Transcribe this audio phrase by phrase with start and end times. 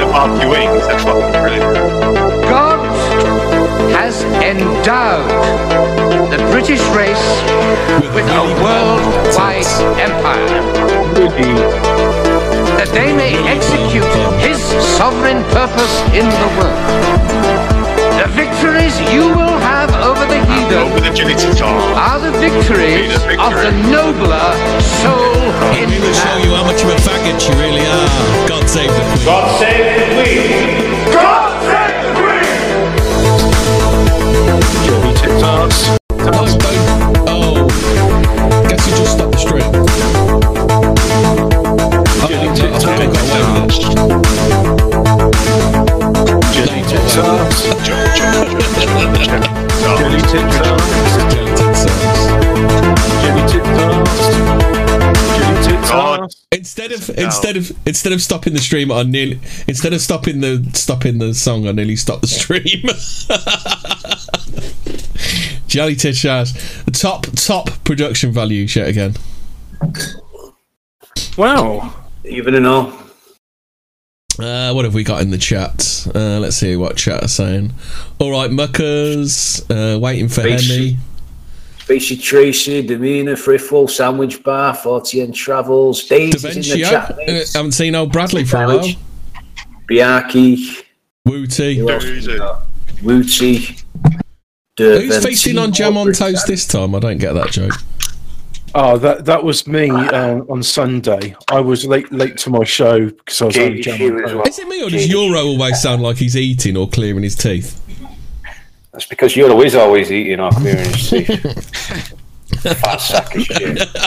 [0.00, 0.86] in wings.
[0.86, 1.74] That's brilliant.
[2.48, 2.80] God
[3.92, 5.28] has endowed
[6.30, 7.28] the British race
[8.14, 9.66] with a worldwide
[10.00, 10.62] empire
[12.78, 14.04] that they may execute
[14.40, 14.58] his
[14.96, 17.71] sovereign purpose in the world.
[18.22, 21.74] The victories you will have over the heathen Over the agility tar.
[21.98, 24.54] are the victories Be the of the nobler
[25.02, 25.34] soul
[25.74, 28.48] in We will show you how much of a faggot you really are.
[28.48, 29.26] God save the Queen.
[29.26, 31.12] God save the Queen!
[31.12, 32.62] God save the Queen!
[34.86, 36.91] Johnny TikToks.
[57.16, 61.34] Instead of instead of stopping the stream, I nearly instead of stopping the stopping the
[61.34, 62.84] song, I nearly stopped the stream.
[65.66, 66.52] Jelly tit sauce,
[66.92, 68.66] top top production value.
[68.66, 69.14] Shit again.
[71.36, 71.94] Wow.
[72.24, 72.92] Even and all.
[74.38, 76.06] Uh, what have we got in the chat?
[76.14, 77.72] Uh, let's see what chat are saying.
[78.18, 80.68] All right, muckers, uh, waiting for Spacey.
[80.68, 80.96] Henry.
[81.84, 87.10] Spacey Tracy, Demeanor, Friffle, Sandwich Bar, 40 Travels, Daisy in the chat.
[87.10, 87.50] Uh, mate.
[87.52, 88.82] haven't seen old Bradley for a while.
[88.82, 88.98] Sandwich.
[89.90, 90.84] Biaki,
[91.26, 91.76] Wooty.
[91.78, 92.38] who else Who's we it?
[92.38, 92.66] got?
[93.02, 93.76] Wooty,
[94.78, 96.94] Who's feasting on jam on toast this time?
[96.94, 97.72] I don't get that joke.
[98.74, 101.34] Oh, that that was me uh, on Sunday.
[101.50, 104.00] I was late late to my show because I was on jam.
[104.00, 104.48] On Toast.
[104.48, 107.81] Is it me or does Euro always sound like he's eating or clearing his teeth?
[108.92, 112.12] That's because you're always always eating or clearing his teeth.
[112.80, 113.88] Fat sack of shit.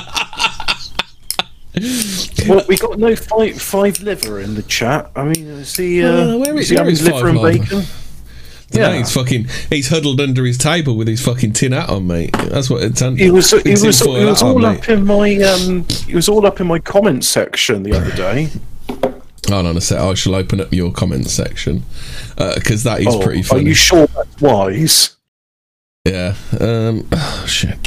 [2.48, 5.12] Well, we got no five five liver in the chat.
[5.14, 7.38] I mean, is he uh, Uh, where is- is he where having liver Five and
[7.40, 7.60] Liver?
[7.60, 7.84] bacon?
[8.72, 8.98] Yeah, Yeah.
[9.00, 9.48] he's fucking.
[9.70, 12.32] He's huddled under his table with his fucking tin hat on, mate.
[12.32, 13.02] That's what it's.
[13.02, 14.80] He was he was tinfoil he was hat on, all mate.
[14.84, 18.50] up in my um he was all up in my comment section the other day.
[19.50, 20.00] Hold on a sec.
[20.00, 21.84] I shall open up your comments section
[22.56, 23.62] because that is Oh, pretty funny.
[23.66, 25.16] Are you sure that's wise?
[26.06, 26.36] yeah.
[26.60, 27.08] Um.
[27.12, 27.78] Oh, shit.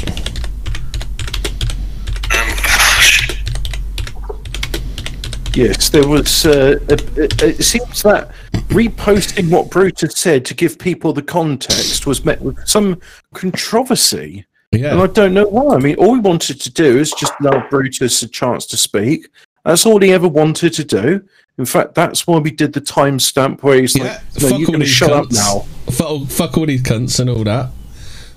[5.55, 6.45] Yes, there was.
[6.45, 8.31] Uh, it, it- it seems that
[8.69, 12.99] reposting what Brutus said to give people the context was met with some
[13.33, 14.91] controversy, Yeah.
[14.91, 15.75] and I don't know why.
[15.75, 19.27] I mean, all we wanted to do is just allow Brutus a chance to speak.
[19.69, 21.21] That's all he ever wanted to do.
[21.59, 24.03] In fact, that's why we did the timestamp where he's Yeah.
[24.05, 25.33] like, "No, Fuck you all can these shut up cunts.
[25.35, 27.69] now." Fuck, fuck all these cunts and all that.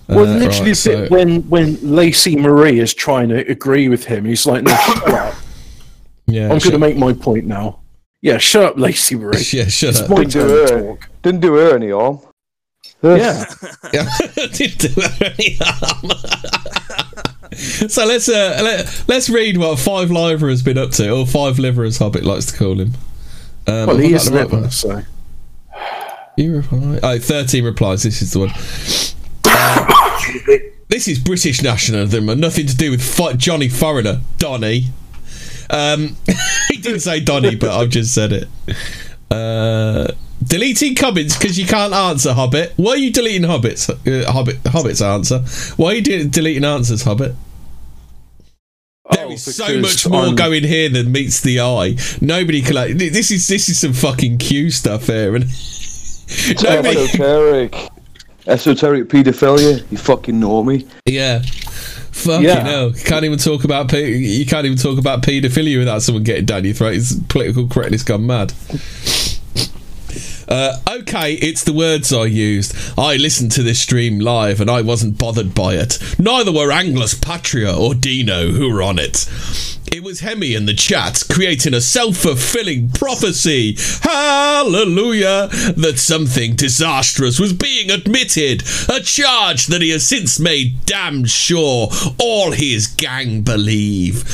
[0.09, 4.27] Well, Uh, literally, right, so- when when Lacey Marie is trying to agree with him,
[4.27, 5.35] he's like, "No, shut up.
[6.27, 6.43] yeah.
[6.53, 7.79] I'm going to make my point now."
[8.21, 9.43] Yeah, shut up, Lacey Marie.
[9.53, 10.11] Yeah, shut It's up.
[10.11, 10.67] my Didn't do her.
[10.83, 11.09] talk.
[11.23, 12.19] Didn't do her any harm.
[13.03, 13.45] Yeah.
[13.95, 14.07] Yeah.
[14.53, 16.11] Didn't do her any harm.
[17.57, 21.59] So let's uh, let, let's read what Five Liver has been up to, or Five
[21.59, 22.93] Liver as Hobbit likes to call him.
[23.67, 24.71] Um, Well, he is the liver, one?
[24.71, 25.03] so.
[26.37, 26.99] You reply.
[27.03, 28.03] Oh, 13 replies.
[28.03, 28.51] This is the one.
[29.45, 30.59] Uh,
[30.89, 34.87] this is British nationalism and nothing to do with Johnny Foreigner, Donny.
[35.69, 36.17] Um,
[36.69, 38.49] he didn't say Donny, but I've just said it.
[39.33, 40.13] Uh,
[40.43, 42.73] deleting comments because you can't answer, Hobbit.
[42.77, 43.89] Why are you deleting Hobbits?
[43.91, 45.41] Uh, Hobbit, Hobbit's answer.
[45.77, 47.35] Why are you de- deleting answers, Hobbit?
[49.11, 51.97] There Oh, is so much more I'm- going here than meets the eye.
[52.21, 52.97] Nobody can like.
[52.97, 55.45] This is this is some fucking Q stuff here, and
[56.63, 56.99] nobody.
[56.99, 57.89] Esoteric.
[58.47, 59.85] Esoteric paedophilia.
[59.93, 60.87] You fucking know me.
[61.07, 61.43] Yeah.
[62.13, 62.61] Fucking Yeah.
[62.65, 62.89] hell.
[62.91, 66.45] You can't even talk about pe- you can't even talk about paedophilia without someone getting
[66.47, 66.95] down your throat.
[66.95, 68.53] It's political correctness gone mad.
[70.53, 72.77] Uh, okay, it's the words I used.
[72.99, 75.99] I listened to this stream live and I wasn't bothered by it.
[76.19, 79.27] Neither were Anglus Patria or Dino who were on it.
[79.93, 83.77] It was Hemi in the chat creating a self fulfilling prophecy.
[84.01, 85.49] Hallelujah!
[85.77, 88.63] That something disastrous was being admitted.
[88.89, 94.25] A charge that he has since made damn sure all his gang believe.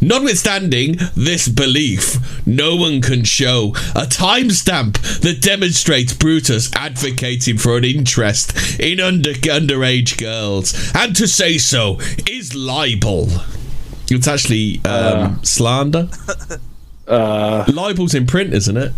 [0.00, 7.84] Notwithstanding this belief, no one can show a timestamp that demonstrates Brutus advocating for an
[7.84, 13.28] interest in under underage girls, and to say so is libel.
[14.10, 16.08] It's actually um, slander.
[17.06, 18.92] Uh, Libel's in print, isn't it?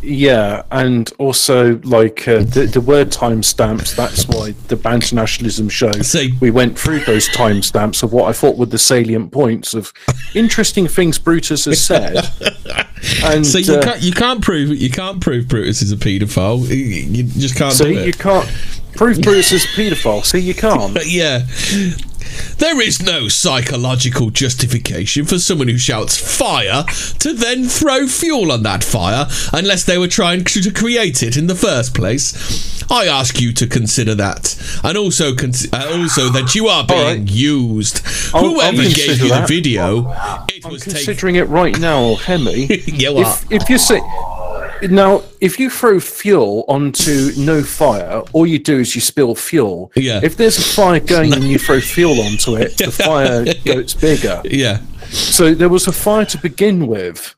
[0.00, 3.96] Yeah, and also like uh, the the word timestamps.
[3.96, 5.90] That's why the Banter Nationalism show.
[6.02, 9.92] See- we went through those timestamps of what I thought were the salient points of
[10.34, 12.28] interesting things Brutus has said.
[13.24, 16.68] And So you uh, can't you can't prove you can't prove Brutus is a paedophile.
[16.68, 18.06] You, you just can't it.
[18.06, 18.48] you can't
[18.94, 20.24] prove Brutus is a paedophile.
[20.24, 20.94] See, you can't.
[20.94, 21.40] But yeah.
[22.58, 26.84] There is no psychological justification for someone who shouts fire
[27.20, 31.36] to then throw fuel on that fire unless they were trying to to create it
[31.36, 32.82] in the first place.
[32.90, 37.20] I ask you to consider that, and also cons- uh, also that you are being
[37.24, 37.30] right.
[37.30, 38.02] used.
[38.34, 39.48] I'll- I'll Whoever gave consider you that.
[39.48, 40.10] the video,
[40.48, 40.94] it I'm was taken.
[40.96, 42.66] considering it right now, Hemi.
[42.86, 43.38] You are.
[43.50, 44.00] if, if you say
[44.90, 49.92] now, if you throw fuel onto no fire, all you do is you spill fuel.
[49.94, 50.20] Yeah.
[50.22, 54.40] If there's a fire going and you throw fuel onto it, the fire gets bigger.
[54.44, 54.80] Yeah.
[55.10, 57.34] So there was a fire to begin with.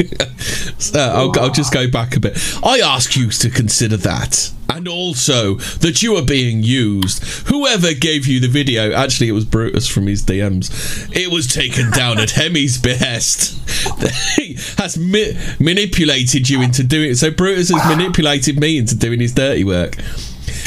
[0.94, 2.38] I'll, I'll just go back a bit.
[2.62, 7.22] I ask you to consider that, and also that you are being used.
[7.48, 10.70] Whoever gave you the video, actually, it was Brutus from his DMs.
[11.14, 13.56] It was taken down at Hemi's behest.
[14.36, 17.16] he has mi- manipulated you into doing it.
[17.16, 19.96] So Brutus has manipulated me into doing his dirty work.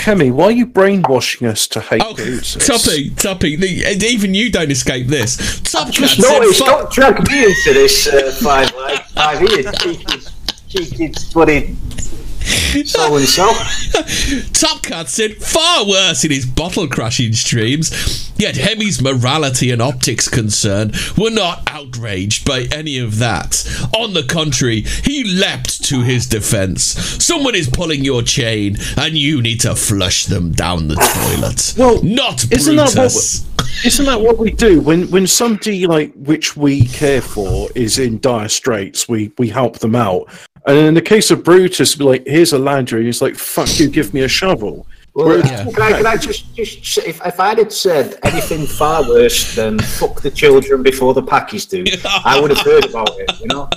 [0.02, 2.56] Hemi, why are you brainwashing us to hate Oh, Brutus?
[2.68, 5.62] Toppy, Toppy, the, and even you don't escape this.
[5.62, 9.66] Top Just noticed, fu- don't drag me into this uh, five like five years.
[9.80, 10.20] Cheeky,
[10.70, 11.76] cheeky, bloody
[12.86, 13.48] so and so.
[14.54, 20.28] Top Cat said far worse in his bottle crashing streams, yet Hemi's morality and optics
[20.28, 23.66] concern were not outraged by any of that.
[23.98, 26.84] On the contrary, he leapt to his defense.
[27.24, 31.74] Someone is pulling your chain, and you need to flush them down the toilet.
[31.84, 33.46] Well, not isn't that what- Brutus.
[33.86, 38.20] Isn't that what we do when when somebody like which we care for is in
[38.20, 39.10] dire straits?
[39.10, 40.28] We we help them out.
[40.66, 43.80] And in the case of Brutus, be like, here's a ladder, and he's like, "Fuck
[43.80, 47.24] you, give me a shovel." Well, Whereas- can, I, can I just, just say, if,
[47.26, 51.84] if I'd had said anything far worse than fuck the children before the packies do,
[52.26, 53.70] I would have heard about it, you know?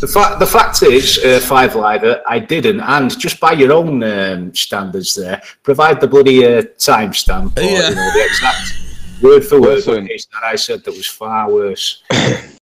[0.00, 4.02] The, fa- the fact is, uh, Five Liver, I didn't, and just by your own
[4.02, 7.90] um, standards there, provide the bloody uh, timestamp or Yeah.
[7.90, 9.94] you know, the exact word for word Listen.
[10.02, 12.02] what it is that I said that was far worse.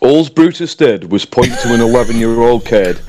[0.00, 3.00] All Brutus did was point to an 11 year old kid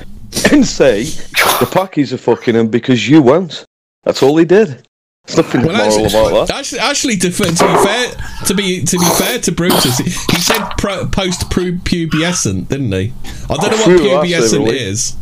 [0.52, 3.66] and say, the packies are fucking him because you won't.
[4.04, 4.84] That's all he did.
[5.26, 6.56] There's nothing Well, moral actually, about that.
[6.58, 8.12] actually, actually to, to be fair,
[8.46, 13.14] to be to be fair to Brutus, he said pro, post pubescent, didn't he?
[13.50, 14.80] I don't know True, what that's pubescent really.
[14.80, 15.18] is.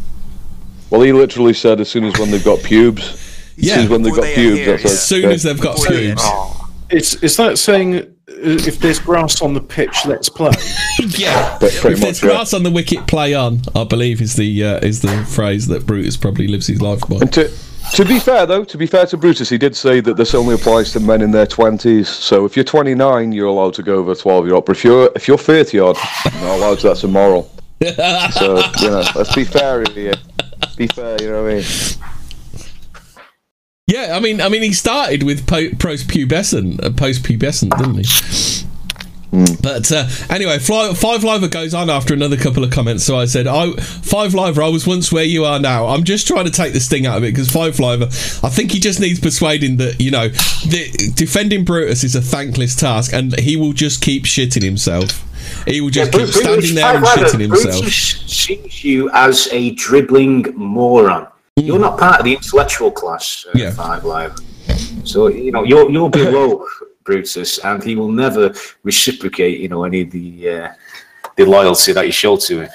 [0.91, 3.01] Well, he literally said as soon as when they've got pubes.
[3.03, 3.19] As
[3.55, 4.91] soon Yeah, as when they've got they pubes, here, that's yeah.
[4.91, 6.23] as soon as they've got Before pubes.
[6.91, 10.51] Is is that saying if there's grass on the pitch, let's play?
[11.17, 12.29] Yeah, But pretty if there's much, yeah.
[12.37, 13.61] grass on the wicket, play on.
[13.75, 17.17] I believe is the uh, is the phrase that Brutus probably lives his life by.
[17.17, 17.51] And to,
[17.95, 20.55] to be fair, though, to be fair to Brutus, he did say that this only
[20.55, 22.07] applies to men in their 20s.
[22.07, 24.65] So if you're 29, you're allowed to go over 12 year old.
[24.65, 25.97] But if you're if you're 30 odd,
[26.33, 26.87] you're not allowed to.
[26.87, 27.51] That's immoral.
[28.31, 30.15] so you know, let's be fair here.
[30.77, 31.63] Be fair, you know what I mean?
[33.95, 38.05] Yeah, I mean, I mean, he started with po- post pubescent, uh, post pubescent, didn't
[38.05, 38.65] he?
[39.61, 43.05] But uh, anyway, Fly, Five Liver goes on after another couple of comments.
[43.05, 46.27] So I said, "I Five Liver, I was once where you are now." I'm just
[46.27, 48.99] trying to take the sting out of it because Five Liver, I think he just
[48.99, 53.73] needs persuading that you know, the, defending Brutus is a thankless task, and he will
[53.73, 55.23] just keep shitting himself.
[55.65, 57.81] He will just keep Brutus- standing there and Liver, shitting himself.
[57.81, 61.27] Brutus sees you as a dribbling moron.
[61.57, 63.51] You're not part of the intellectual class, uh.
[63.55, 63.71] Yeah.
[63.71, 64.35] Five Live.
[65.05, 66.67] So you know you're you're below
[67.05, 68.53] Brutus, and he will never
[68.83, 69.59] reciprocate.
[69.61, 70.67] You know any of the uh,
[71.37, 72.69] the loyalty that you show to him.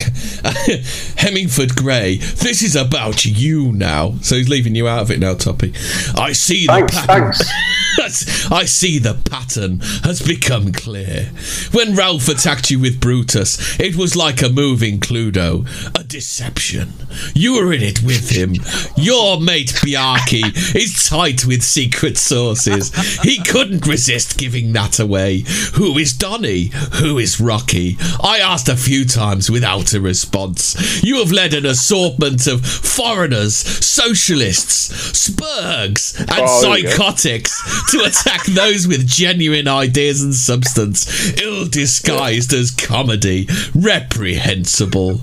[1.16, 4.16] Hemingford Grey, this is about you now.
[4.20, 5.72] So he's leaving you out of it now, Toppy.
[6.16, 7.32] I see the Thanks, pattern.
[7.32, 7.50] thanks.
[8.04, 11.26] I see the pattern has become clear.
[11.72, 15.66] When Ralph attacked you with Brutus, it was like a moving Cluedo,
[15.98, 16.94] a deception.
[17.34, 18.54] You were in it with him.
[18.96, 22.90] Your mate Biarki is tight with secret sources.
[23.22, 25.44] He couldn't resist giving that away.
[25.74, 26.70] Who is Donny?
[27.00, 27.96] Who is Rocky?
[28.22, 31.02] I asked a few times without a response.
[31.02, 36.90] You have led an assortment of foreigners, socialists, spurgs, and Oh, there you go.
[36.90, 43.48] psychotics to attack those with genuine ideas and substance, ill disguised as comedy.
[43.74, 45.20] Reprehensible.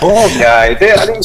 [0.00, 0.76] Poor guy.
[0.80, 1.22] I mean,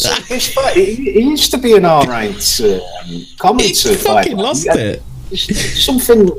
[0.73, 3.89] he, he used to be an all right um, commentator.
[3.89, 5.01] He fucking lost it.
[5.33, 6.29] something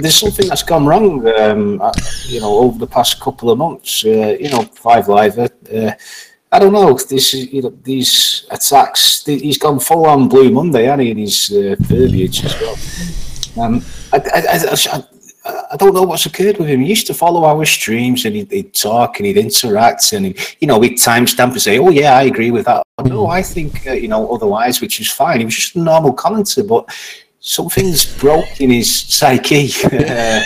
[0.00, 1.26] there's something that's gone wrong.
[1.38, 1.92] Um, uh,
[2.26, 4.04] you know, over the past couple of months.
[4.04, 5.38] Uh, you know, Five Live.
[5.38, 5.92] Uh,
[6.52, 6.92] I don't know.
[6.94, 9.24] This you know, these attacks.
[9.24, 11.10] He's gone full on Blue Monday, hasn't he?
[11.10, 13.64] In his uh, verbiage as well.
[13.64, 13.82] Um,
[14.12, 15.02] I, I,
[15.44, 16.80] I, I, don't know what's occurred with him.
[16.80, 20.68] He used to follow our streams and he'd, he'd talk and he'd interact and you
[20.68, 23.92] know we'd timestamp and say, "Oh yeah, I agree with that." No, I think uh,
[23.92, 25.38] you know otherwise, which is fine.
[25.38, 26.84] He was just a normal commenter, but
[27.44, 30.42] something's broke in his psyche uh,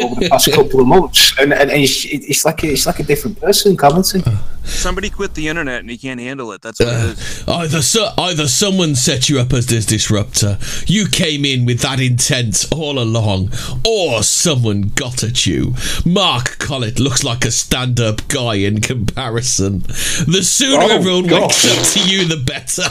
[0.00, 3.00] over the past couple of months, and, and, and it's, it's like a, it's like
[3.00, 4.22] a different person commenting.
[4.64, 6.62] Somebody quit the internet and he can't handle it.
[6.62, 7.44] That's what it is.
[7.48, 11.98] Either so, either someone set you up as this disruptor, you came in with that
[11.98, 13.50] intent all along,
[13.84, 15.74] or someone got at you.
[16.06, 19.80] Mark Collett looks like a stand-up guy in comparison.
[19.80, 21.42] The sooner Oh, everyone God.
[21.42, 22.82] wakes up to you, the better.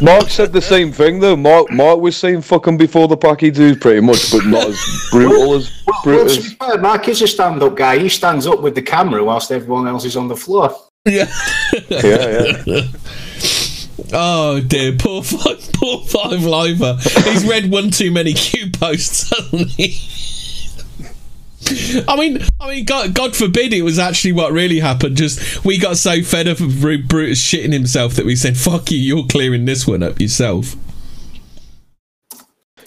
[0.02, 1.36] Mark said the same thing though.
[1.36, 5.54] Mark Mark was saying fucking before the packy do pretty much, but not as brutal
[5.54, 5.70] as
[6.06, 7.98] Well, to fair, Mark is a stand-up guy.
[7.98, 10.74] He stands up with the camera whilst everyone else is on the floor.
[11.04, 11.26] yeah.
[11.90, 12.82] Yeah, yeah.
[14.12, 16.96] Oh dear, poor five, poor five liver.
[17.30, 19.98] He's read one too many Q posts, hasn't he?
[22.08, 25.16] I mean, I mean, God, God forbid it was actually what really happened.
[25.16, 28.90] Just we got so fed up of Bru- Brutus shitting himself that we said, "Fuck
[28.90, 30.74] you, you're clearing this one up yourself."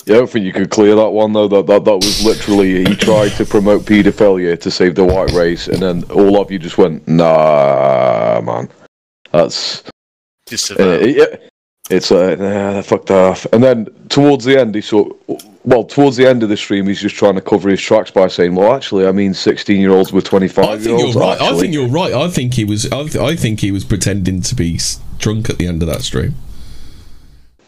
[0.05, 1.47] Yeah, I don't think you could clear that one though.
[1.47, 5.67] That that, that was literally he tried to promote paedophilia to save the white race,
[5.67, 8.69] and then all of you just went, "Nah, man,
[9.31, 9.83] that's
[10.45, 11.01] Disavow.
[11.01, 11.37] uh, yeah."
[11.89, 13.45] It's uh, nah, fucked off.
[13.51, 15.17] And then towards the end, he sort
[15.65, 18.27] well, towards the end of the stream, he's just trying to cover his tracks by
[18.27, 21.41] saying, "Well, actually, I mean, sixteen-year-olds with I twenty-five year think you're olds." right.
[21.41, 22.13] I think you're right.
[22.13, 22.91] I think he was.
[22.91, 24.79] I, th- I think he was pretending to be
[25.19, 26.35] drunk at the end of that stream.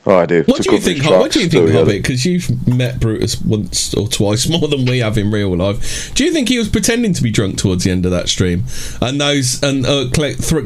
[0.07, 0.43] Oh, I do.
[0.43, 1.01] What do you think?
[1.03, 1.79] Ho- What do you tracks, think, so, yeah.
[1.79, 2.01] Hobbit?
[2.03, 6.13] Because you've met Brutus once or twice more than we have in real life.
[6.13, 8.65] Do you think he was pretending to be drunk towards the end of that stream?
[9.01, 10.59] And those and uh, thr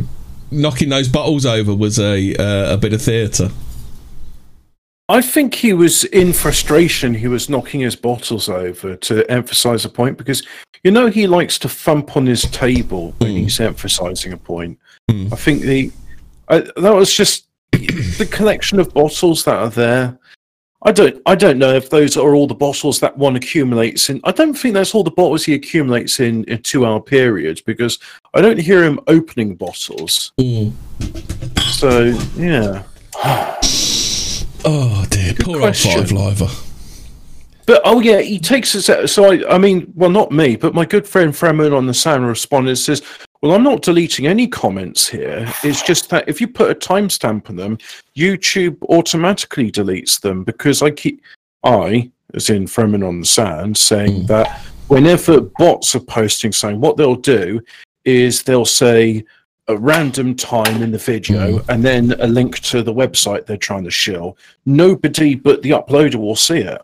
[0.52, 3.50] knocking those bottles over was a uh, a bit of theatre.
[5.10, 7.16] I think he was in frustration.
[7.16, 10.46] He was knocking his bottles over to emphasize a point because
[10.84, 13.38] you know he likes to thump on his table when hmm.
[13.38, 14.78] he's emphasizing a point.
[15.10, 15.34] Hmm.
[15.34, 15.92] I think the
[16.48, 20.20] I, that was just the collection of bottles that are there.
[20.84, 24.22] I don't I don't know if those are all the bottles that one accumulates in.
[24.26, 27.98] I don't think that's all the bottles he accumulates in a two hour period because
[28.36, 30.34] I don't hear him opening bottles.
[30.40, 30.70] Hmm.
[31.62, 32.84] So yeah.
[34.66, 36.48] Oh dear, poor old five liver.
[37.66, 38.90] But oh yeah, he takes us.
[38.90, 41.94] out- So I, I mean, well, not me, but my good friend Fremen on the
[41.94, 43.04] sound responded and says,
[43.42, 45.48] "Well, I'm not deleting any comments here.
[45.64, 47.78] It's just that if you put a timestamp on them,
[48.18, 51.22] YouTube automatically deletes them because I keep
[51.64, 54.26] I, as in Fremen on the sound, saying hmm.
[54.26, 57.62] that whenever bots are posting something, what they'll do
[58.04, 59.24] is they'll say."
[59.70, 63.84] A random time in the video and then a link to the website they're trying
[63.84, 64.36] to shill.
[64.66, 66.82] Nobody but the uploader will see it.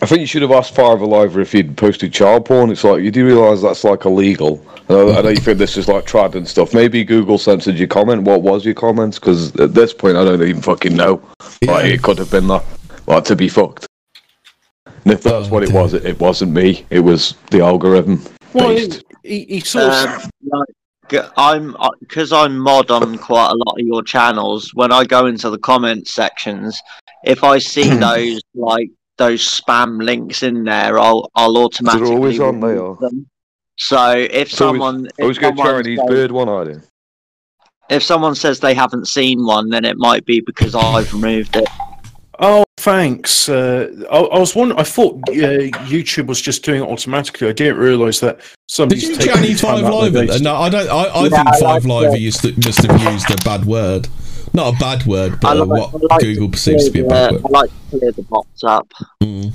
[0.00, 2.70] I think you should have asked Five Alive if he'd posted child porn.
[2.70, 4.64] It's like you do realise that's like illegal.
[4.88, 6.72] I know, I know you think this is like trad and stuff.
[6.72, 8.22] Maybe Google censored your comment.
[8.22, 9.18] What was your comments?
[9.18, 11.20] Because at this point, I don't even fucking know.
[11.66, 12.64] Like it could have been that.
[13.06, 13.86] Like to be fucked.
[14.86, 16.86] And if that's Oh, what it was, it, it wasn't me.
[16.90, 19.02] It was the algorithm Well, based.
[19.22, 20.68] he, he sort of Um, like,
[21.36, 24.70] I'm uh, because I'm mod on quite a lot of your channels.
[24.74, 26.80] When I go into the comment sections,
[27.24, 32.60] if I see those like those spam links in there, I'll I'll automatically always on
[32.60, 33.26] there, remove them.
[33.76, 36.82] So if So someone if Always get someone Chinese says- bird one idea.
[37.90, 41.68] if someone says they haven't seen one, then it might be because I've removed it.
[42.40, 43.48] Oh, thanks.
[43.48, 44.78] Uh, I, I was wondering.
[44.80, 45.32] I thought uh,
[45.88, 47.48] YouTube was just doing it automatically.
[47.48, 50.38] I didn't realise that Did somebody's you taking Chinese time Five out of their Live?
[50.38, 50.88] day No, I don't.
[50.88, 53.64] I, I Yeah, think I Five like Live used to, must have used a bad
[53.64, 54.08] word.
[54.52, 57.04] Not a bad word, but uh, like- what like Google to perceives to be a
[57.08, 57.46] bad the- word.
[57.46, 58.92] I like to clear the box up.
[59.22, 59.52] Mm.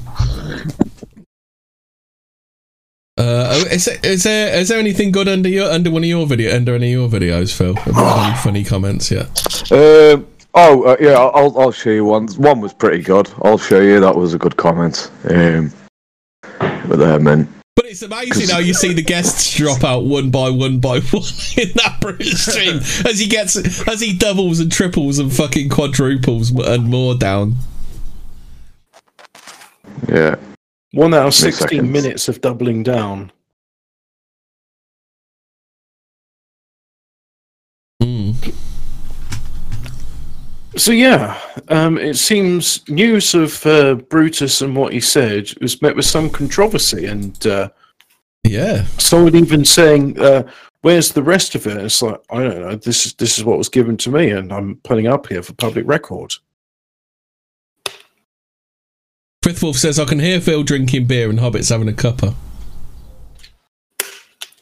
[3.18, 6.26] Uh, is, there, is there is there anything good under your under one of your
[6.26, 7.76] video under any of your videos, Phil?
[7.76, 9.28] Have you any funny comments yet?
[9.72, 12.28] Um, oh uh, yeah, I'll I'll show you one.
[12.34, 13.30] One was pretty good.
[13.44, 14.00] I'll show you.
[14.00, 15.12] That was a good comment.
[15.30, 15.72] Um,
[16.60, 17.48] but there, man.
[17.76, 21.24] But it's amazing how you see the guests drop out one by one by one
[21.58, 22.78] in that Bruce stream
[23.10, 23.56] as he gets
[23.88, 27.56] as he doubles and triples and fucking quadruples and more down.
[30.10, 30.36] Yeah.
[30.92, 31.92] One hour, Mid sixteen seconds.
[31.92, 33.32] minutes of doubling down.
[38.02, 38.54] Mm.
[40.80, 45.94] So yeah, um, it seems news of uh, Brutus and what he said was met
[45.94, 47.70] with some controversy, and uh,
[48.46, 48.86] Yeah.
[48.98, 50.44] someone even saying, uh,
[50.82, 52.76] "Where's the rest of it?" It's like I don't know.
[52.78, 55.52] This is this is what was given to me, and I'm putting up here for
[55.54, 56.34] public record.
[59.44, 62.36] Frithwolf says, I can hear Phil drinking beer and Hobbit's having a cuppa.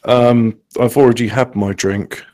[0.04, 2.24] Um, I've already had my drink.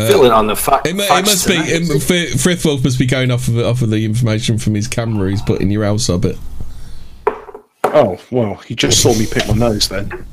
[0.00, 0.86] Filling on the fact.
[0.86, 1.54] It, it must be.
[1.54, 2.32] tonight, It, isn't it?
[2.38, 5.60] Frithwolf must be going off of off of the information from his camera he's put
[5.60, 6.38] in your house, Hobbit.
[7.84, 10.26] Oh well, he just saw me pick my nose then.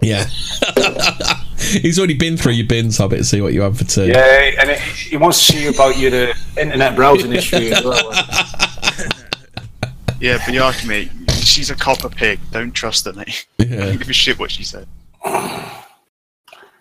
[0.00, 0.24] Yeah.
[1.58, 4.08] he's already been through your bins, Hobbit, to see what you have for tea.
[4.08, 8.12] Yeah, and it, he wants to see about your uh, internet browsing history as well.
[10.20, 11.10] Yeah, but you asked me.
[11.30, 12.38] She's a copper pig.
[12.50, 13.46] Don't trust her, mate.
[13.58, 13.64] Yeah.
[13.64, 14.86] I don't give a shit what she said.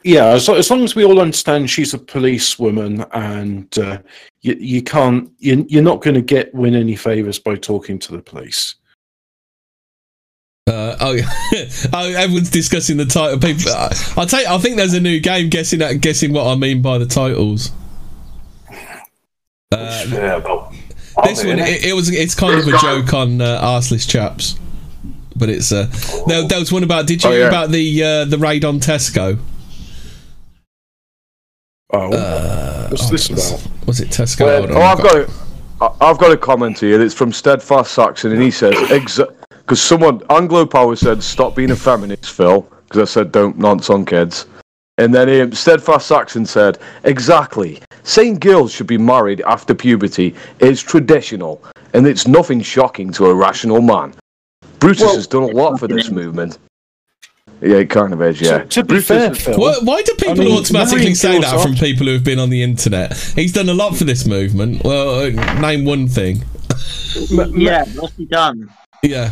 [0.04, 4.00] Yeah, as, as long as we all understand she's a policewoman, and uh,
[4.42, 8.14] you, you can't, you, you're not going to get win any favors by talking to
[8.14, 8.76] the police.
[10.68, 11.30] Uh, oh, yeah.
[11.94, 13.40] oh, everyone's discussing the title.
[13.40, 16.48] People, uh, I'll tell you, I think there's a new game guessing at guessing what
[16.48, 17.72] I mean by the titles.
[19.72, 20.40] Uh, Yeah,
[21.24, 24.58] this one, it, it was it's kind of a joke on uh, arseless chaps,
[25.36, 25.88] but it's uh,
[26.28, 27.08] there, there was one about.
[27.08, 27.48] Did you Oh, hear yeah.
[27.48, 29.38] about the uh, the raid on Tesco?
[31.92, 33.88] Oh, Uh, what's oh, this was- about?
[33.88, 34.46] Was it Tesco?
[34.46, 35.30] Well, oh, I've got it.
[35.82, 37.02] I- I've got a comment here.
[37.02, 38.76] It's from Steadfast Saxon, and he says,
[39.50, 43.90] because someone Anglo Power said, "Stop being a feminist, Phil," because I said, "Don't nonce
[43.90, 44.46] on kids."
[44.98, 47.82] And then um, Steadfast Saxon said, "Exactly.
[48.04, 53.34] Saying girls should be married after puberty is traditional, and it's nothing shocking to a
[53.34, 54.14] rational man."
[54.80, 56.58] Brutus has done a lot for this movement.
[57.62, 58.40] Yeah, it kind of is.
[58.40, 58.60] Yeah.
[58.60, 61.52] To, to be Brutus fair, Phil, Why, why do people I mean, automatically say girls
[61.52, 63.18] that from people who have been on the internet?
[63.36, 64.84] He's done a lot for this movement.
[64.84, 66.44] Well, uh, name one thing.
[67.30, 68.70] Yeah, what's he done?
[69.04, 69.32] Yeah.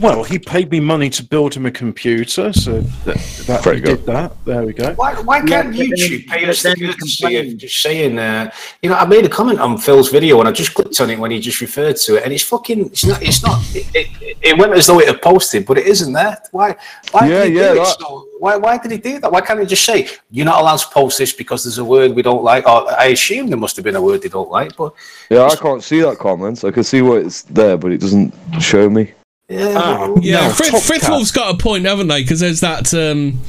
[0.00, 3.16] Well, he paid me money to build him a computer, so that,
[3.46, 3.96] that Very he good.
[3.98, 4.44] did that.
[4.44, 4.92] There we go.
[4.94, 8.50] Why, why can't but then- YouTube pay us the then courtesy of just saying, uh,
[8.82, 11.18] you know, I made a comment on Phil's video and I just clicked on it
[11.18, 14.36] when he just referred to it, and it's fucking, it's not, it's not, it, it,
[14.42, 16.38] it went as though it had posted, but it isn't there.
[16.52, 16.76] Why?
[17.12, 17.84] Why Yeah, did he yeah, do it?
[17.84, 19.32] that- So, why, why did he do that?
[19.32, 22.12] Why can't he just say you're not allowed to post this because there's a word
[22.14, 22.68] we don't like?
[22.68, 24.92] Or I assume there must have been a word they don't like, but
[25.30, 26.62] Yeah, I can't see that comment.
[26.64, 29.12] I can see what it's there, but it doesn't show me.
[29.48, 32.22] Yeah, Ah, Yeah, no, Frith, Top Frithwolf's got a point, haven't they?
[32.22, 33.40] Because there's that um,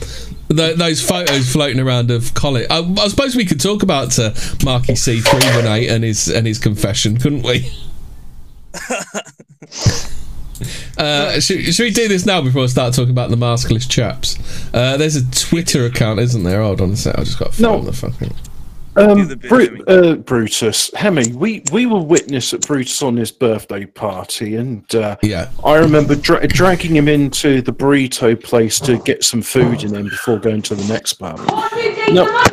[0.49, 2.67] th- those photos floating around of Colin.
[2.69, 4.31] I, I suppose we could talk about uh,
[4.63, 7.71] Marky C three one eight and his and his confession, couldn't we?
[10.97, 14.36] Uh, should, should we do this now before I start talking about the maskless chaps?
[14.73, 16.63] Uh, there's a Twitter account, isn't there?
[16.63, 17.15] Hold on a sec.
[17.15, 17.73] I just got to No.
[17.75, 18.33] find the fucking.
[18.97, 23.86] Um, bit, Bru- uh, Brutus, Hemi, we, we were witness at Brutus on his birthday
[23.86, 25.49] party, and uh, Yeah.
[25.63, 30.05] I remember dra- dragging him into the burrito place to get some food in him
[30.05, 31.39] before going to the next pub.
[32.12, 32.43] No,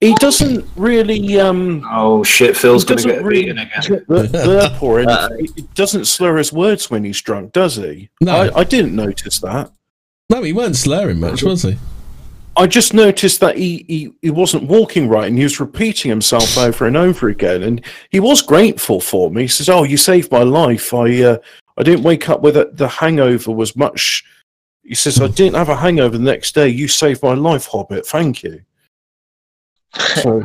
[0.00, 4.04] he doesn't really um, oh shit, Phil's going to doesn't get really beaten again.
[4.08, 5.44] bur- burp or anything.
[5.46, 8.08] He- he doesn't slur his words when he's drunk, does he?
[8.22, 8.34] No.
[8.34, 9.70] I, I didn't notice that.
[10.30, 11.76] No, he weren't slurring much, was he?
[12.56, 16.58] I just noticed that he, he, he wasn't walking right and he was repeating himself
[16.58, 17.62] over and over again.
[17.62, 19.42] And he was grateful for me.
[19.42, 20.92] He says, Oh, you saved my life.
[20.92, 21.38] I uh,
[21.78, 22.76] I didn't wake up with it.
[22.76, 24.24] The hangover was much.
[24.82, 26.68] He says, I didn't have a hangover the next day.
[26.68, 28.06] You saved my life, Hobbit.
[28.06, 28.60] Thank you.
[30.16, 30.44] So,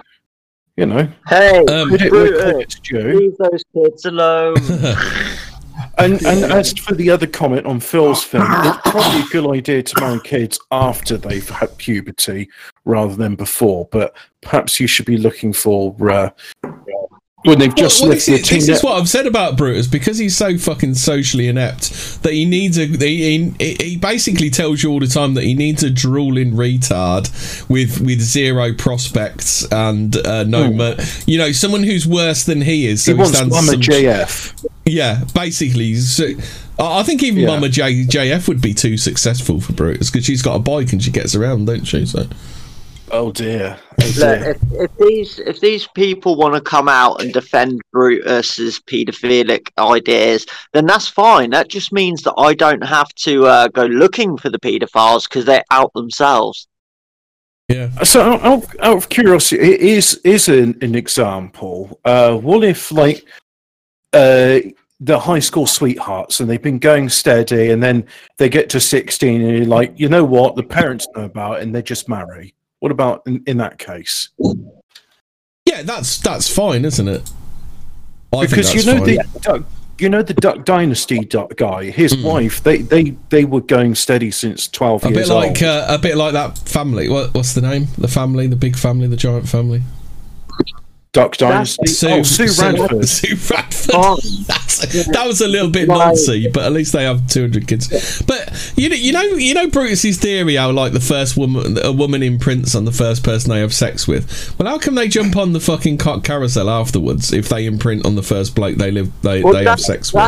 [0.78, 4.56] you know, Hey, Um, credit where Brutus, leave those kids alone.
[5.98, 9.84] And, and as for the other comment on Phil's film, it's probably a good idea
[9.84, 12.50] to marry kids after they've had puberty
[12.86, 13.88] rather than before.
[13.92, 16.30] But perhaps you should be looking for uh,
[17.46, 20.18] when they've just well, left this, the this is what I've said about Brutus because
[20.18, 22.86] he's so fucking socially inept that he needs a.
[22.86, 27.30] He, he, he basically tells you all the time that he needs a drooling retard
[27.70, 32.88] with with zero prospects and uh, no, mo- you know, someone who's worse than he
[32.88, 33.04] is.
[33.04, 34.68] So He wants stands Mama some- JF.
[34.86, 35.96] Yeah, basically.
[35.96, 36.26] So,
[36.80, 37.48] I I think even Yeah.
[37.48, 41.02] Mama J, JF would be too successful for Brutus because she's got a bike and
[41.04, 42.06] she gets around, don't she?
[42.06, 42.28] So.
[43.12, 43.78] Oh dear.
[44.02, 44.50] Oh Look, dear.
[44.52, 50.46] if, if these if these people want to come out and defend Brutus's paedophilic ideas,
[50.74, 51.52] then that's fine.
[51.52, 55.46] That just means that I don't have to uh, go looking for the paedophiles because
[55.46, 56.68] they're out themselves.
[57.70, 57.90] Yeah.
[58.04, 62.00] So, out, out- out of curiosity, it is is an, an example.
[62.06, 63.26] Uh, what if, like,
[64.14, 64.60] uh,
[65.00, 68.06] the high school sweethearts, and they've been going steady, and then
[68.38, 71.64] they get to sixteen, and you're like, you know what, the parents know about, it,
[71.64, 72.54] and they just marry.
[72.86, 74.30] What about in, in that case?
[75.66, 77.28] Yeah, that's that's fine, isn't it?
[78.32, 79.16] I because you know fine.
[79.16, 79.64] the Duck,
[79.98, 82.22] you know the Duck Dynasty duck guy, his Hmm.
[82.22, 82.62] wife.
[82.62, 85.64] They they they were going steady since twelve a years bit like old.
[85.64, 87.10] uh, a bit like that family.
[87.10, 87.88] What, what's the name?
[87.98, 89.82] The family, the big family, the giant family.
[91.16, 92.08] Duck Dynasty.
[92.10, 93.08] oh, Sue Radford.
[93.08, 93.96] Sue Radford.
[94.48, 98.22] That's, that was a little bit noncy, but at least they have two hundred kids.
[98.24, 101.94] But you know, you know, you know, Brutus's theory how like the first woman, a
[101.94, 104.54] woman imprints on the first person they have sex with.
[104.60, 108.16] Well, how come they jump on the fucking ca- carousel afterwards if they imprint on
[108.16, 110.22] the first bloke they live they, Well, they have sex with?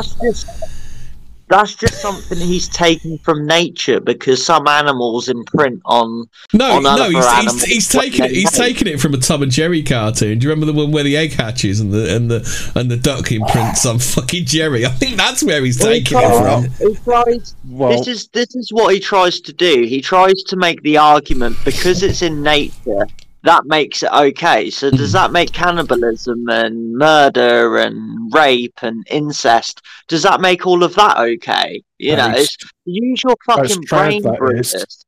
[1.50, 7.10] That's just something he's taken from nature because some animals imprint on No, on no,
[7.10, 8.32] he's, he's, he's when taking it.
[8.32, 8.68] He's mate.
[8.68, 10.40] taking it from a Tom and Jerry cartoon.
[10.40, 12.98] Do you remember the one where the egg hatches and the and the and the
[12.98, 14.86] duck imprints on fucking Jerry?
[14.86, 16.42] I think that's where he's Well, he taking it
[16.78, 16.88] from.
[16.90, 19.84] he tries- Well- this is this is what he tries to do.
[19.84, 23.08] He tries to make the argument because it's in nature
[23.48, 24.70] that makes it okay.
[24.70, 24.98] So Hmm.
[24.98, 29.82] does that make cannibalism and murder and rape and incest?
[30.08, 31.82] Does that make all of that okay?
[31.98, 35.06] You know, That's- it's, use your fucking brain, that is.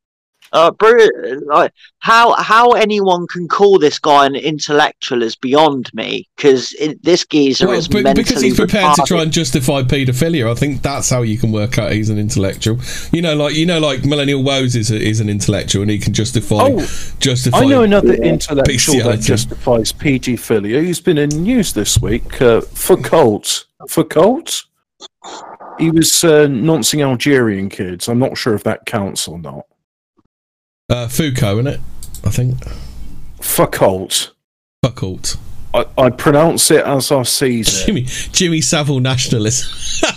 [0.51, 1.09] Brutus.
[1.12, 6.27] Uh, Bru- like how how anyone can call this guy an intellectual is beyond me
[6.35, 10.49] because this geezer Well, is but mentally because he's prepared to try and justify paedophilia,
[10.49, 12.77] I think that's how you can work out he's an intellectual.
[13.12, 15.99] You know, like you know, like Millennial Woes is, a, is an intellectual, and he
[15.99, 16.79] can justify Oh,
[17.19, 17.59] justify.
[17.59, 19.21] I know another intellectual that bestiality.
[19.23, 20.83] justifies paedophilia.
[20.83, 23.65] He's been in news this week uh, for cult.
[23.88, 24.63] For cult,
[25.77, 28.07] he was uh, noncing Algerian kids.
[28.09, 29.65] I'm not sure if that counts or not.
[30.89, 31.80] Uh, Foucault, isn't it?
[32.23, 32.58] I think
[33.41, 34.34] For cult,
[34.84, 35.38] Foucault.
[35.71, 37.67] I, I pronounce it as I see it.
[37.67, 39.69] Jimmy Jimmy Savile nationalism.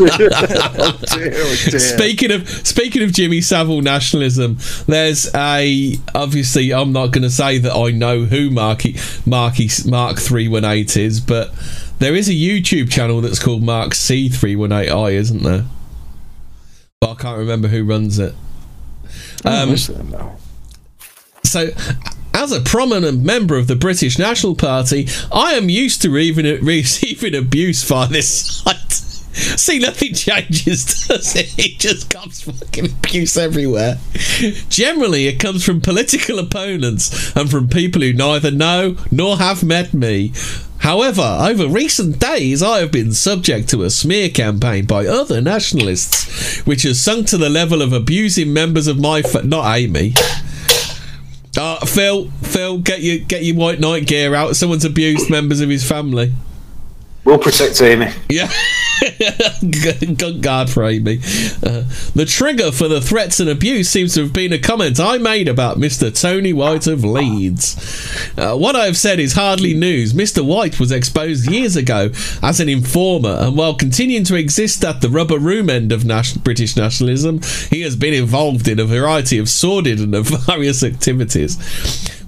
[0.00, 1.78] oh dear, oh dear.
[1.78, 7.58] Speaking of speaking of Jimmy Savile nationalism, there's a obviously I'm not going to say
[7.58, 11.52] that I know who Marky Marky Mark three one eight is, but
[11.98, 15.66] there is a YouTube channel that's called Mark C three one eight I, isn't there?
[17.00, 18.34] But I can't remember who runs it.
[19.44, 19.76] Um,
[21.44, 21.70] so,
[22.34, 27.34] as a prominent member of the British National Party, I am used to even receiving
[27.34, 28.64] abuse via this.
[29.56, 31.54] See, nothing changes, does it?
[31.58, 33.98] It just comes fucking abuse everywhere.
[34.68, 39.94] Generally, it comes from political opponents and from people who neither know nor have met
[39.94, 40.32] me.
[40.78, 46.60] However, over recent days, I have been subject to a smear campaign by other nationalists,
[46.66, 50.14] which has sunk to the level of abusing members of my fa- not Amy.
[51.56, 54.54] Uh, Phil, Phil, get your get your white knight gear out.
[54.56, 56.32] Someone's abused members of his family.
[57.24, 58.12] We'll protect Amy.
[58.28, 58.50] Yeah.
[60.40, 61.18] Guard for Amy.
[61.62, 61.84] Uh,
[62.14, 65.48] the trigger for the threats and abuse seems to have been a comment I made
[65.48, 66.08] about Mr.
[66.18, 67.76] Tony White of Leeds.
[68.36, 70.12] Uh, what I have said is hardly news.
[70.12, 70.44] Mr.
[70.44, 72.10] White was exposed years ago
[72.42, 76.06] as an informer, and while continuing to exist at the rubber room end of
[76.42, 81.58] British nationalism, he has been involved in a variety of sordid and nefarious activities.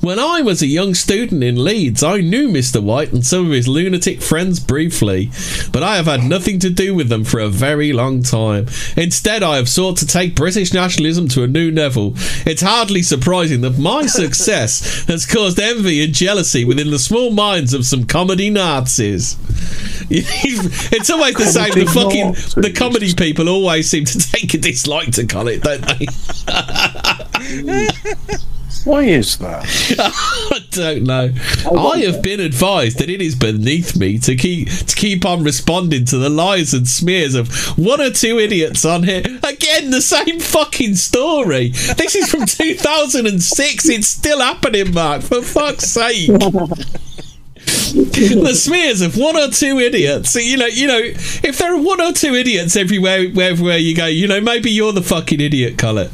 [0.01, 2.83] When I was a young student in Leeds, I knew Mr.
[2.83, 5.31] White and some of his lunatic friends briefly,
[5.73, 8.67] but I have had nothing to do with them for a very long time.
[8.97, 12.15] Instead, I have sought to take British nationalism to a new level.
[12.47, 17.75] It's hardly surprising that my success has caused envy and jealousy within the small minds
[17.75, 19.37] of some comedy Nazis.
[20.11, 21.73] it's always the same.
[21.73, 26.07] The fucking the comedy people always seem to take a dislike to Colin, don't they?
[28.85, 29.65] Why is that?
[29.99, 31.33] I don't know.
[31.67, 35.45] Oh, I have been advised that it is beneath me to keep to keep on
[35.45, 39.23] responding to the lies and smears of one or two idiots on here.
[39.43, 41.69] Again, the same fucking story.
[41.69, 43.89] This is from 2006.
[43.89, 45.23] It's still happening, Mark.
[45.23, 46.31] For fuck's sake.
[48.45, 50.35] the smears of one or two idiots.
[50.35, 54.07] You know, you know, if there are one or two idiots everywhere, everywhere you go,
[54.07, 56.11] you know, maybe you're the fucking idiot, Colin.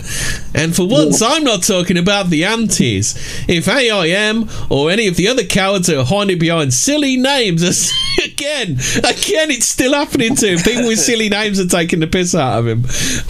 [0.55, 3.15] And for once, I'm not talking about the antis.
[3.49, 7.63] If AIM or any of the other cowards are hiding behind silly names,
[8.25, 10.59] again, again, it's still happening to him.
[10.59, 12.85] People with silly names are taking the piss out of him.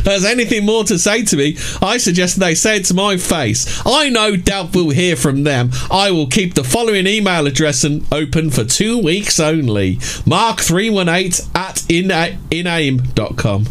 [0.04, 1.56] Has anything more to say to me?
[1.82, 3.82] I suggest they say it to my face.
[3.86, 5.70] I no doubt will hear from them.
[5.90, 9.96] I will keep the following email address and open for two weeks only.
[10.24, 13.66] Mark318 at ina- inaim.com.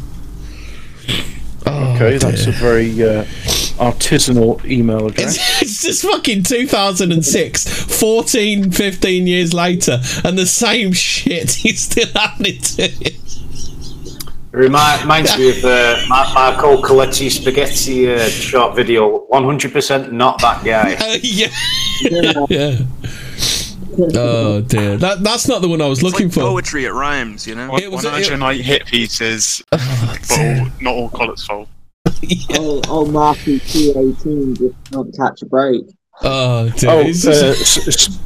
[1.68, 3.24] Okay, that's a very uh,
[3.82, 5.38] artisanal email address.
[5.38, 12.08] It's, it's just fucking 2006, 14, 15 years later, and the same shit is still
[12.14, 13.02] happening to it.
[13.02, 13.16] It
[14.52, 19.22] remi- reminds me of uh, Mar- Marco Coletti spaghetti uh, short video.
[19.26, 20.94] One hundred percent not that guy.
[20.94, 21.48] Uh, yeah.
[22.50, 22.78] yeah.
[23.98, 26.42] Oh dear, that that's not the one I was looking for.
[26.42, 27.76] Poetry, it rhymes, you know.
[27.78, 31.70] It was- it- 108 hit pieces, but all, not all Collett's fault.
[32.52, 35.84] Oh, oh, Marky T18 just can't catch a break.
[36.24, 36.90] Oh dear.
[36.90, 37.26] Oh, uh, s-
[37.88, 38.20] s-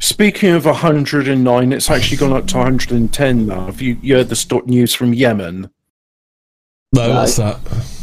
[0.00, 3.66] speaking of 109, it's actually gone up to 110 now.
[3.66, 5.70] Have you, you heard the sto- news from Yemen?
[6.92, 7.58] no, what's that?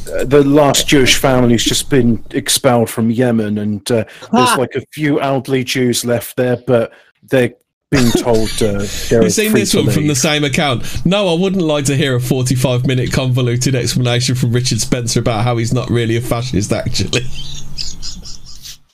[0.06, 4.56] The last Jewish family's just been expelled from Yemen, and uh, there's Ah.
[4.58, 6.92] like a few elderly Jews left there, but
[7.24, 7.54] they're
[7.92, 11.06] being told uh, they're You've seen this to one from the same account.
[11.06, 15.44] No, I wouldn't like to hear a 45 minute convoluted explanation from Richard Spencer about
[15.44, 17.22] how he's not really a fascist, actually.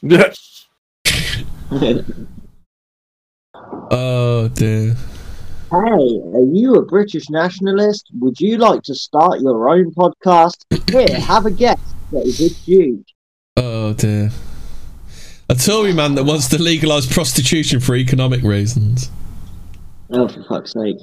[3.91, 4.95] oh dear.
[5.71, 8.09] Hey, are you a British nationalist?
[8.19, 10.65] Would you like to start your own podcast?
[10.91, 11.79] Here, have a guess.
[12.11, 13.05] David Duke.
[13.55, 14.31] Oh dear.
[15.47, 19.09] A Tory man that wants to legalise prostitution for economic reasons.
[20.09, 20.97] Oh, for fuck's sake.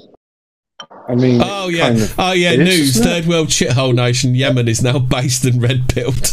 [1.07, 2.55] I mean, Oh yeah, kind of oh yeah.
[2.55, 3.09] News: isn't it?
[3.09, 6.29] Third world shithole nation Yemen is now based and red pilled.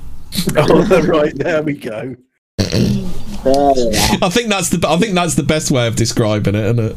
[0.54, 2.14] oh, right, there we go.
[2.58, 3.06] There we
[3.46, 3.72] are.
[4.20, 6.96] I think that's the I think that's the best way of describing it, isn't it?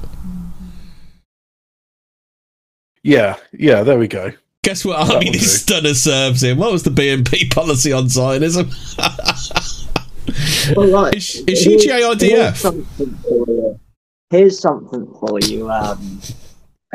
[3.04, 4.32] Yeah, yeah, there we go.
[4.64, 6.58] Guess what That army this stunner serves in?
[6.58, 8.70] What was the BNP policy on Zionism?
[10.76, 12.22] Well, right, Is- is she here's- GIDF?
[12.30, 13.80] Here's something for you.
[14.30, 16.22] Here's something for you, um,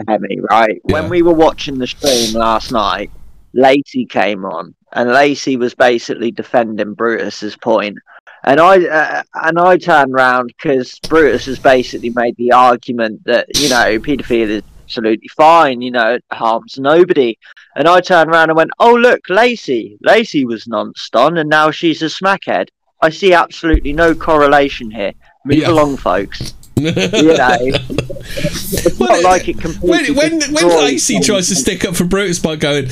[0.08, 0.80] Heavy, right?
[0.86, 0.92] Yeah.
[0.94, 3.10] When we were watching the stream last night,
[3.52, 7.98] Lacey came on, and Lacey was basically defending Brutus's point.
[8.44, 13.46] And I uh, and I turned round because Brutus has basically made the argument that
[13.58, 17.38] you know paedophilia is absolutely fine, you know, it harms nobody.
[17.76, 22.00] And I turned around and went, "Oh look, Lacey, Lacey was non-ston, and now she's
[22.02, 22.68] a smackhead."
[23.02, 25.12] I see absolutely no correlation here.
[25.44, 25.70] Move Yeah.
[25.70, 26.54] along, folks.
[26.78, 31.84] You know, it's Well, not like it completely when when when Lacey tries to stick
[31.84, 32.86] up for Brutus by going,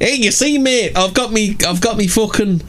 [0.00, 2.62] "Hey, you see, mate, I've got me, I've got me fucking."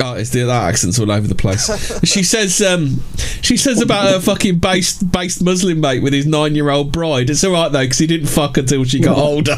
[0.00, 1.68] Oh, it's the that accent's all over the place.
[2.04, 3.00] she says, um,
[3.42, 7.28] she says about her fucking based based Muslim mate with his nine year old bride.
[7.30, 9.56] It's all right though because he didn't fuck until she got older.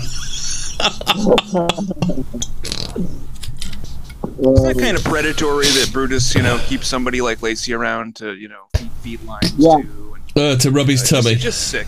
[4.37, 8.35] It's that kind of predatory that Brutus, you know, keeps somebody like Lacey around to,
[8.35, 9.79] you know, feed, feed lines Yeah.
[10.35, 10.43] to.
[10.43, 11.35] uh, to rub his It's tummy.
[11.37, 11.87] just sick.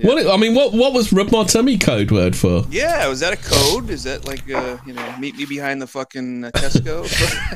[0.00, 2.64] What I mean, what what was rub my tummy code word for?
[2.70, 3.90] Yeah, was that a code?
[3.90, 7.02] Is that like, uh, you know, meet me behind the fucking uh, Tesco?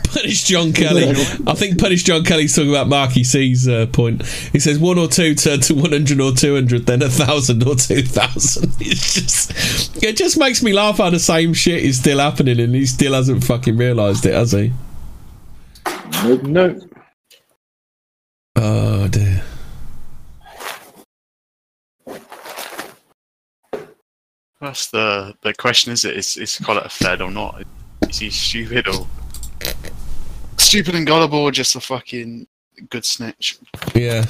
[0.13, 1.09] Punish John Kelly.
[1.47, 4.27] I think Punish John Kelly's talking about Marky C's uh, point.
[4.27, 8.73] He says one or two turn to 100 or 200, then a thousand or 2,000.
[8.85, 12.75] It's just, it just makes me laugh how the same shit is still happening and
[12.75, 14.73] he still hasn't fucking realised it, has he?
[16.25, 16.79] No,
[18.57, 19.43] Oh dear.
[24.63, 25.93] That's the the question.
[25.93, 27.65] Is it is is Collett a fed or not?
[28.09, 29.09] Is he stupid or
[30.57, 32.47] stupid and gullible, or just a fucking
[32.89, 33.59] good snitch?
[33.93, 34.25] Yeah.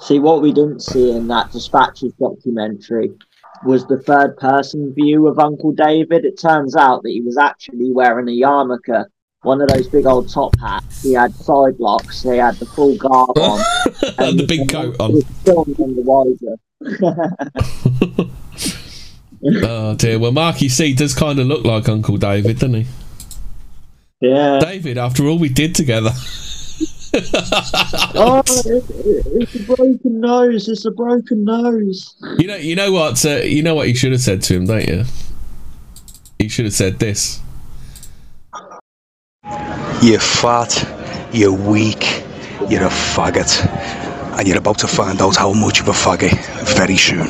[0.00, 3.10] See, what we didn't see in that Dispatches documentary
[3.64, 6.24] was the third person view of Uncle David.
[6.24, 9.04] It turns out that he was actually wearing a yarmulke,
[9.42, 11.02] one of those big old top hats.
[11.02, 13.64] He had side locks, he had the full garb on.
[14.18, 15.10] and the big coat on.
[15.10, 16.56] He still on the wiser.
[19.64, 20.18] Oh dear.
[20.18, 22.86] Well, Marky C does kind of look like Uncle David, doesn't he?
[24.20, 24.58] Yeah.
[24.60, 26.10] David, after all we did together.
[28.18, 30.68] Oh, it, it, it's a broken nose.
[30.68, 32.14] It's a broken nose.
[32.38, 33.24] You know, you know what?
[33.24, 35.04] Uh, you know what you should have said to him, don't you?
[36.38, 37.40] You should have said this.
[40.02, 40.86] You're fat,
[41.32, 42.22] you're weak,
[42.68, 43.64] you're a faggot,
[44.36, 46.32] and you're about to find out how much of a faggot
[46.76, 47.26] very soon.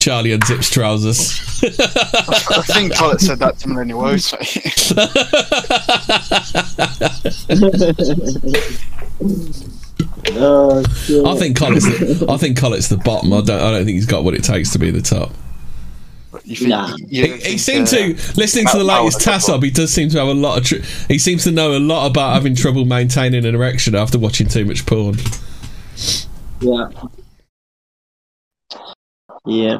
[0.00, 1.40] Charlie unzips trousers.
[1.64, 4.32] I think Collett said that to Millennial Woes.
[10.30, 11.24] Oh, shit.
[11.26, 13.32] I think Collett's the, I think Collett's the bottom.
[13.32, 15.32] I don't I don't think he's got what it takes to be the top.
[16.44, 16.94] You think, Nah.
[17.08, 19.62] you He, he seemed to uh, listening to the latest TASOB.
[19.64, 20.64] He does seem to have a lot of.
[20.64, 20.76] Tr-
[21.08, 24.64] he seems to know a lot about having trouble maintaining an erection after watching too
[24.64, 25.16] much porn.
[26.60, 26.90] Yeah.
[29.46, 29.78] Yeah.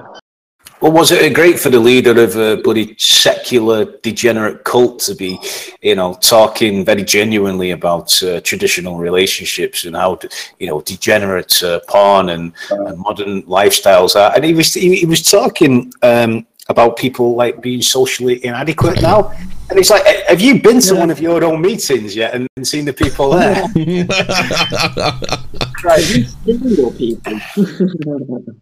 [0.80, 5.40] Well, was it great for the leader of a bloody secular degenerate cult to be,
[5.82, 10.20] you know, talking very genuinely about uh, traditional relationships and how,
[10.60, 14.32] you know, degenerate uh, porn and, and modern lifestyles are?
[14.36, 19.30] And he was he, he was talking um, about people like being socially inadequate now.
[19.70, 22.66] And it's like, have you been to one of your own meetings yet and, and
[22.66, 23.64] seen the people there?
[26.44, 27.40] Single people.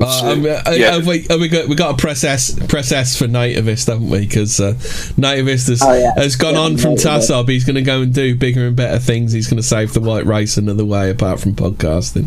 [0.00, 0.92] Uh, um, yeah.
[0.92, 4.08] have we, have we got we got a press S press S for nativist, haven't
[4.08, 4.20] we?
[4.20, 4.72] Because uh,
[5.20, 6.12] nativist has, Oh, yeah.
[6.16, 7.28] has gone Yeah, on from nativist.
[7.44, 7.48] TASOB.
[7.50, 9.32] He's going to go and do bigger and better things.
[9.32, 12.26] He's going to save the white race another way, apart from podcasting.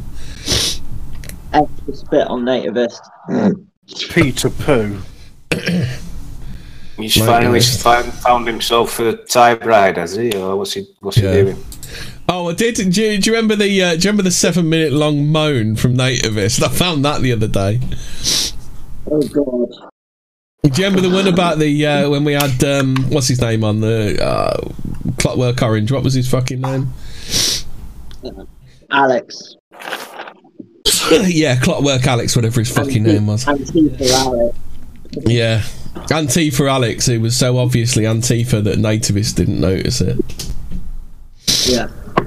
[1.53, 2.99] Extra spit on nativist.
[4.09, 4.99] Peter Pooh.
[6.97, 10.33] He's Right, finally found, found himself a Thai bride, has he?
[10.35, 11.33] Or what's he, what's Yeah.
[11.33, 11.63] he doing?
[12.27, 12.75] Oh, I did.
[12.75, 15.75] Do you, do you remember the uh, Do you remember the seven minute long moan
[15.75, 16.63] from nativist?
[16.63, 17.79] I found that the other day.
[19.11, 19.91] Oh god.
[20.63, 23.63] Do you remember the one about the uh, when we had um, what's his name
[23.63, 24.67] on the uh,
[25.19, 25.91] Clockwork Orange?
[25.91, 26.91] What was his fucking name?
[28.89, 29.54] Alex.
[31.27, 33.45] yeah, Clockwork Alex, whatever his fucking name was.
[33.45, 34.57] Antifa Alex.
[35.25, 35.61] Yeah.
[36.09, 40.17] Antifa Alex, it was so obviously Antifa that nativists didn't notice it.
[41.67, 41.87] Yeah.
[42.17, 42.25] Oh,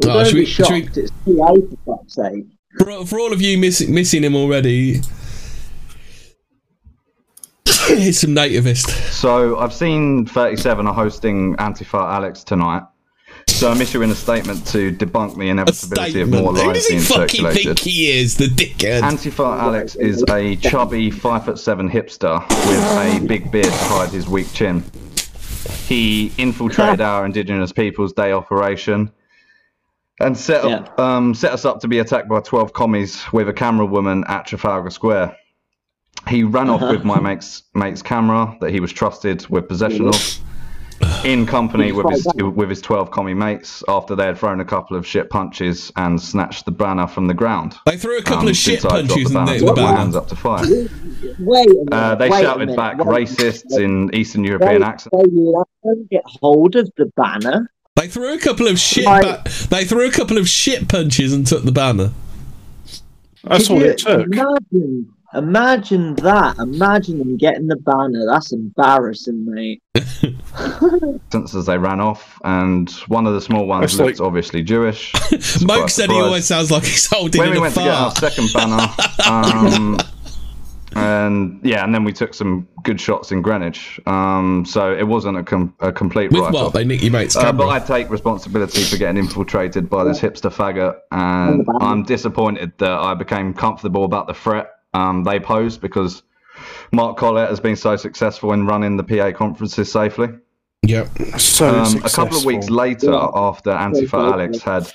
[0.00, 0.96] Don't should be we- should we- shocked.
[0.98, 2.44] It's PA for fuck's sake.
[2.78, 4.94] For, for all of you miss, missing him already,
[7.86, 8.88] here's some nativist.
[9.10, 12.82] So I've seen 37 are hosting Antifa Alex tonight.
[13.52, 16.86] So I'm issuing a statement to debunk the inevitability of more lies Who lies does
[16.86, 17.64] he being fucking circulated.
[17.64, 19.02] think he is, the dickhead?
[19.02, 24.08] Antifa Alex is a chubby five foot seven hipster with a big beard to hide
[24.08, 24.82] his weak chin.
[25.86, 29.12] He infiltrated our Indigenous Peoples Day operation
[30.18, 33.52] and set up, um, set us up to be attacked by twelve commies with a
[33.52, 35.36] camera woman at Trafalgar Square.
[36.28, 40.38] He ran off with my mate's mate's camera that he was trusted with possession of,
[41.24, 44.96] in company with his with his twelve commie mates after they had thrown a couple
[44.96, 47.74] of shit punches and snatched the banner from the ground.
[47.86, 49.66] They threw a couple Um, of shit since I dropped punches the and banner, they-
[49.66, 49.96] took the banner.
[49.98, 50.64] hands up to fire.
[50.66, 51.88] Wait minute.
[51.92, 55.16] Uh, they wait shouted back Wait- racists in Eastern European wait, accents.
[55.16, 57.70] They let them get hold of the banner.
[57.96, 59.04] They threw a couple of shit.
[59.06, 59.22] Right.
[59.44, 62.10] Ba- they threw a couple of shit punches and took the banner.
[63.44, 64.26] That's Could all it took.
[64.26, 66.58] Imagine, imagine that.
[66.58, 68.26] Imagine them getting the banner.
[68.26, 69.82] That's embarrassing, mate.
[71.30, 75.12] Since as they ran off, and one of the small ones That's looked obviously Jewish.
[75.62, 78.10] Moke said he always sounds like he's holding when we a went to get our
[78.14, 78.88] second banner,
[79.26, 79.98] um,
[80.94, 83.98] and yeah, and then we took some good shots in Greenwich.
[84.06, 86.64] Um, so it wasn't a, com- a complete With write-off.
[86.64, 86.72] what?
[86.74, 87.68] They nicked your mate's Uh, but.
[87.68, 93.14] I take responsibility for getting infiltrated by this hipster faggot, and I'm disappointed that I
[93.14, 96.22] became comfortable about the threat um, they posed because
[96.92, 100.28] Mark Collett has been so successful in running the PA conferences safely.
[100.84, 101.08] Yep.
[101.38, 103.28] So um, a couple of weeks later, Yeah.
[103.34, 104.92] after Antifa Alex had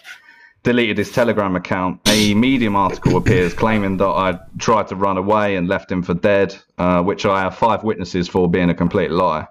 [0.63, 5.55] deleted his Telegram account, a Medium article appears claiming that I tried to run away
[5.55, 9.11] and left him for dead, uh, which I have five witnesses for being a complete
[9.11, 9.47] lie.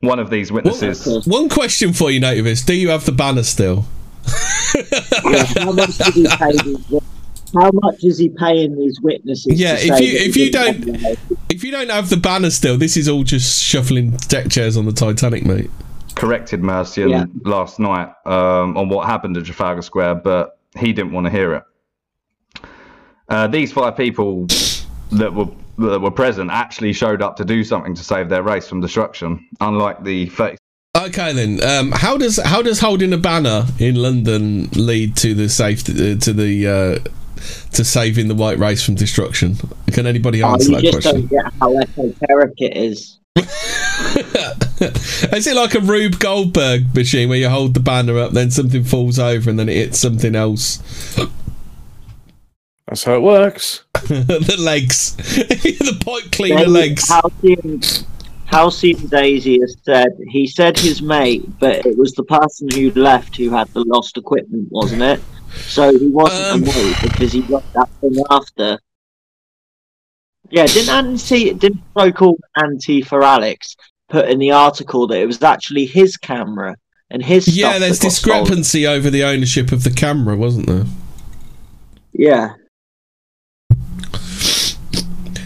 [0.00, 1.26] One of these witnesses.
[1.26, 3.86] One question for you, nativist: Do you have the banner still?
[5.24, 5.44] Yeah,
[7.54, 9.58] how much did he pay these, How much is he paying these witnesses?
[9.60, 12.76] Yeah, if you if you don't have the- if you don't have the banner still,
[12.76, 15.70] this is all just shuffling deck chairs on the Titanic, mate.
[16.14, 17.24] corrected Mercian Yeah.
[17.44, 21.52] last night um, on what happened at Trafalgar Square, but he didn't want to hear
[21.54, 21.62] it.
[23.28, 24.46] Uh, these five people
[25.12, 28.66] that were that were present actually showed up to do something to save their race
[28.66, 30.56] from destruction, unlike the 30
[30.96, 35.48] Okay then, um, how does how does holding a banner in London lead to the
[35.50, 36.98] safe uh, to the uh,
[37.72, 39.56] to saving the white race from destruction?
[39.92, 41.26] Can anybody Oh, answer you that just question?
[41.28, 43.18] don't get how esoteric it is.
[45.32, 48.82] Is it like a Rube Goldberg machine where you hold the banner up, then something
[48.84, 50.78] falls over, and then it hits something else?
[52.86, 53.84] That's how it works.
[53.94, 57.08] the legs, the pipe cleaner Then legs.
[57.08, 57.80] Halcyon,
[58.46, 63.36] Halcyon Daisy has said he said his mate, but it was the person who left
[63.36, 65.20] who had the lost equipment, wasn't it?
[65.54, 68.78] So he wasn't Um, a mate because he got that thing after.
[70.50, 73.76] Yeah, didn't Anti didn't so-called Antifa Alex
[74.08, 76.76] put in the article that it was actually his camera
[77.10, 78.40] and his Yeah, there's that got stolen?
[78.44, 80.84] discrepancy over the ownership of the camera, wasn't there?
[82.12, 82.54] Yeah.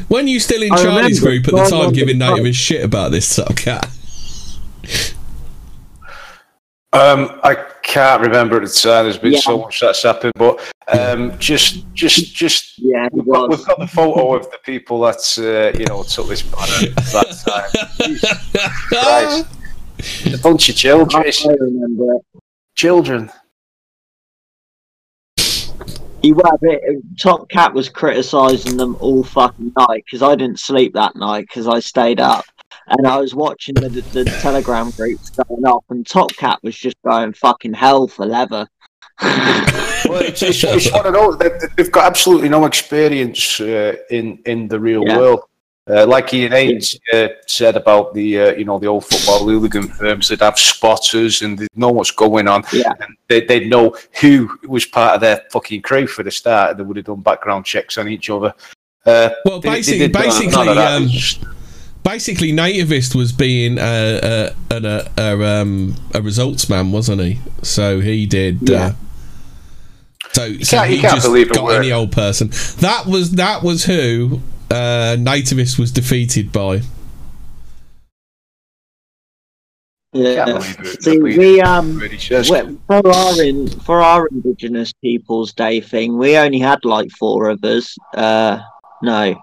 [0.08, 2.56] When you still in I Charlie's remember group at the time on giving the native
[2.56, 3.84] shit about this sort of?
[6.92, 7.54] Um, I
[7.90, 9.04] can't remember at the time.
[9.04, 9.40] There's been Yeah.
[9.40, 12.78] so much that's happened, but um, just, just, just.
[12.78, 16.28] Yeah, we've got, we've got the photo of the people that uh, you know took
[16.28, 17.42] this banner at that
[18.92, 20.34] time.
[20.34, 21.24] A bunch of children.
[21.26, 22.14] I remember.
[22.76, 23.30] Children.
[26.22, 26.80] He were, but
[27.18, 31.66] Top Cat was criticising them all fucking night because I didn't sleep that night because
[31.66, 32.44] I stayed up
[32.88, 36.96] and I was watching the, the Telegram groups going up, and Top Cat was just
[37.04, 38.66] going fucking hell for leather.
[39.22, 39.28] Well,
[40.22, 41.38] it's, it's, it's one of those.
[41.38, 45.18] they- They've got absolutely no experience uh, in in the real Yeah.
[45.18, 45.40] world.
[45.88, 49.88] Uh, like Ian Hayes uh, said about the uh, you know the old football hooligan
[49.88, 52.62] firms that have spotters and they know what's going on.
[52.72, 52.92] Yeah.
[53.00, 56.76] And they they know who was part of their fucking crew for the start.
[56.76, 58.54] They would have done background checks on each other.
[59.04, 61.02] Uh, Well, they- they basically, did basically, none of that.
[61.02, 61.54] um,
[62.04, 67.40] basically, Nativist was being a a, a, a, um, a results man, wasn't he?
[67.62, 68.70] So he did.
[68.70, 68.92] Uh,
[70.32, 71.78] so, so he can't just believe got word.
[71.78, 72.48] any old person.
[72.80, 74.40] That was that was who
[74.70, 76.82] uh, Nativist was defeated by.
[80.12, 80.58] Yeah.
[81.00, 82.50] See, we um Really says.
[82.50, 87.48] we- for our in for our Indigenous Peoples Day thing, we only had like four
[87.48, 87.96] of us.
[88.14, 88.60] Uh,
[89.02, 89.40] no,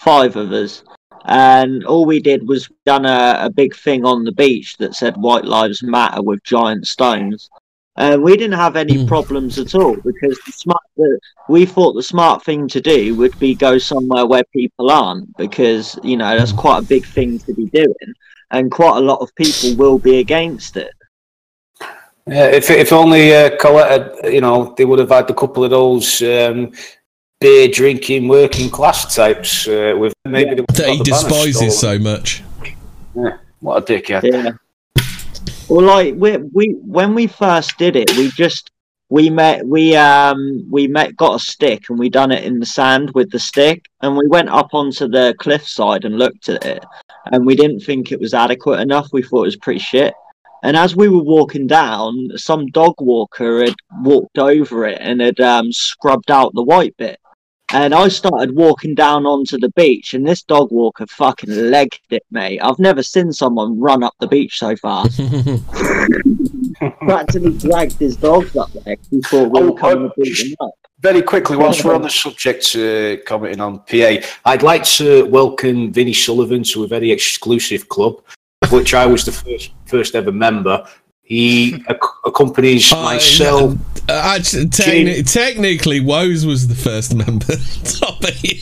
[0.00, 0.82] five of us,
[1.24, 5.16] and all we did was done a, a big thing on the beach that said
[5.16, 7.50] "White Lives Matter" with giant stones.
[7.96, 12.02] And we didn't have any problems at all because the smart, the, we thought the
[12.02, 16.52] smart thing to do would be go somewhere where people aren't because you know that's
[16.52, 17.94] quite a big thing to be doing,
[18.50, 20.92] and quite a lot of people will be against it.
[22.26, 25.62] Yeah, if if only uh, Collett, had, you know, they would have had a couple
[25.62, 26.72] of those um,
[27.44, 31.98] beer drinking working class types uh, with maybe they would That he the despises so
[31.98, 32.42] much.
[33.14, 34.22] Yeah, what a dickhead!
[34.22, 34.52] Yeah.
[35.68, 38.70] Well, like we we when we first did it, we just
[39.10, 42.66] we met we um we met got a stick and we done it in the
[42.66, 46.82] sand with the stick and we went up onto the cliffside and looked at it
[47.30, 49.08] and we didn't think it was adequate enough.
[49.12, 50.14] We thought it was pretty shit.
[50.62, 55.38] And as we were walking down, some dog walker had walked over it and had
[55.38, 57.20] um, scrubbed out the white bit.
[57.72, 62.24] And I started walking down onto the beach, and this dog walker fucking legged it,
[62.30, 62.60] mate.
[62.60, 65.18] I've never seen someone run up the beach so fast.
[67.00, 68.96] Practically dragged his dogs up there.
[69.10, 70.70] He thought we were coming to beat up.
[71.00, 75.92] Very quickly, whilst we're on the subject, uh, commenting on PA, I'd like to welcome
[75.92, 78.22] Vinnie Sullivan to a very exclusive club,
[78.62, 80.86] of which I was the first first ever member.
[81.24, 83.74] He ac- accompanies myself.
[84.08, 87.46] Uh, actually, techni- technically, Woes was the first member.
[87.84, 88.60] Toppy.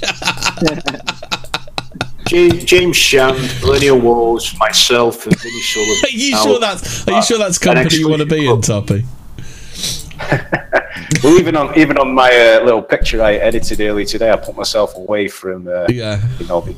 [2.29, 6.05] James, James Shand, Millennial Woes, myself, and Vinnie Sullivan.
[6.05, 7.09] Are you Now, sure that's?
[7.09, 9.05] Are you sure that's company you want to be in, Toppy?
[11.23, 14.57] well, even on even on my uh, little picture I edited earlier today, I put
[14.57, 16.73] myself away from uh, yeah, you know the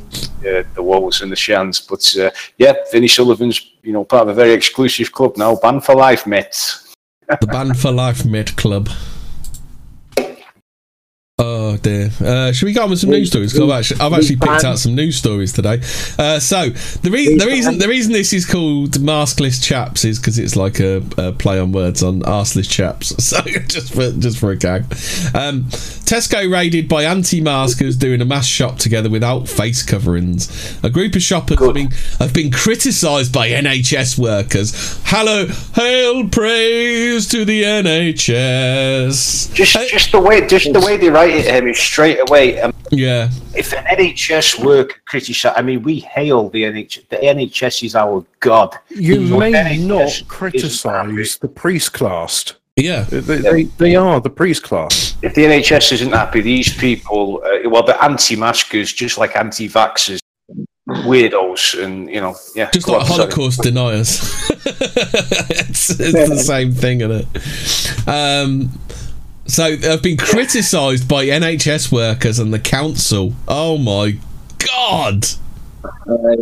[0.44, 1.80] uh, the Wolves and the Shans.
[1.80, 5.84] But uh, yeah, Vinnie Sullivan's you know part of a very exclusive club now, banned
[5.84, 6.78] for life, mate.
[7.40, 8.88] the Band for Life Mid Club.
[11.36, 12.10] Oh dear.
[12.24, 13.58] Uh, should we go on with some news stories?
[13.60, 15.80] I've actually, I've actually picked out some news stories today.
[16.16, 20.38] Uh, so the, re- the reason the reason this is called maskless chaps is because
[20.38, 23.12] it's like a, a play on words on arseless chaps.
[23.24, 24.82] So just for just for a gag.
[25.34, 25.64] Um,
[26.04, 30.78] Tesco raided by anti-maskers doing a mass shop together without face coverings.
[30.84, 34.72] A group of shoppers have been have been criticised by NHS workers.
[35.06, 39.52] Hello, hail praise to the NHS.
[39.54, 42.60] Just just the way just the way they write it, um, is straight away.
[42.60, 43.30] Um, Yeah.
[43.54, 47.08] if an NHS worker criticise, I mean, we hail the NHS.
[47.08, 48.76] The NHS is our god.
[48.90, 52.54] You So may NHS not criticise the priest class.
[52.76, 55.16] Yeah, they, they, they are the priest class.
[55.22, 60.18] If the NHS isn't happy, these people, uh, well, the anti-maskers, just like anti-vaxxers,
[60.88, 63.18] weirdos, and you know, yeah, Just like on, sorry.
[63.20, 64.20] Holocaust deniers.
[64.66, 68.08] it's, it's the same thing, isn't it?
[68.08, 68.70] Um,
[69.46, 73.34] so they've been criticised by NHS workers and the council.
[73.46, 74.18] Oh my
[74.58, 75.26] god!
[75.84, 76.36] Uh,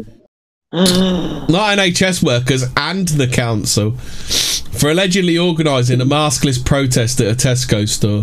[0.73, 3.93] Not NHS workers and the council
[4.73, 8.23] for allegedly organising a maskless protest at a Tesco store.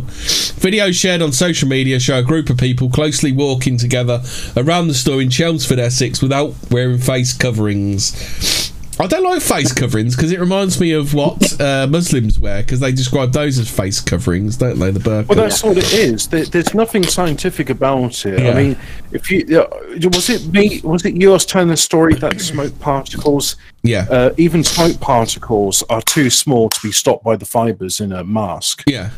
[0.60, 4.22] Videos shared on social media show a group of people closely walking together
[4.58, 8.59] around the store in Chelmsford, Essex, without wearing face coverings.
[9.02, 12.82] I don't like face coverings because it reminds me of what uh, Muslims wear because
[12.82, 14.92] they describe those as face coverings, don't they?
[14.92, 15.28] The burqa.
[15.30, 16.28] Well, that's what it is.
[16.28, 18.44] There, there's nothing scientific about it.
[18.44, 18.50] Yeah.
[18.50, 18.78] I mean,
[19.14, 19.70] if you uh,
[20.10, 20.82] was it me?
[20.84, 23.56] Was it yours telling the story that smoke particles?
[23.84, 24.06] Yeah.
[24.12, 28.26] Uh, even smoke particles are too small to be stopped by the fibers in a
[28.26, 28.84] mask.
[28.86, 29.12] Yeah.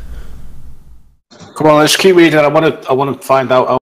[1.56, 2.38] Come on, let's keep reading.
[2.38, 2.88] I want to.
[2.88, 3.81] I want to find out.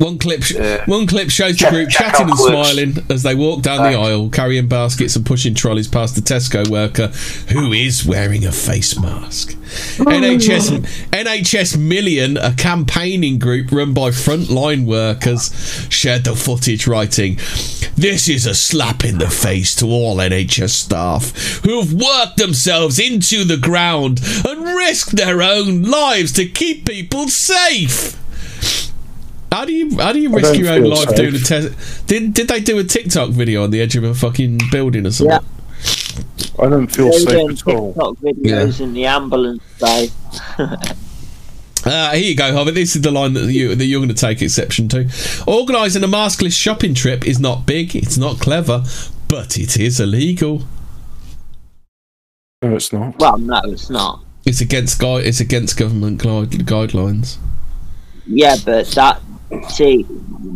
[0.00, 0.54] One clip, sh-
[0.86, 2.70] one clip shows check- the group chatting and clips.
[2.70, 6.66] smiling as they walk down the aisle, carrying baskets and pushing trolleys past the Tesco
[6.68, 7.08] worker
[7.48, 9.54] who is wearing a face mask.
[9.98, 10.70] NHS
[11.12, 15.50] NHS Million, a campaigning group run by frontline workers,
[15.90, 17.38] shared the footage, writing,
[17.94, 22.98] "This is a slap in the face to all NHS staff who have worked themselves
[22.98, 28.16] into the ground and risked their own lives to keep people safe."
[29.52, 31.16] How do you how do you risk your own life safe.
[31.16, 32.06] doing a test?
[32.06, 35.10] Did did they do a TikTok video on the edge of a fucking building or
[35.10, 35.38] something?
[36.58, 37.92] I don't feel They safe doing at all.
[37.92, 40.10] TikTok videos in the ambulance bay.
[41.84, 42.74] Uh, here you go, Hobbit.
[42.74, 45.08] This is the line that you that you're going to take exception to.
[45.48, 47.96] Organising a maskless shopping trip is not big.
[47.96, 48.84] It's not clever,
[49.28, 50.62] but it is illegal.
[52.62, 53.18] No, it's not.
[53.18, 54.22] Well, no, it's not.
[54.44, 57.38] It's against gui- It's against government guide- guidelines.
[58.26, 59.20] Yeah, but that
[59.68, 60.06] see,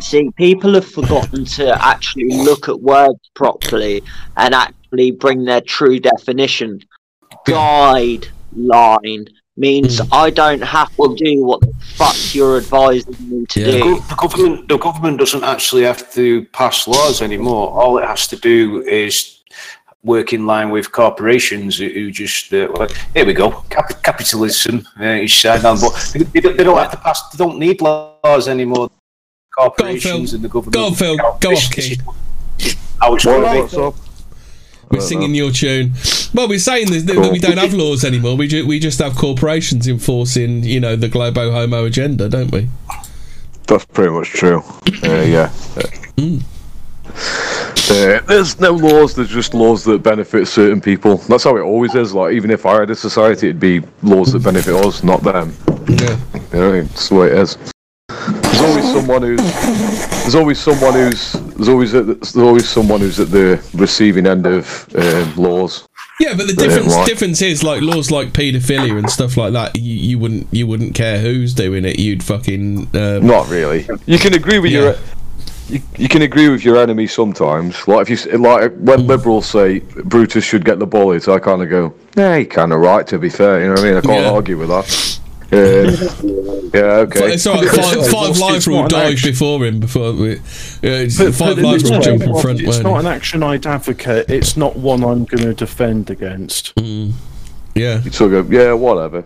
[0.01, 4.03] see, people have forgotten to actually look at words properly
[4.37, 6.81] and actually bring their true definition.
[7.47, 10.13] Guideline means hmm.
[10.13, 13.85] I don't have to do what the fuck you're advising me to The, do.
[13.85, 17.71] gov- the government, the government doesn't actually have to pass laws anymore.
[17.71, 19.34] All it has to do is
[20.05, 24.87] work in line with corporations who- who just uh, well, here we go cap- capitalism
[25.01, 27.29] uh, is signed on, but they, they don't, have to pass.
[27.31, 28.91] They don't need laws anymore.
[29.57, 30.75] Corporations and the government.
[30.75, 31.17] Go on, Phil.
[31.41, 31.97] Go off, key.
[33.01, 33.81] How it's Well, working.
[33.81, 34.01] what's?
[34.91, 35.93] We're singing your tune.
[36.35, 38.37] Well, we're saying this, that we don't have laws anymore.
[38.37, 42.69] We ju- we just have corporations enforcing, you know, the globo homo agenda, don't we?
[43.67, 44.63] That's pretty much true.
[45.03, 45.49] Uh, yeah.
[46.19, 46.39] Hmm.
[47.07, 49.15] Uh, there's no laws.
[49.15, 51.19] There's just laws that benefit certain people.
[51.19, 52.15] That's how it always is.
[52.15, 55.55] Like even if I had a society, it'd be laws that benefit us, not them.
[55.89, 56.19] Yeah.
[56.53, 57.59] You know, it's the way it is.
[58.09, 59.41] There's always someone who's.
[60.23, 61.33] There's always someone who's.
[61.33, 61.95] There's always.
[61.95, 65.87] A, there's always someone who's at the receiving end of um, laws.
[66.21, 67.07] Yeah, but the difference right.
[67.07, 69.77] difference is like laws like paedophilia and stuff like that.
[69.77, 71.99] You, you wouldn't you wouldn't care who's doing it.
[71.99, 73.87] You'd fucking um, Not really.
[74.07, 74.97] You can agree with your.
[75.69, 77.89] You, you can agree with your enemy sometimes.
[77.89, 81.71] Like if you like when liberals say Brutus should get the bullet, I kind of
[81.71, 83.07] go, yeah, he kind of right.
[83.07, 83.97] To be fair, you know what I mean.
[83.97, 84.31] I can't Yeah.
[84.31, 85.21] argue with that.
[85.53, 85.61] Um,
[86.75, 87.35] yeah, okay.
[87.35, 87.69] It's all right.
[87.71, 89.79] Five, five lives will die before him.
[89.79, 92.61] Before we, it's- But- five lives will jump in front.
[92.61, 94.29] It's won't an action I'd advocate.
[94.29, 96.73] It's not one I'm going to defend against.
[96.81, 98.03] Yeah.
[98.03, 99.25] You sort of go, yeah, whatever.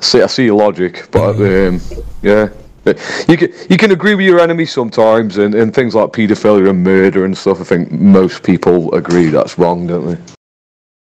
[0.00, 1.80] See, I see your logic, but um,
[2.22, 2.48] yeah.
[2.84, 6.82] You can you can agree with your enemy sometimes, and, and things like paedophilia and
[6.82, 7.60] murder and stuff.
[7.60, 10.18] I think most people agree that's wrong, don't they?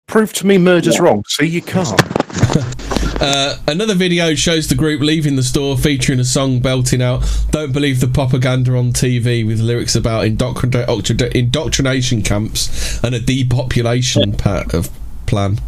[0.07, 2.01] Prove to me murder's wrong, See, you can't.
[3.20, 7.72] Uh, another video shows the group leaving the store featuring a song belting out Don't
[7.74, 14.34] Believe the Propaganda on TV with lyrics about indoctrin- octri- indoctrination camps and a depopulation
[14.34, 14.91] pa- of
[15.28, 15.59] plan.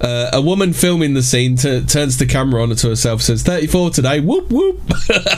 [0.00, 3.90] Uh, a woman filming the scene t- turns the camera on to herself, says 34
[3.90, 4.80] today, whoop whoop.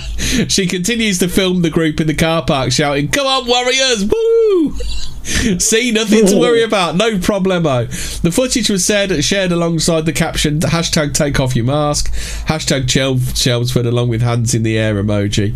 [0.48, 4.76] she continues to film the group in the car park, shouting, Come on, warriors, woo!
[5.58, 7.86] See, nothing to worry about, no problemo.
[8.22, 12.10] The footage was said, shared alongside the caption hashtag take off your mask,
[12.46, 15.54] hashtag Chelmsford, along with hands in the air emoji.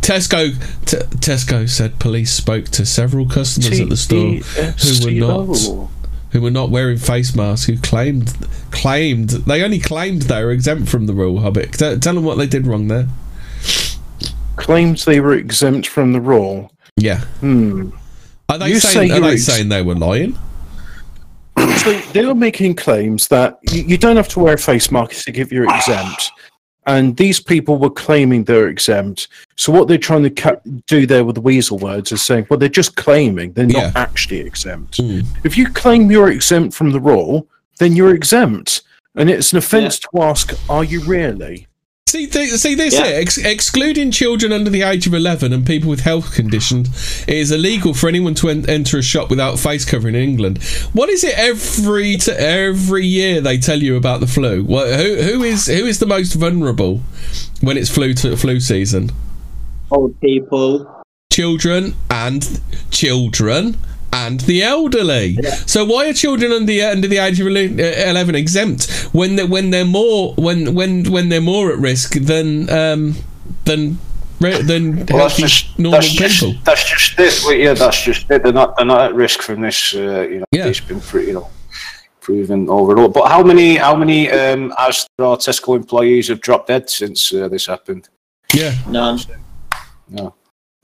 [0.00, 0.54] Tesco
[0.86, 5.90] t- Tesco said police spoke to several customers at the store who were not
[6.30, 8.34] who were not wearing face masks who claimed
[8.70, 12.36] claimed they only claimed they were exempt from the rule hobbit T- tell them what
[12.38, 13.06] they did wrong there
[14.56, 16.70] Claims they were exempt from the rule.
[16.96, 17.90] yeah Hmm.
[18.48, 20.36] are they You saying say are they ex- saying they were lying
[21.78, 25.24] So they were making claims that you, you don't have to wear a face mask
[25.24, 26.30] to give you're exempt.
[26.88, 29.28] And these people were claiming they're exempt.
[29.56, 32.58] So what they're trying to ca- do there with the weasel words is saying, well,
[32.58, 34.96] they're just claiming they're not actually exempt.
[34.96, 35.20] Hmm.
[35.44, 37.46] If you claim you're exempt from the rule,
[37.78, 38.80] then you're exempt.
[39.14, 41.67] And it's an offence to ask, are you really?
[42.08, 43.04] See, th- see this Yeah.
[43.06, 43.20] here.
[43.20, 46.88] Ex- excluding children under the age of eleven and people with health conditions,
[47.26, 50.58] it is illegal for anyone to en- enter a shop without face covering in England.
[50.94, 54.64] What is it every t- every year they tell you about the flu?
[54.64, 57.02] What, who who is who is the most vulnerable
[57.60, 59.10] when it's flu to flu season?
[59.90, 60.86] Old people.
[61.30, 63.76] Children and children
[64.12, 65.36] and the elderly.
[65.66, 69.44] So why are children under the under the age of uh, eleven exempt when they,
[69.44, 73.14] when they're more when when when they're more at risk than um
[73.64, 73.98] than
[74.40, 76.52] than Well, that's healthy just normal that's people?
[76.52, 77.42] just that's just it.
[77.44, 78.42] Well, yeah, that's just it.
[78.42, 79.94] They're not they're not at risk from this.
[79.94, 81.50] Uh, you know, it's been pretty, you know
[82.28, 83.08] proven overall.
[83.08, 87.48] But how many how many um, Asda or Tesco employees have dropped dead since uh,
[87.48, 88.10] this happened?
[88.52, 89.18] Yeah, none.
[90.08, 90.34] No,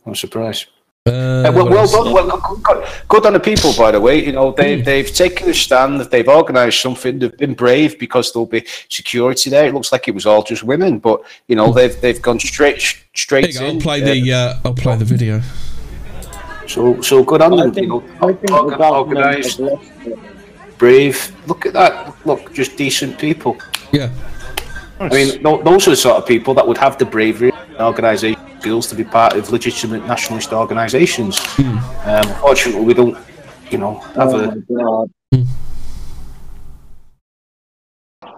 [0.07, 0.69] I'm surprised.
[1.07, 4.25] Uh, Uh, well, well, done, well, good, good on the people, by the way.
[4.25, 8.47] You know, they, they've taken a stand, they've organised something, they've been brave because there'll
[8.47, 9.67] be security there.
[9.67, 12.81] It looks like it was all just women, but, you know, they've they've gone straight
[13.15, 13.77] straight go, in.
[13.77, 15.43] I'll play the uh, I'll play the video.
[16.67, 19.91] So, so good on them, you know, I think the organ- government organised, has lost
[20.07, 20.19] it.
[20.79, 21.37] brave.
[21.47, 22.15] Look at that.
[22.25, 23.59] Look, just decent people.
[23.93, 24.09] Yeah.
[24.99, 27.77] I mean, tho- those are the sort of people that would have the bravery and
[27.77, 31.39] organisation skills to be part of legitimate nationalist organisations.
[31.57, 31.77] Hmm.
[32.09, 33.19] Um, unfortunately, we don't,
[33.71, 34.63] you know, have Oh a.
[34.71, 35.05] my.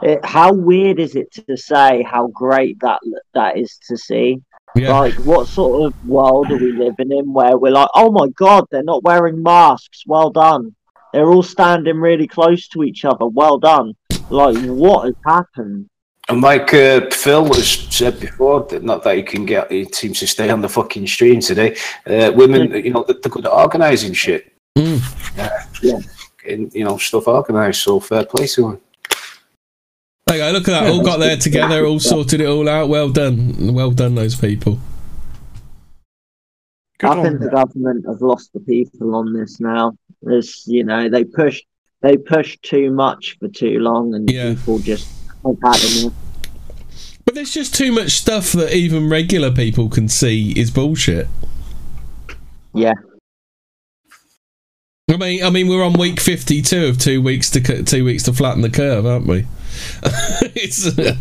[0.02, 2.98] It, how weird is it to say how great that
[3.34, 4.42] that is to see?
[4.74, 4.98] Yeah.
[4.98, 8.64] Like, what sort of world are we living in where we're like, oh my god,
[8.70, 10.02] they're not wearing masks.
[10.06, 10.74] Well done.
[11.12, 13.26] They're all standing really close to each other.
[13.26, 13.92] Well done.
[14.28, 15.88] Like, what has happened?
[16.28, 20.26] And like uh, Phil has said before, not that he can get, he seems to
[20.26, 21.76] stay on the fucking stream today.
[22.04, 24.52] Uh, women, you know, they're good at organising shit.
[24.76, 24.96] Hmm.
[25.82, 26.00] Yeah.
[26.48, 28.80] And, you know, stuff organised, so fair play to him.
[30.26, 30.90] There you look at that.
[30.90, 32.88] All got there together, all sorted it all out.
[32.88, 33.72] Well done.
[33.72, 34.80] Well done, those people.
[37.02, 39.96] I think the government have lost the people on this now.
[40.22, 41.66] This, you know, they pushed
[42.00, 45.06] they pushed too much for too long, and people just
[45.46, 46.12] have had enough.
[47.24, 51.28] But there's just too much stuff that even regular people can see is bullshit.
[52.72, 52.94] Yeah.
[55.10, 58.24] I mean, I mean, we're on week fifty-two of two weeks to cu- two weeks
[58.24, 59.46] to flatten the curve, aren't we?
[60.54, 61.16] it's uh,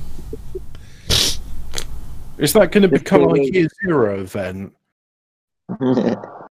[2.38, 4.72] Is that going to become like year zero then?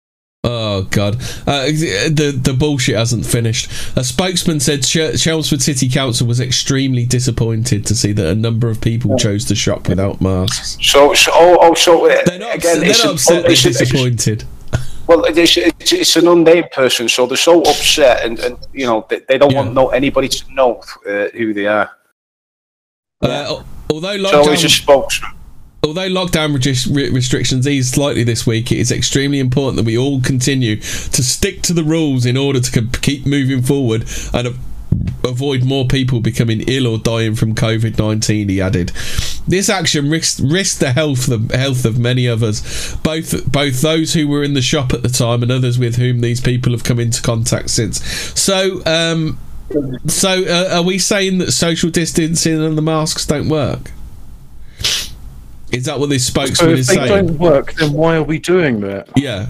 [0.44, 1.16] oh god,
[1.46, 3.70] uh, the the bullshit hasn't finished.
[3.96, 8.68] A spokesman said Ch- Chelmsford City Council was extremely disappointed to see that a number
[8.68, 10.76] of people chose to shop without masks.
[10.80, 13.42] So, so oh, oh, so uh, They're not, again, they're it's not an- upset.
[13.46, 14.44] They're disappointed.
[15.06, 19.06] well, it's, it's, it's an unnamed person, so they're so upset, and, and you know,
[19.08, 21.90] they, they don't want no anybody to know uh, who they are.
[23.22, 25.30] Uh, although So he's a spokesman.
[25.84, 26.54] Although lockdown
[26.94, 31.22] re- restrictions ease slightly this week, it is extremely important that we all continue to
[31.22, 34.56] stick to the rules in order to keep moving forward and
[35.24, 38.48] avoid more people becoming ill or dying from COVID nineteen.
[38.48, 38.92] He added,
[39.46, 44.14] "This action risks risks the health of health of many of us, both both those
[44.14, 46.84] who were in the shop at the time and others with whom these people have
[46.84, 48.02] come into contact since."
[48.38, 48.82] So.
[48.86, 49.38] Um,
[50.06, 53.90] so, uh, are we saying that social distancing and the masks don't work?
[55.74, 57.26] Is that what this spokesman So if is they saying?
[57.26, 59.08] don't work, then why are we doing that?
[59.16, 59.46] Yeah.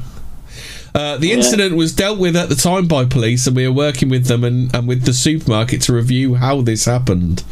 [0.96, 1.34] Uh, the Yeah.
[1.34, 4.44] incident was dealt with at the time by police, and we are working with them
[4.44, 7.42] and, and with the supermarket to review how this happened.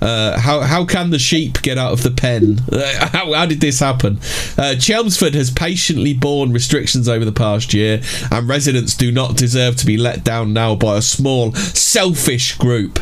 [0.00, 2.60] Uh, how how can the sheep get out of the pen?
[2.70, 4.20] Uh, how, how did this happen?
[4.56, 8.00] Uh, Chelmsford has patiently borne restrictions over the past year,
[8.30, 13.00] and residents do not deserve to be let down now by a small, selfish group.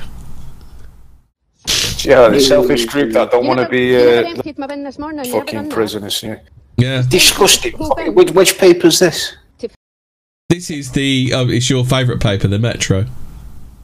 [2.05, 5.68] Yeah, the selfish group that don't want to be uh, Heeft me binnen morgen fucking
[5.70, 6.22] prisoners.
[6.22, 6.38] Yeah.
[6.76, 7.03] Yeah.
[7.09, 7.74] Disgusting.
[8.14, 9.36] Which, which paper's this?
[10.48, 11.32] This is the.
[11.34, 13.07] Oh, it's your favourite paper, the Metro.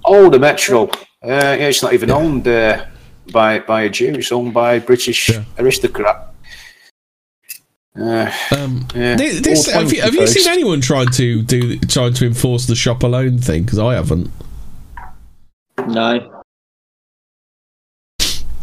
[0.05, 0.89] Oh, the Metro.
[1.23, 2.85] Uh, yeah, it's not even owned uh,
[3.33, 4.15] by by a Jew.
[4.15, 6.29] It's owned by a British aristocrat.
[7.99, 9.17] Uh, um, yeah.
[9.17, 12.77] This, this- have you, have you seen anyone trying to do trying to enforce the
[12.77, 13.65] shop alone thing?
[13.65, 14.31] Because I haven't.
[15.89, 16.38] No.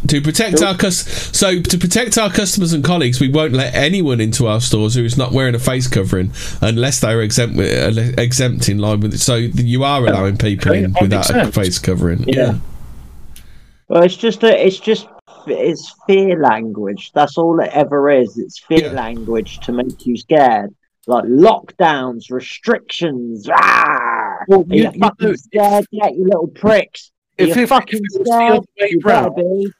[0.08, 4.20] To protect our cus- so to protect our customers and colleagues, we won't let anyone
[4.20, 7.92] into our stores who is not wearing a face covering unless they are exempt uh,
[8.20, 9.18] exempt in line with it.
[9.18, 12.24] So you are allowing people in without a face covering.
[12.28, 12.34] Yeah.
[12.34, 12.58] Yeah.
[13.88, 15.06] Well, it's just a, it's just
[15.46, 17.12] it's fear language.
[17.12, 18.36] That's all it ever is.
[18.38, 20.74] It's fear language to make you scared.
[21.08, 23.48] Like lockdowns, restrictions.
[23.52, 24.38] Ah!
[24.48, 27.12] Well, Are you, you- you fucking know- scared yet, you little pricks?
[27.38, 28.52] Are If you it- fucking if it was the scared?
[28.52, 29.72] other way You better be.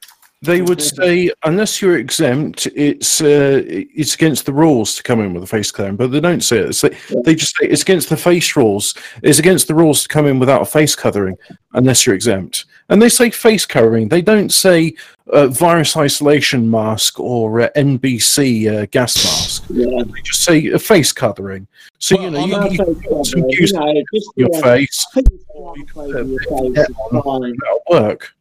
[0.46, 5.34] They would say unless you're exempt, it's uh, it's against the rules to come in
[5.34, 5.96] with a face covering.
[5.96, 6.68] But they don't say it.
[6.70, 8.94] It's like- they just say it's against the face rules.
[9.22, 11.36] It's against the rules to come in without a face covering
[11.74, 12.64] unless you're exempt.
[12.88, 14.08] And they say face covering.
[14.08, 14.94] They don't say
[15.32, 19.64] uh, virus isolation mask or uh, NBC uh, gas mask.
[19.70, 20.02] Yeah.
[20.04, 21.66] They just say a face covering.
[21.98, 24.02] So you know you, you not can some use you know,
[24.36, 25.06] your face.
[25.12, 27.56] put your face over your face, it's fine.
[27.58, 28.32] That'll work.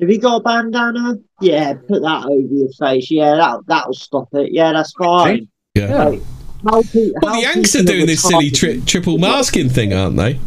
[0.00, 1.14] Have you got a bandana?
[1.40, 3.10] Yeah, put that over your face.
[3.10, 4.52] Yeah, that that'll stop it.
[4.52, 5.48] Yeah, that's fine.
[5.74, 6.04] Yeah.
[6.04, 6.22] Like,
[6.64, 10.16] how pe- Well, how the Yanks are doing this silly tri- triple masking thing, aren't
[10.16, 10.38] they?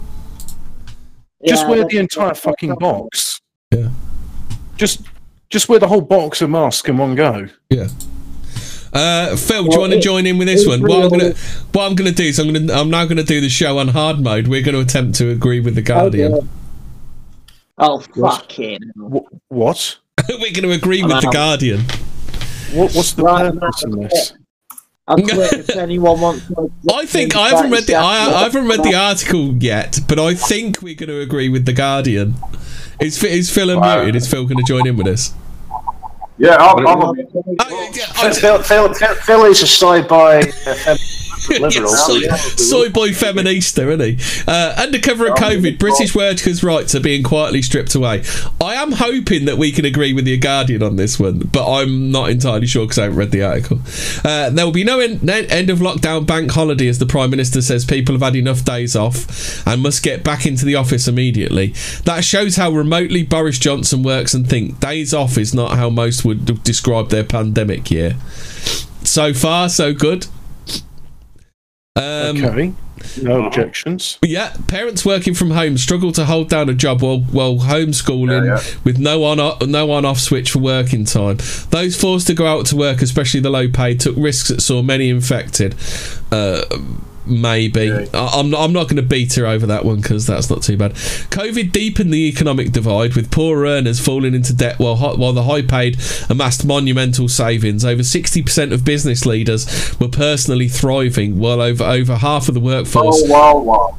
[1.46, 3.40] Just Yeah, wear the entire fucking box.
[3.72, 3.90] Yeah.
[4.78, 5.02] Just
[5.50, 7.48] just wear the whole box of masks in one go.
[7.70, 7.88] Yeah.
[8.92, 10.82] Uh, Phil, do you Well, want to join in with this it's one?
[10.82, 11.34] What I'm gonna,
[11.74, 14.20] what I'm gonna do is I'm gonna, I'm now gonna do the show on hard
[14.20, 14.48] mode.
[14.48, 16.48] We're gonna attempt to agree with the Guardian.
[17.78, 18.80] Oh, fucking.
[19.48, 19.98] What?
[20.30, 21.82] We're gonna agree with the Guardian.
[22.72, 24.34] What, what's the purpose in this?
[25.08, 26.52] I'll quit if anyone wants.
[26.94, 30.34] I think I haven't read the I, I haven't read the article yet, but I
[30.34, 32.36] think we're going to agree with the Guardian.
[33.02, 34.16] Is Phil- is Phil unmuted?
[34.16, 35.34] Is Phil going to join in with us?
[36.38, 37.16] Yeah, I'm, I'm
[38.34, 40.98] Phil, Phil, Phil, Phil is a soy boy uh, fem-
[41.50, 41.88] liberal.
[41.88, 44.44] so soy, soy boy feminista, isn't he?
[44.48, 48.24] Uh, under cover of COVID, British workers' rights are being quietly stripped away.
[48.62, 52.12] I am hoping that we can agree with the Guardian on this one, but I'm
[52.12, 53.80] not entirely sure because I haven't read the article.
[54.24, 57.62] Uh, there will be no end, end of lockdown bank holiday as the Prime Minister
[57.62, 61.74] says people have had enough days off and must get back into the office immediately.
[62.06, 66.26] That shows how remotely Boris Johnson works and think days off is not how most
[66.26, 68.16] would describe their pandemic year.
[69.04, 70.28] So far, so good.
[71.96, 72.74] Um, okay.
[73.22, 74.18] No objections.
[74.24, 78.98] yeah, parents working from home struggle to hold down a job while, while homeschooling with
[78.98, 81.38] no on no on off switch for working time.
[81.70, 84.82] Those forced to go out to work, especially the low paid, took risks that saw
[84.82, 85.76] many infected.
[86.32, 86.64] Uh,
[87.26, 90.50] maybe I, I'm not, I'm not going to beat her over that one because that's
[90.50, 90.94] not too bad.
[90.94, 95.44] COVID deepened the economic divide with poor earners falling into debt while hi- while the
[95.44, 95.98] high paid
[96.30, 97.86] amassed monumental savings.
[97.86, 103.24] Over 60% of business leaders were personally thriving, while over over half of the workforce.
[103.26, 103.98] Oh, wow, wow.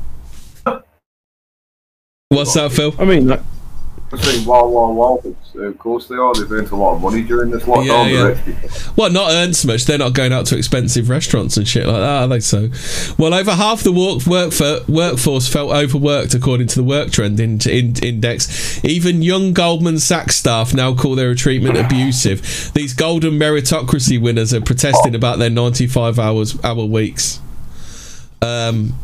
[2.28, 2.94] What's that, Phil?
[2.98, 3.42] I mean, that,
[4.46, 5.22] Wow, wow, wow.
[5.56, 6.34] Uh, of course they are.
[6.34, 8.10] They've earned a lot of money during this lockdown.
[8.10, 8.92] Yeah, yeah.
[8.96, 9.84] Well, not earned so much.
[9.84, 12.40] They're not going out to expensive restaurants and shit like that, are they?
[12.40, 12.70] So,
[13.18, 17.38] well, over half the work, work for, workforce felt overworked, according to the Work Trend
[17.40, 18.84] in, in, Index.
[18.84, 22.72] Even young Goldman Sachs staff now call their treatment abusive.
[22.74, 27.40] These golden meritocracy winners are protesting about their 95 hours hour weeks.
[28.42, 28.98] Um,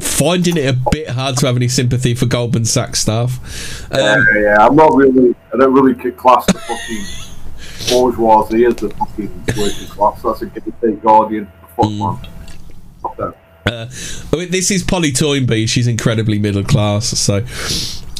[0.00, 3.90] finding it a bit hard to have any sympathy for Goldman Sachs staff.
[3.92, 4.56] Um, yeah.
[4.60, 5.34] I'm not really.
[5.52, 10.22] I don't really class the fucking bourgeoisie as the fucking working class.
[10.22, 11.50] That's a big guardian.
[11.76, 12.18] Fuck man.
[13.02, 13.34] Fuck them.
[13.66, 13.88] Uh,
[14.32, 15.66] I mean, this is Polly Toynbee.
[15.66, 17.06] She's incredibly middle class.
[17.06, 17.44] So,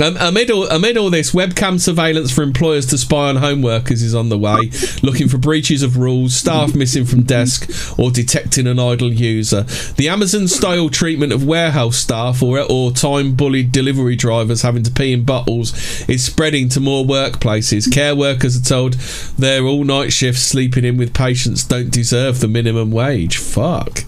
[0.01, 4.03] um, amid all amid all this, webcam surveillance for employers to spy on home workers
[4.03, 4.70] is on the way.
[5.03, 9.62] Looking for breaches of rules, staff missing from desk, or detecting an idle user.
[9.96, 15.24] The Amazon-style treatment of warehouse staff or or time-bullied delivery drivers having to pee in
[15.24, 15.72] bottles
[16.09, 17.92] is spreading to more workplaces.
[17.92, 18.94] Care workers are told
[19.38, 23.36] their all-night shifts sleeping in with patients don't deserve the minimum wage.
[23.36, 24.05] Fuck.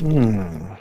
[0.00, 0.75] Hmm.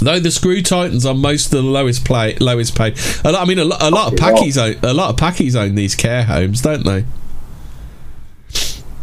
[0.00, 2.98] Though the screw titans are most of the lowest play, lowest paid.
[3.24, 5.54] A lot, I mean, a, lot- a lot of packies own a lot of packies
[5.54, 7.04] own these care homes, don't they?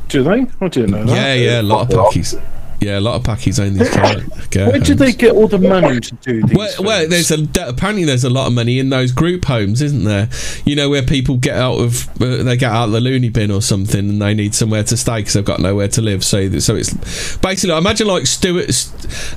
[0.10, 0.46] Do they?
[0.60, 1.16] I didn't know that.
[1.16, 2.42] Yeah, yeah, a lot of packies.
[2.82, 3.96] Yeah, a lot of packies own these
[4.56, 4.88] Where homes.
[4.88, 6.58] did they get all the money to do these?
[6.58, 10.04] Well, well, there's a apparently there's a lot of money in those group homes, isn't
[10.04, 10.30] there?
[10.66, 13.52] You know where people get out of uh, they get out of the loony bin
[13.52, 16.24] or something, and they need somewhere to stay because they've got nowhere to live.
[16.24, 18.66] So, so it's basically imagine like stu-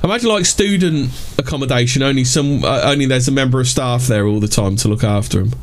[0.03, 2.01] imagine like student accommodation.
[2.01, 5.03] Only some uh, only there's a member of staff there all the time to look
[5.03, 5.53] after them.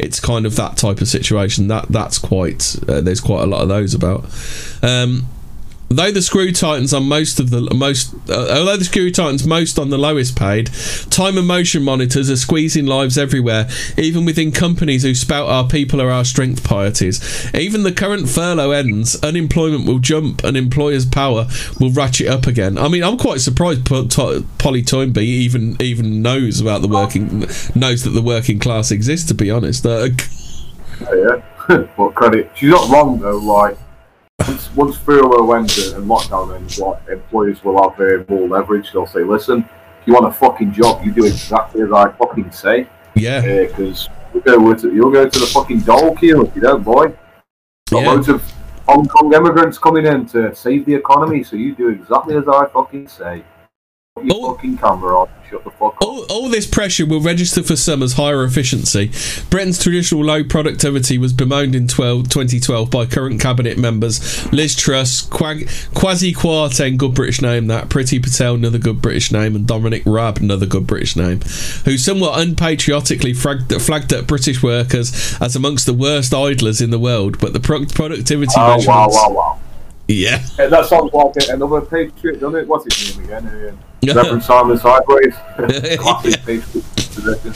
[0.00, 1.68] It's kind of that type of situation.
[1.68, 4.24] That that's quite uh, there's quite a lot of those about.
[4.82, 5.26] Um,
[5.92, 9.76] Though the screw titans on most of the most, uh, although the screw titans most
[9.76, 10.70] on the lowest paid,
[11.10, 13.68] time and motion monitors are squeezing lives everywhere,
[13.98, 17.52] even within companies who spout our people are our strength pieties.
[17.56, 21.48] Even the current furlough ends, unemployment will jump, and employers' power
[21.80, 22.78] will ratchet up again.
[22.78, 27.40] I mean, I'm quite surprised Polly Toynbee even even knows about the working
[27.74, 29.26] knows that the working class exists.
[29.26, 30.10] To be honest, uh,
[31.00, 31.42] Yeah,
[31.96, 32.52] but credit.
[32.54, 33.38] She's not wrong though.
[33.38, 33.76] Like
[34.46, 38.92] once, once furlough ends and lockdown ends, like employers will have uh, more leverage.
[38.92, 39.68] They'll say, "Listen,
[40.00, 43.40] if you want a fucking job, you do exactly as I fucking say." Yeah.
[43.66, 47.12] Because you'll go to you'll go to the fucking dole queue if you don't, boy.
[47.90, 48.10] Got Yeah.
[48.10, 48.42] loads of
[48.88, 52.66] Hong Kong immigrants coming in to save the economy, so you do exactly as I
[52.66, 53.44] fucking say.
[54.16, 54.54] Put your oh.
[54.54, 55.28] fucking camera on.
[55.48, 55.96] Shut the fuck.
[56.02, 59.12] All, all this pressure will register for some as higher efficiency.
[59.50, 65.22] Britain's traditional low productivity was bemoaned in 12, 2012 by current cabinet members Liz Truss,
[65.22, 70.02] Quag, Kwasi Kwarteng, good British name that, Priti Patel, another good British name, and Dominic
[70.04, 71.40] Raab, another good British name,
[71.84, 76.98] who somewhat unpatriotically flagged, flagged up British workers as amongst the worst idlers in the
[76.98, 77.38] world.
[77.38, 79.60] But the pro- productivity Oh wow, wow, wow.
[80.14, 80.42] Yeah.
[80.58, 82.66] Yeah, that sounds like another patriot, doesn't it?
[82.68, 83.46] What's his name again?
[83.46, 84.14] Uh, Yeah.
[84.14, 85.34] Reverend Simon Sideways.
[86.00, 87.52] Classic patriot position.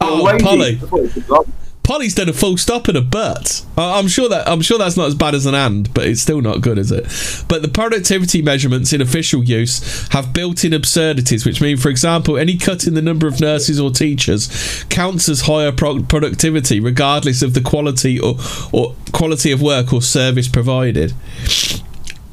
[0.00, 0.74] Oh, Lady, Polly.
[0.74, 1.50] that's what it's called.
[1.82, 3.64] Polly's done a full stop and a but.
[3.78, 6.40] I'm sure that I'm sure that's not as bad as an and, but it's still
[6.40, 7.04] not good, is it?
[7.46, 12.56] But the productivity measurements in official use have built-in absurdities, which mean, for example, any
[12.58, 17.54] cut in the number of nurses or teachers counts as higher pro- productivity, regardless of
[17.54, 18.34] the quality or,
[18.72, 21.12] or quality of work or service provided.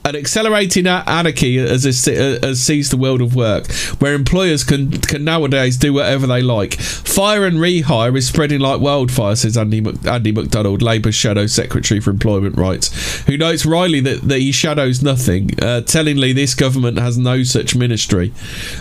[0.05, 5.23] An accelerating anarchy as, a, as sees the world of work, where employers can can
[5.23, 6.73] nowadays do whatever they like.
[6.73, 12.01] Fire and rehire is spreading like wildfire, says Andy Mc, Andy McDonald, Labour's shadow secretary
[12.01, 15.51] for employment rights, who notes wryly that, that he shadows nothing.
[15.61, 18.33] Uh, tellingly, this government has no such ministry.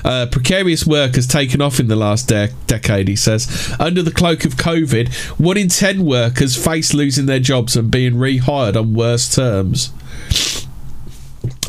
[0.04, 3.72] Uh, precarious work has taken off in the last de- decade, he says.
[3.78, 8.14] Under the cloak of COVID, one in ten workers face losing their jobs and being
[8.14, 9.92] rehired on worse terms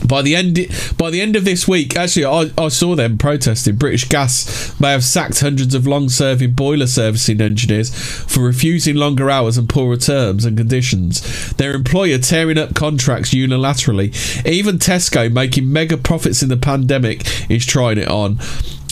[0.08, 0.60] by the end
[0.98, 3.76] by the end of this week actually I, I saw them protesting.
[3.76, 9.58] British gas may have sacked hundreds of long-serving boiler servicing engineers for refusing longer hours
[9.58, 11.54] and poorer terms and conditions.
[11.54, 14.14] Their employer tearing up contracts unilaterally.
[14.46, 18.40] Even tesco making mega profits in the pandemic is trying it on.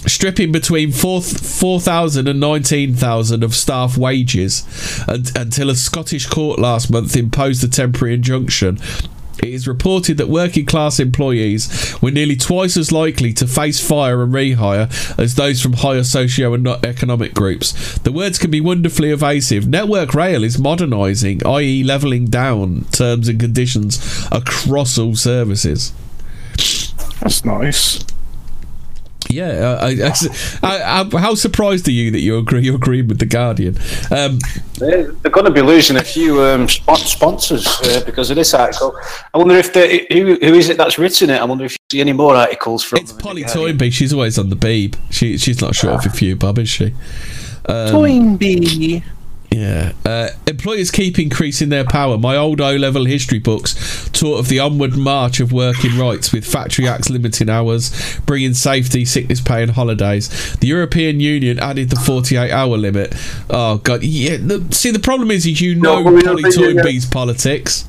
[0.07, 4.65] Stripping between 4,000 and 19,000 of staff wages
[5.07, 8.79] un- until a Scottish court last month imposed a temporary injunction.
[9.41, 14.21] It is reported that working class employees were nearly twice as likely to face fire
[14.21, 17.97] and rehire as those from higher socio and economic groups.
[17.99, 19.67] The words can be wonderfully evasive.
[19.67, 25.93] Network Rail is modernising, i.e., levelling down terms and conditions across all services.
[27.19, 28.10] That's nice.
[29.31, 30.11] Yeah, I,
[30.63, 32.61] I, I, how surprised are you that you agree?
[32.61, 33.77] You agree with the Guardian.
[34.11, 34.39] Um,
[34.75, 38.97] They're, they're going to be losing a few um, sponsors uh, because of this article.
[39.33, 41.39] I wonder if they, who, who is it that's written it.
[41.39, 42.99] I wonder if you see any more articles from.
[42.99, 43.91] It's Polly Toynbee.
[43.91, 44.97] She's always on the beeb.
[45.11, 46.95] She she's not short of a few bob, is she?
[47.65, 49.03] Um, Toynbee.
[49.51, 49.91] Yeah.
[50.05, 52.17] Uh, employers keep increasing their power.
[52.17, 56.45] My old O level history books taught of the onward march of working rights, with
[56.45, 60.55] factory acts limiting hours, bringing safety, sickness pay, and holidays.
[60.57, 63.13] The European Union added the 48 hour limit.
[63.49, 64.03] Oh, God.
[64.03, 64.37] Yeah.
[64.37, 67.85] The, see, the problem is, is you know but we Polly think Toynbee's politics.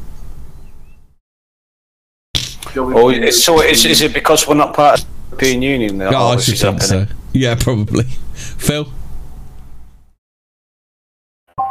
[2.75, 5.99] Oh, it's, so is, is it because we're not part of the European Union?
[5.99, 7.07] That Oh, I should think so.
[7.33, 8.05] Yeah, probably.
[8.35, 8.91] Phil?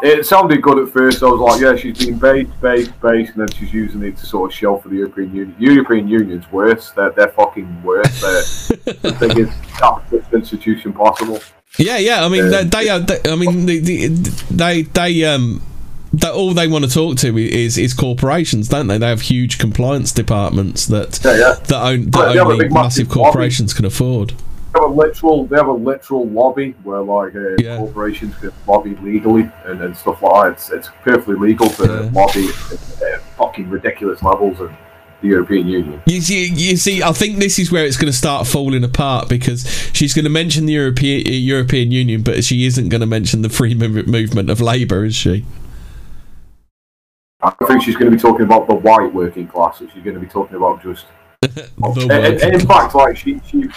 [0.04, 1.22] It sounded good at first.
[1.22, 4.26] I was like, yeah, she's being based, based, based, and then she's using it to
[4.26, 5.56] sort of shell for the European Union.
[5.60, 6.92] European Union's worse.
[6.92, 8.22] They're, they're fucking worse.
[8.22, 11.40] They're the biggest institution possible.
[11.78, 12.26] Yeah, yeah.
[12.26, 13.00] I mean, they, they are.
[13.00, 14.08] They, I mean, the, the,
[14.50, 15.62] they they um.
[16.14, 18.98] That all they want to talk to is is corporations, don't they?
[18.98, 21.54] They have huge compliance departments that Yeah, yeah.
[21.54, 23.24] that, own, that they only massive massive lobby.
[23.24, 24.34] corporations can afford.
[24.74, 28.96] They have a literal, they have a literal lobby where like uh, corporations can lobby
[29.02, 30.52] legally and, and stuff like that.
[30.54, 34.76] It's, it's perfectly legal to lobby at uh, fucking ridiculous levels in
[35.22, 36.02] the European Union.
[36.06, 39.28] You see, you see, I think this is where it's going to start falling apart
[39.28, 43.42] because she's going to mention the European European Union, but she isn't going to mention
[43.42, 45.46] the free mov- movement of labour, is she?
[47.44, 49.80] I think she's going to be talking about the white working class.
[49.80, 51.06] She's going to be talking about just.
[51.42, 53.68] and, and- and in fact, like she, she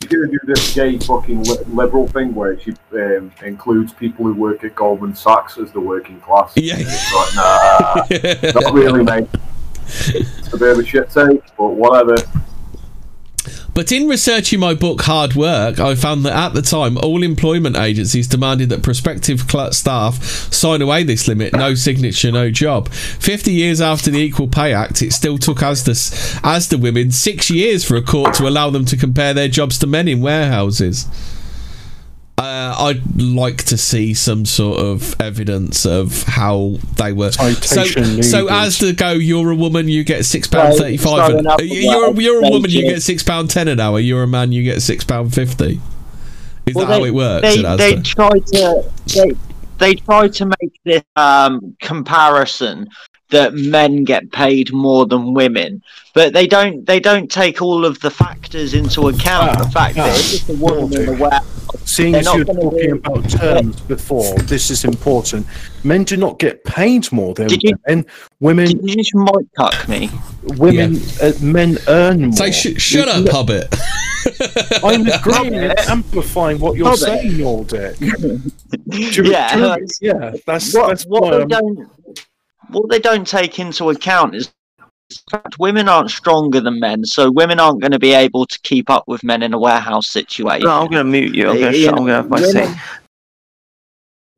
[0.00, 4.24] she's going to do this gay fucking li- liberal thing where she um, includes people
[4.24, 6.52] who work at Goldman Sachs as the working class.
[6.56, 6.76] Yeah.
[6.78, 9.28] It's like, nah, not really, mate.
[9.84, 12.16] It's a bit of a shit take, but whatever.
[13.74, 17.76] But in researching my book Hard Work, I found that at the time, all employment
[17.76, 22.90] agencies demanded that prospective staff sign away this limit no signature, no job.
[22.90, 25.94] 50 years after the Equal Pay Act, it still took Asda,
[26.42, 29.86] Asda women six years for a court to allow them to compare their jobs to
[29.86, 31.06] men in warehouses.
[32.38, 37.30] Uh, I'd like to see some sort of evidence of how they were.
[37.30, 38.52] So, Citation so needed.
[38.52, 41.26] Asda go, you're a woman, you get six pound thirty five.
[41.26, 44.00] starting an- up You're, that, you're a woman, you get six pound ten an hour.
[44.00, 45.80] You're a man, you get six pound fifty.
[46.66, 47.42] Is Well, that how it works?
[47.42, 49.32] They, they to they,
[49.78, 52.86] they try to make this um, comparison
[53.32, 55.82] that men get paid more than women,
[56.14, 59.58] but they don't they don't take all of the factors into account.
[59.58, 61.48] the fact that if it's a woman in a warehouse,
[61.84, 65.46] Seeing they're as you're talking do- about terms before, this is important.
[65.84, 68.06] Men do not get paid more than Did you- women.
[68.40, 68.66] Women.
[68.68, 70.10] Did you just mic cuck me?
[70.58, 72.32] Women, uh, men earn more.
[72.36, 73.74] Say, sh- shut up, You- Hobbit.
[74.84, 77.00] I'm agreeing and amplifying what you're Hobbit.
[77.00, 77.96] saying, all dick.
[78.86, 81.88] yeah, yeah, that's what, that's what why they I'm- don't
[82.72, 84.52] what they don't take into account is
[85.08, 88.58] the fact women aren't stronger than men, so women aren't going to be able to
[88.62, 90.66] keep up with men in a warehouse situation.
[90.66, 91.48] No, I'm going to mute you.
[91.50, 91.90] I'm going to shut.
[91.90, 92.78] I'm going to have my women- seat.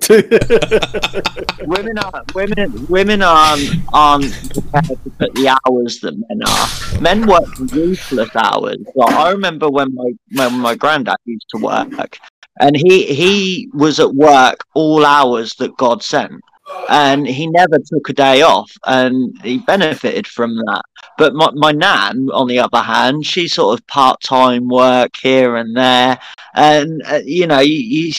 [0.08, 7.00] women are women women aren't aren't prepared to put the hours that men are.
[7.00, 8.78] Men work ruthless hours.
[8.96, 12.18] Like, I remember when my when my granddad used to work,
[12.60, 16.42] and he he was at work all hours that God sent,
[16.88, 20.82] and he never took a day off, and he benefited from that.
[21.18, 25.56] But my my nan, on the other hand, she sort of part time work here
[25.56, 26.18] and there,
[26.54, 28.12] and uh, you know, you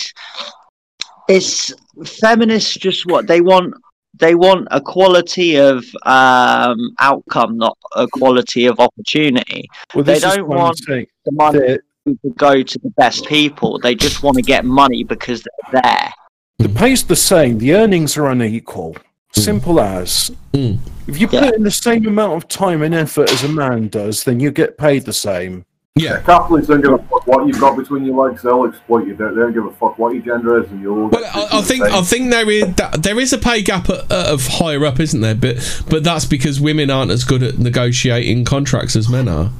[1.27, 1.73] it's
[2.05, 3.73] feminists just what they want
[4.17, 9.67] they want a quality of um, outcome not a quality of opportunity.
[9.93, 13.79] Well, they don't want the money to go to the best people.
[13.79, 16.13] They just want to get money because they're there
[16.57, 17.57] The pay's the same.
[17.57, 18.95] The earnings are unequal.
[19.33, 20.31] Simple as.
[20.53, 24.23] If you put in the same amount of time and effort as a man does,
[24.23, 25.65] then you get paid the same.
[25.97, 26.21] Yeah.
[26.21, 28.41] Capitalists don't give a fuck what you've got between your legs.
[28.41, 29.15] They'll exploit you.
[29.15, 31.13] They don't give a fuck what your gender is, and you'll.
[31.15, 34.45] I, I think I think there is that, there is a pay gap uh, of
[34.47, 35.35] higher up, isn't there?
[35.35, 39.51] But but that's because women aren't as good at negotiating contracts as men are.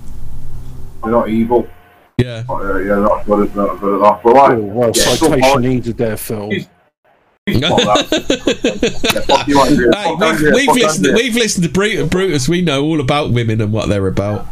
[1.04, 1.68] They're not evil.
[2.18, 2.44] Yeah.
[2.50, 4.24] Uh, yeah, not good at not good at that.
[4.24, 6.50] But like, Oh, well, yeah, citation point- needed there, Phil.
[6.50, 6.68] Hey, fuck you, Andrea.
[6.68, 7.35] Fuck
[10.56, 11.16] we've, listened.
[11.16, 12.50] We've listened to Brutus.
[12.50, 14.48] We know all about women and what they're about.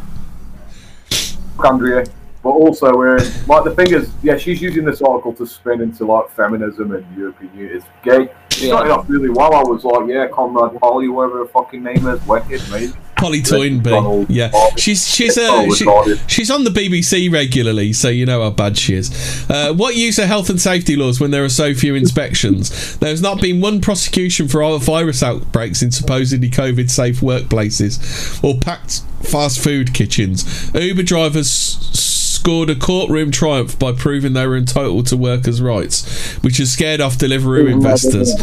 [1.58, 2.06] Andrea.
[2.44, 6.06] But also, uh, like the thing is, yeah, she's using this article to spin into
[6.06, 7.78] like feminism and European Union.
[7.78, 8.30] It's gay.
[8.50, 9.54] She started off really well.
[9.56, 12.92] I was like, yeah, Conrad Polly, whatever her fucking name is, wicked, mate.
[13.16, 13.90] Polly Toynbee.
[14.28, 15.86] Yeah, she's she's uh, she,
[16.28, 19.50] she's on the BBC regularly, so you know how bad she is.
[19.50, 22.98] Uh, what use are health and safety laws when there are so few inspections?
[22.98, 28.60] There has not been one prosecution for other virus outbreaks in supposedly COVID-safe workplaces or
[28.60, 30.70] packed fast food kitchens.
[30.76, 32.13] Uber drivers s-
[32.44, 37.00] scored a courtroom triumph by proving they were entitled to workers' rights, which has scared
[37.00, 38.34] off Deliveroo investors.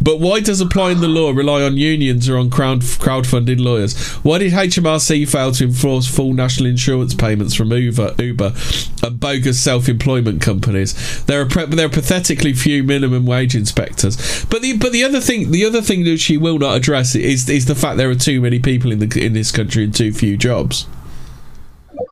[0.00, 3.98] But why does applying the law rely on unions or on crowd crowdfunded lawyers?
[4.22, 8.52] Why did HMRC fail to enforce full national insurance payments from Uber, Uber
[9.02, 11.24] and bogus self-employment companies?
[11.24, 14.44] There are pre- there are pathetically few minimum wage inspectors.
[14.44, 17.48] But the but the other thing the other thing that she will not address is
[17.48, 20.12] is the fact there are too many people in the in this country and too
[20.12, 20.86] few jobs.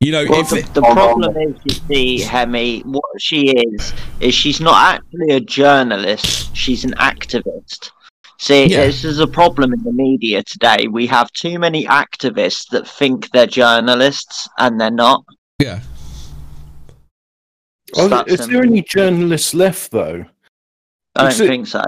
[0.00, 3.92] You know, Well, if the, it- the problem is, you see, Hemi, what she is,
[4.20, 7.90] is she's not actually a journalist, she's an activist.
[8.38, 8.86] See, Yeah.
[8.86, 10.88] this is a problem in the media today.
[10.90, 15.24] We have too many activists that think they're journalists and they're not.
[15.60, 15.80] Yeah.
[17.96, 20.24] Are, That's is there any journalists left, though?
[21.14, 21.82] I don't it- think so.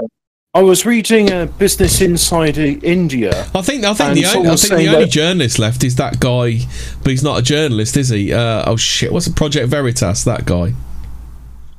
[0.57, 3.49] I was reading a Business Insider India.
[3.57, 6.61] I think I think the only, I think the only journalist left is that guy,
[7.03, 8.33] but he's not a journalist, is he?
[8.33, 9.13] Uh, oh shit!
[9.13, 9.35] What's it?
[9.35, 10.23] Project Veritas?
[10.23, 10.75] That guy.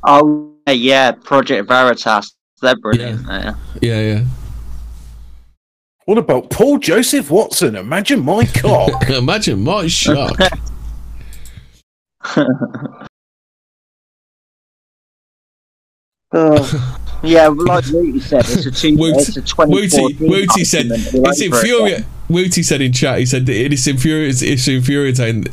[0.04, 2.36] Oh, yeah, Project Veritas.
[2.62, 3.56] They're brilliant there.
[3.82, 4.26] Yeah, yeah.
[6.04, 7.78] What about Paul Joseph Watson?
[7.78, 9.10] Imagine my cock.
[9.10, 10.38] Imagine my shock.
[16.32, 21.42] Uh, yeah, like Wooty said, it's a two, it's a Wooty, 2014 Wooty said it's
[21.42, 22.06] infuriating.
[22.28, 24.52] Wooty said in chat, he said it is infuriating.
[24.52, 25.46] It's infuriating.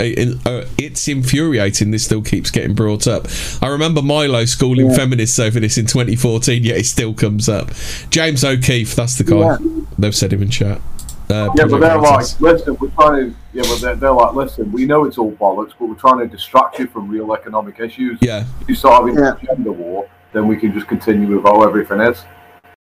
[0.46, 1.90] Uh, it's infuriating.
[1.90, 3.26] This still keeps getting brought up.
[3.60, 4.96] I remember Milo schooling Yeah.
[4.96, 6.64] feminists over this in 2014.
[6.64, 7.70] Yet it still comes up.
[8.08, 9.40] James O'Keefe, that's the guy.
[9.40, 9.56] Yeah.
[9.98, 10.80] They've said him in chat.
[11.28, 12.40] Uh, Yeah, but they're Veritas.
[12.40, 13.36] like, listen, we're trying to.
[13.52, 16.26] Yeah, but they're, they're like, listen, we know it's all bollocks, but we're trying to
[16.26, 18.16] distract you from real economic issues.
[18.22, 18.44] Yeah.
[18.62, 22.00] If you start having a gender war, then we can just continue with how everything
[22.00, 22.24] is.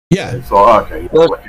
[0.09, 0.31] Yeah.
[0.31, 1.09] It's like, oh, okay.
[1.11, 1.39] Well,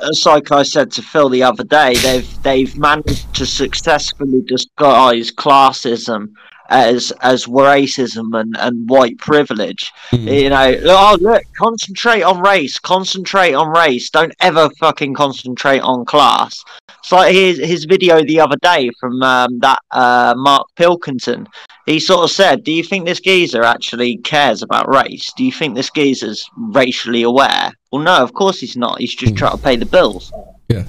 [0.00, 5.30] it's like I said to Phil the other day, they've they've managed to successfully disguise
[5.30, 6.34] classism
[6.70, 9.92] as as racism and, and white privilege.
[10.12, 14.10] You know, oh look, concentrate on race, concentrate on race.
[14.10, 16.64] Don't ever fucking concentrate on class.
[16.98, 21.46] It's like his his video the other day from um, that uh, Mark Pilkington.
[21.86, 25.32] He sort of said, "Do you think this geezer actually cares about race?
[25.36, 29.00] Do you think this geezer's racially aware?" Well, no, of course he's not.
[29.00, 30.32] He's just trying to pay the bills.
[30.68, 30.84] Yeah.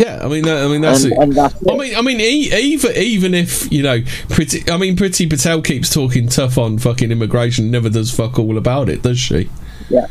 [0.00, 1.04] Yeah, I mean, that, I mean that's.
[1.04, 1.18] And- it.
[1.20, 4.68] and that's I mean, I mean, even even if you know, pretty.
[4.68, 8.88] I mean, Priti Patel keeps talking tough on fucking immigration, never does fuck all about
[8.88, 9.48] it, does she?
[9.88, 10.08] Yeah.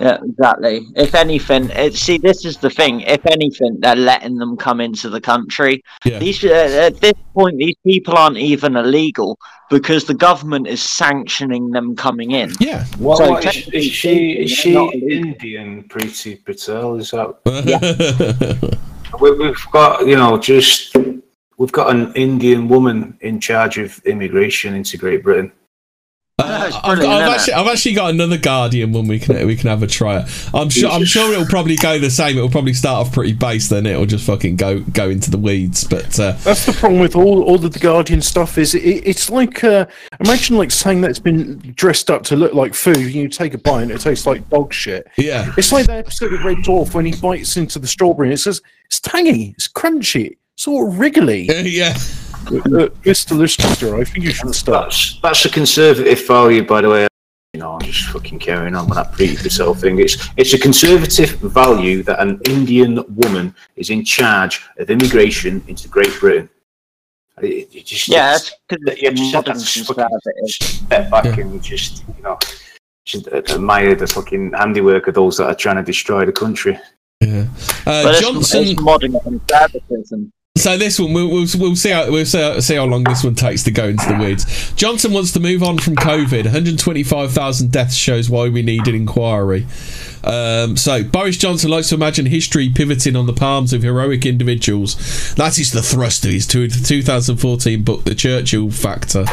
[0.00, 0.86] Yeah, exactly.
[0.94, 3.00] If anything, it, see, this is the thing.
[3.02, 5.82] If anything, they're letting them come into the country.
[6.04, 6.18] Yeah.
[6.18, 9.38] These uh, at this point, these people aren't even illegal
[9.70, 12.52] because the government is sanctioning them coming in.
[12.60, 12.84] Yeah.
[12.98, 14.32] What, So what is, is she?
[14.32, 15.28] Is she they're not illegal.
[15.28, 15.84] Indian?
[15.84, 18.78] Priti Patel is that?
[19.20, 20.96] we, we've got you know just
[21.56, 25.52] we've got an Indian woman in charge of immigration into Great Britain.
[26.40, 27.52] Uh, it's I've, brilliant, I've actually.
[27.54, 30.16] I've actually got another Guardian one we can we can have a try.
[30.18, 30.50] at.
[30.54, 32.36] I'm sure I'm sure it'll probably go the same.
[32.36, 35.82] It'll probably start off pretty base, then it'll just fucking go go into the weeds.
[35.82, 38.56] But uh, That's the problem with all all of the Guardian stuff.
[38.56, 39.86] Is it, it's like uh,
[40.20, 42.98] imagine like saying that it's been dressed up to look like food.
[42.98, 45.08] and You take a bite and it tastes like dog shit.
[45.16, 48.28] Yeah, it's like that episode of Red Dwarf when he bites into the strawberry.
[48.28, 51.46] and It says it's tangy, it's crunchy, it's all wriggly.
[51.64, 51.96] yeah.
[52.48, 53.36] Uh, Mr.
[53.36, 54.86] Lister, I think you should start.
[54.90, 57.06] That's, that's a conservative value, by the way.
[57.54, 59.98] You know, I'm just fucking carrying on with that pretty yourself thing.
[59.98, 65.88] It's it's a conservative value that an Indian woman is in charge of immigration into
[65.88, 66.48] Great Britain.
[67.40, 68.52] It, it just, Yeah, it's-
[69.02, 70.04] you just have to fucking
[70.48, 72.38] step back and just you know
[73.06, 76.78] just admire the fucking handiwork of those that are trying to destroy the country.
[77.22, 77.46] Yeah.
[77.86, 80.32] Uh, but it's, Johnson- it's modern conservatism.
[80.58, 83.62] So this one, we'll, we'll, we'll see how we'll see how, long this one takes
[83.62, 84.72] to go into the weeds.
[84.72, 86.44] Johnson wants to move on from COVID.
[86.44, 89.66] 125,000 deaths shows why we need an inquiry.
[90.24, 95.34] Um, so Boris Johnson likes to imagine history pivoting on the palms of heroic individuals.
[95.34, 99.26] That is the thrust of his 2014 book, The Churchill Factor,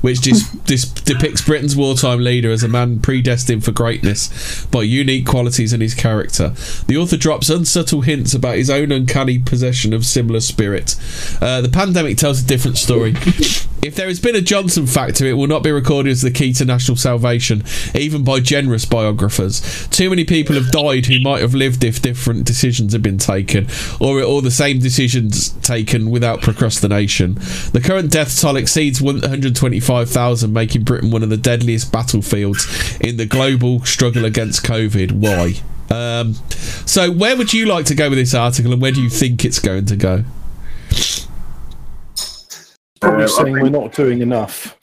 [0.00, 5.26] which dis- dis- depicts Britain's wartime leader as a man predestined for greatness by unique
[5.26, 6.50] qualities in his character.
[6.86, 10.96] The author drops unsubtle hints about his own uncanny possession of similar spirit.
[11.40, 13.14] Uh, the pandemic tells a different story.
[13.82, 16.52] If there has been a Johnson factor, it will not be recorded as the key
[16.54, 17.64] to national salvation,
[17.94, 19.88] even by generous biographers.
[19.88, 23.68] Too many people have died who might have lived if different decisions had been taken,
[23.98, 27.36] or or the same decisions taken without procrastination.
[27.72, 33.26] The current death toll exceeds 125,000, making Britain one of the deadliest battlefields in the
[33.26, 35.12] global struggle against COVID.
[35.12, 35.54] Why?
[35.90, 36.34] Um,
[36.84, 39.44] so, where would you like to go with this article, and where do you think
[39.44, 40.24] it's going to go?
[43.00, 44.76] Probably Uh, saying think- we're not doing enough.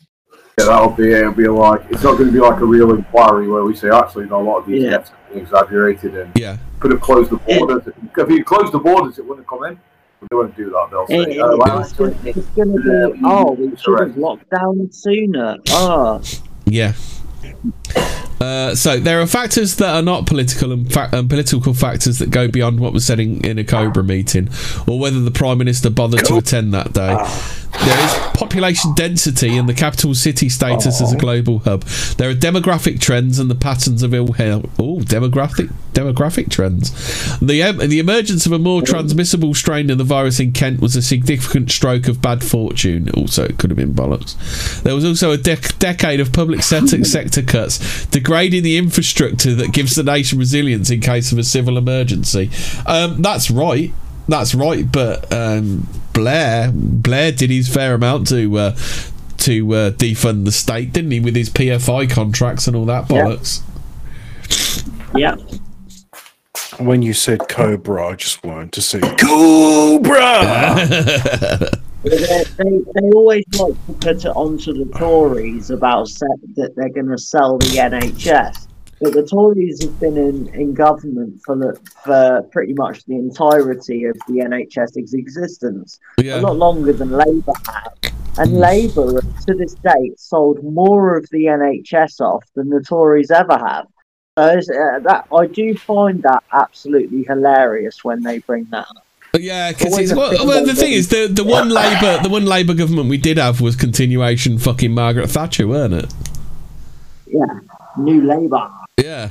[0.59, 3.47] Yeah, that'll be it'll be like it's not going to be like a real inquiry
[3.47, 4.89] where we say actually no, a lot of these Yeah.
[4.91, 6.57] deaths are being exaggerated and yeah.
[6.80, 7.84] could have closed the borders.
[8.18, 9.80] If you closed the borders, it wouldn't come in.
[10.32, 10.88] They won't do that.
[10.89, 14.49] They'll It- say, oh, well, it's, it's going to be, oh, we should have locked
[14.49, 15.57] down sooner.
[15.70, 16.22] Oh,
[16.65, 16.93] Yeah.
[18.39, 22.29] Uh, so there are factors that are not political and, fa- and political factors that
[22.29, 24.49] go beyond what was said in, in a Cobra meeting,
[24.88, 27.15] or whether the Prime Minister bothered to attend that day.
[27.83, 31.83] There is population density and the capital city status as a global hub.
[32.17, 34.65] There are demographic trends and the patterns of ill health.
[34.79, 36.91] Oh, demographic demographic trends.
[37.39, 41.01] The the emergence of a more transmissible strain of the virus in Kent was a
[41.01, 43.09] significant stroke of bad fortune.
[43.15, 44.35] Also, it could have been bollocks.
[44.83, 49.73] There was also a dec- decade of public sector, sector cuts, degrading the infrastructure that
[49.73, 52.49] gives the nation resilience in case of a civil emergency.
[52.85, 53.91] Um, that's right.
[54.27, 54.89] That's right.
[54.91, 58.75] But um, Blair, Blair did his fair amount to uh,
[59.39, 63.23] to uh, defund the state, didn't he, with his PFI contracts and all that Yeah.
[63.23, 63.61] bollocks?
[65.15, 65.35] yeah.
[66.80, 70.43] When you said Cobra, I just wanted to say Cobra.
[72.03, 76.89] they, they, they always like to put it onto the Tories about se- that they're
[76.89, 78.68] going to sell the NHS.
[78.99, 84.05] But the Tories have been in, in government for the, for pretty much the entirety
[84.05, 86.39] of the NHS's existence, Yeah.
[86.39, 88.11] a lot longer than Labour had.
[88.39, 88.59] And mm.
[88.59, 93.88] Labour, to this date, sold more of the NHS off than the Tories ever have.
[94.38, 99.03] So it's, uh, that I do find that absolutely hilarious when they bring that up.
[99.33, 102.29] Yeah, because Always it's a well, well, the thing is, the the one Labour the
[102.29, 106.13] one Labour government we did have was continuation fucking Margaret Thatcher, weren't it?
[107.25, 107.45] Yeah,
[107.97, 108.69] New Labour.
[109.01, 109.29] Yeah.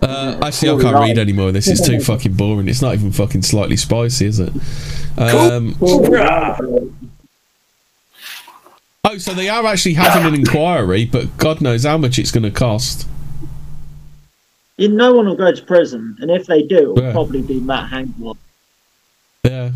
[0.00, 1.52] Uh, actually, I can't read anymore.
[1.52, 2.68] This is too fucking boring.
[2.68, 4.52] It's not even fucking slightly spicy, is it?
[5.18, 5.76] Um,
[9.04, 12.44] oh, so they are actually having an inquiry, but God knows how much it's going
[12.44, 13.06] to cost.
[14.78, 17.12] No one will go to prison, and if they do, it'll Yeah.
[17.12, 18.36] probably be Matt Hancock.
[19.44, 19.70] Yeah.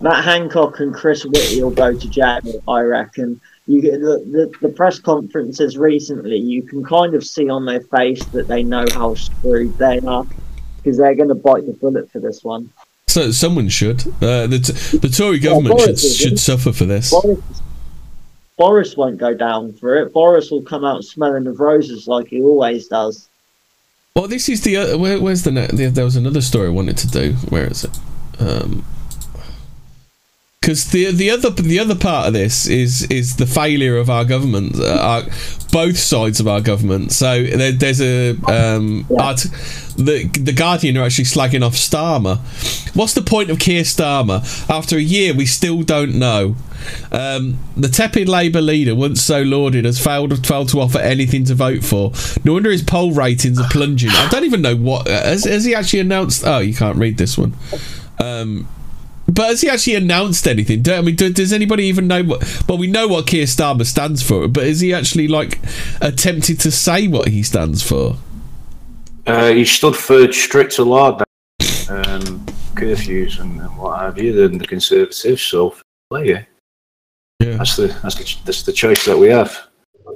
[0.00, 3.40] Matt Hancock and Chris Whitty will go to jail, I reckon.
[3.66, 4.24] You get the,
[4.60, 8.62] the, the press conferences recently, you can kind of see on their face that they
[8.62, 10.24] know how screwed they are
[10.78, 12.70] because they're going to bite the bullet for this one.
[13.08, 14.06] So someone should.
[14.22, 17.10] Uh, the t- the Tory government Boris should should suffer for this.
[17.10, 17.38] Boris,
[18.58, 20.12] Boris won't go down for it.
[20.12, 23.28] Boris will come out smelling of roses like he always does.
[24.14, 26.98] Well, this is the uh, where, where's the, the there was another story I wanted
[26.98, 27.32] to do.
[27.50, 27.98] Where is it?
[28.40, 28.84] Um,
[30.60, 34.24] because the the other the other part of this is is the failure of our
[34.24, 35.22] government, uh, our,
[35.72, 37.12] both sides of our government.
[37.12, 39.46] So there, there's a um, art,
[39.96, 42.38] the the Guardian are actually slagging off Starmer.
[42.94, 44.40] What's the point of Keir Starmer?
[44.68, 46.56] After a year, we still don't know.
[47.12, 51.54] Um, the tepid Labour leader, once so lauded, has failed failed to offer anything to
[51.54, 52.12] vote for.
[52.44, 54.10] No wonder his poll ratings are plunging.
[54.10, 56.42] I don't even know what has, has he actually announced.
[56.44, 57.54] Oh, you can't read this one.
[58.18, 58.68] Um,
[59.30, 60.82] but has he actually announced anything?
[60.82, 62.62] Do, I mean, do, does anybody even know what?
[62.66, 65.60] Well, we know what Keir Starmer stands for, but is he actually like
[66.00, 68.16] attempted to say what he stands for?
[69.26, 71.18] Uh, he stood for stricter law,
[71.90, 75.42] um, curfews and, and what have you, than the Conservatives.
[75.42, 75.76] So,
[76.10, 76.44] yeah,
[77.40, 79.68] yeah, that's the that's the, that's the choice that we have.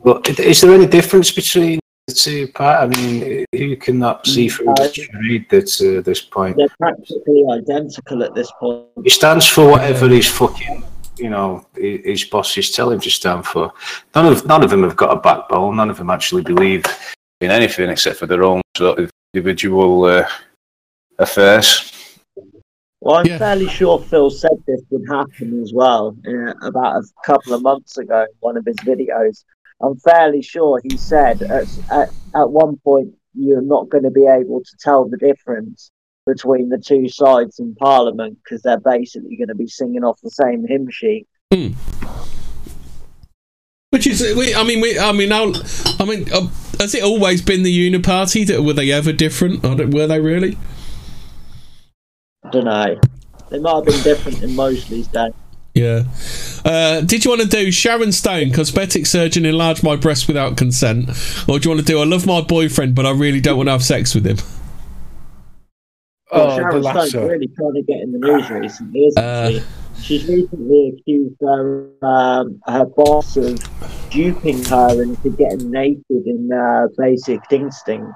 [0.03, 2.83] But is there any difference between the two parts?
[2.83, 6.57] I mean, who can that see through the charade at uh, this point?
[6.57, 8.87] They're practically identical at this point.
[9.03, 10.85] He stands for whatever his fucking,
[11.19, 13.73] you know, his bosses tell him to stand for.
[14.15, 15.77] None of none of them have got a backbone.
[15.77, 16.85] None of them actually believe
[17.41, 20.29] in anything except for their own sort of individual uh,
[21.19, 21.93] affairs.
[23.01, 27.53] Well, I'm fairly sure Phil said this would happen as well uh, about a couple
[27.53, 29.43] of months ago in one of his videos.
[29.83, 34.27] I'm fairly sure he said at, at, at one point you're not going to be
[34.27, 35.91] able to tell the difference
[36.27, 40.31] between the two sides in Parliament because they're basically going to be singing off the
[40.31, 41.27] same hymn sheet.
[41.53, 41.73] Hmm.
[43.91, 45.53] Which is, we, I mean, we, I mean, now,
[45.99, 46.49] I mean, uh,
[46.79, 48.47] has it always been the Uniparty?
[48.47, 49.65] That were they ever different?
[49.65, 50.57] Or were they really?
[52.45, 53.01] I don't know.
[53.51, 55.31] They might have been different in Mosley's day.
[55.75, 56.05] Yeah.
[56.65, 61.09] Uh, did you want to do Sharon Stone, cosmetic surgeon, enlarge my breast without consent,
[61.49, 63.69] or do you want to do I love my boyfriend, but I really don't want
[63.69, 64.37] to have sex with him?
[66.31, 69.63] Well, Oh, Sharon Stone's really trying to get in the news recently, isn't Uh, she?
[70.03, 73.59] She's recently accused her, um, her boss of
[74.11, 78.11] duping her into getting naked in uh, Basic Instinct.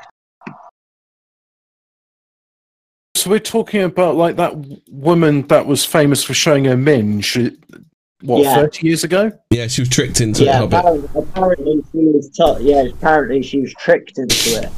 [3.16, 4.54] So we're talking about like that
[4.90, 7.38] woman that was famous for showing her minge.
[8.22, 8.54] What Yeah.
[8.56, 9.32] thirty years ago?
[9.50, 10.66] Yeah, she was tricked into yeah, it.
[10.66, 12.28] apparently, apparently she was.
[12.30, 14.70] T- yeah, apparently she was tricked into it.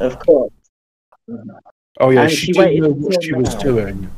[0.00, 0.52] Of course.
[2.00, 4.10] Oh yeah, And she, she didn't waited know what until she was doing.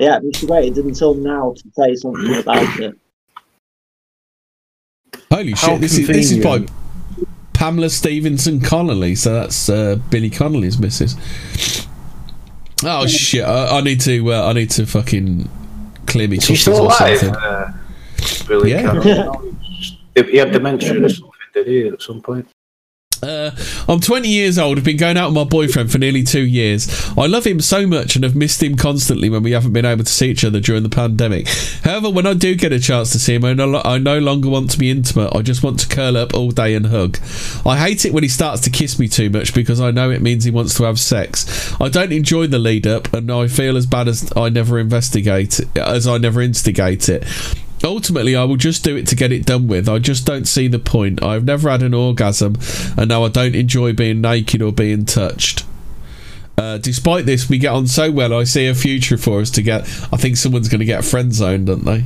[0.00, 2.98] Yeah, but she waited until now to say something about it.
[5.30, 5.80] Holy How shit!
[5.80, 6.66] This is this is by.
[7.54, 9.14] Pamela Stephenson Connolly.
[9.14, 11.16] So that's uh, Billy Connolly's missus.
[12.84, 13.44] Oh shit!
[13.44, 14.32] I, I need to.
[14.32, 15.48] Uh, I need to fucking
[16.06, 16.36] clear me.
[16.38, 17.18] Is he still or alive?
[17.18, 17.36] something.
[17.36, 17.72] Uh,
[18.48, 18.82] Billy Yeah.
[18.82, 19.54] Connolly?
[20.14, 22.48] he had dementia or something, did he, at some point?
[23.22, 23.52] Uh,
[23.88, 24.78] I'm 20 years old.
[24.78, 26.88] I've been going out with my boyfriend for nearly two years.
[27.16, 30.02] I love him so much and have missed him constantly when we haven't been able
[30.02, 31.46] to see each other during the pandemic.
[31.84, 34.48] However, when I do get a chance to see him, I no, I no longer
[34.48, 35.36] want to be intimate.
[35.36, 37.18] I just want to curl up all day and hug.
[37.64, 40.20] I hate it when he starts to kiss me too much because I know it
[40.20, 41.72] means he wants to have sex.
[41.80, 45.60] I don't enjoy the lead up, and I feel as bad as I never investigate
[45.76, 47.24] as I never instigate it.
[47.84, 49.88] Ultimately, I will just do it to get it done with.
[49.88, 51.22] I just don't see the point.
[51.22, 52.56] I've never had an orgasm,
[52.96, 55.64] and now I don't enjoy being naked or being touched.
[56.56, 58.34] Uh, despite this, we get on so well.
[58.34, 59.82] I see a future for us to get.
[60.12, 62.04] I think someone's going to get friend zoned, don't they?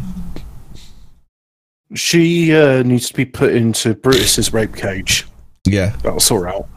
[1.94, 5.26] She uh, needs to be put into Brutus's rape cage.
[5.64, 6.68] Yeah, that'll sort out.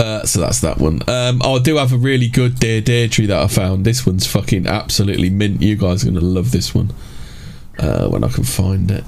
[0.00, 1.02] Uh, so that's that one.
[1.08, 3.84] Um, oh, I do have a really good Dear Deirdre that I found.
[3.84, 5.60] This one's fucking absolutely mint.
[5.60, 6.90] You guys are going to love this one
[7.78, 9.04] uh, when I can find it.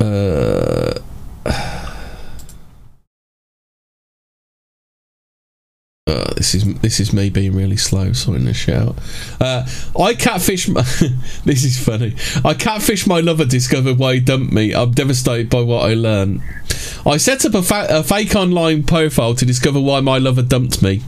[0.00, 0.94] Uh,
[6.08, 8.12] uh, this is this is me being really slow.
[8.12, 8.96] Sorry to shout.
[9.40, 9.66] Uh,
[9.98, 10.66] I catfish.
[10.68, 10.80] My,
[11.44, 12.14] this is funny.
[12.44, 13.44] I catfish my lover.
[13.44, 14.74] Discovered why he dumped me.
[14.74, 16.42] I'm devastated by what I learned.
[17.04, 20.82] I set up a, fa- a fake online profile to discover why my lover dumped
[20.82, 21.02] me.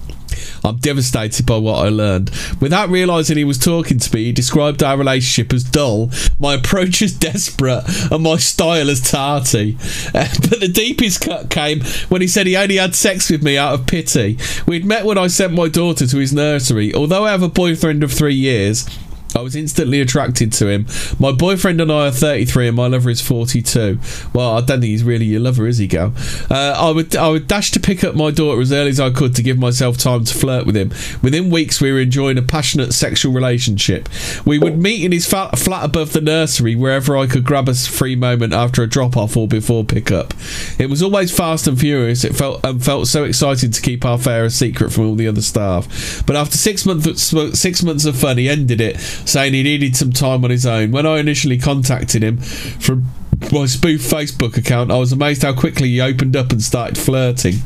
[0.65, 2.31] I'm devastated by what I learned.
[2.61, 7.03] Without realising he was talking to me, he described our relationship as dull, my approach
[7.03, 9.77] as desperate, and my style as tarty.
[10.15, 13.57] Uh, but the deepest cut came when he said he only had sex with me
[13.57, 14.39] out of pity.
[14.67, 16.95] We'd met when I sent my daughter to his nursery.
[16.95, 18.87] Although I have a boyfriend of three years,
[19.35, 20.87] I was instantly attracted to him.
[21.19, 23.99] My boyfriend and I are 33 and my lover is 42.
[24.35, 26.13] Well, I don't think he's really your lover, is he, girl?
[26.51, 29.11] Uh, I would I would dash to pick up my daughter as early as I
[29.11, 30.91] could to give myself time to flirt with him.
[31.23, 34.09] Within weeks, we were enjoying a passionate sexual relationship.
[34.45, 37.75] We would meet in his flat, flat above the nursery wherever I could grab a
[37.75, 40.35] free moment after a drop off or before pickup.
[40.79, 42.25] It was always fast and furious.
[42.25, 45.29] It felt and felt so exciting to keep our affair a secret from all the
[45.29, 46.25] other staff.
[46.27, 50.13] But after six months six months of fun, he ended it, saying he needed some
[50.13, 50.91] time on his own.
[50.91, 53.07] When I initially contacted him from
[53.53, 57.57] my spoof Facebook account, I was amazed how quickly he opened up and started flirting.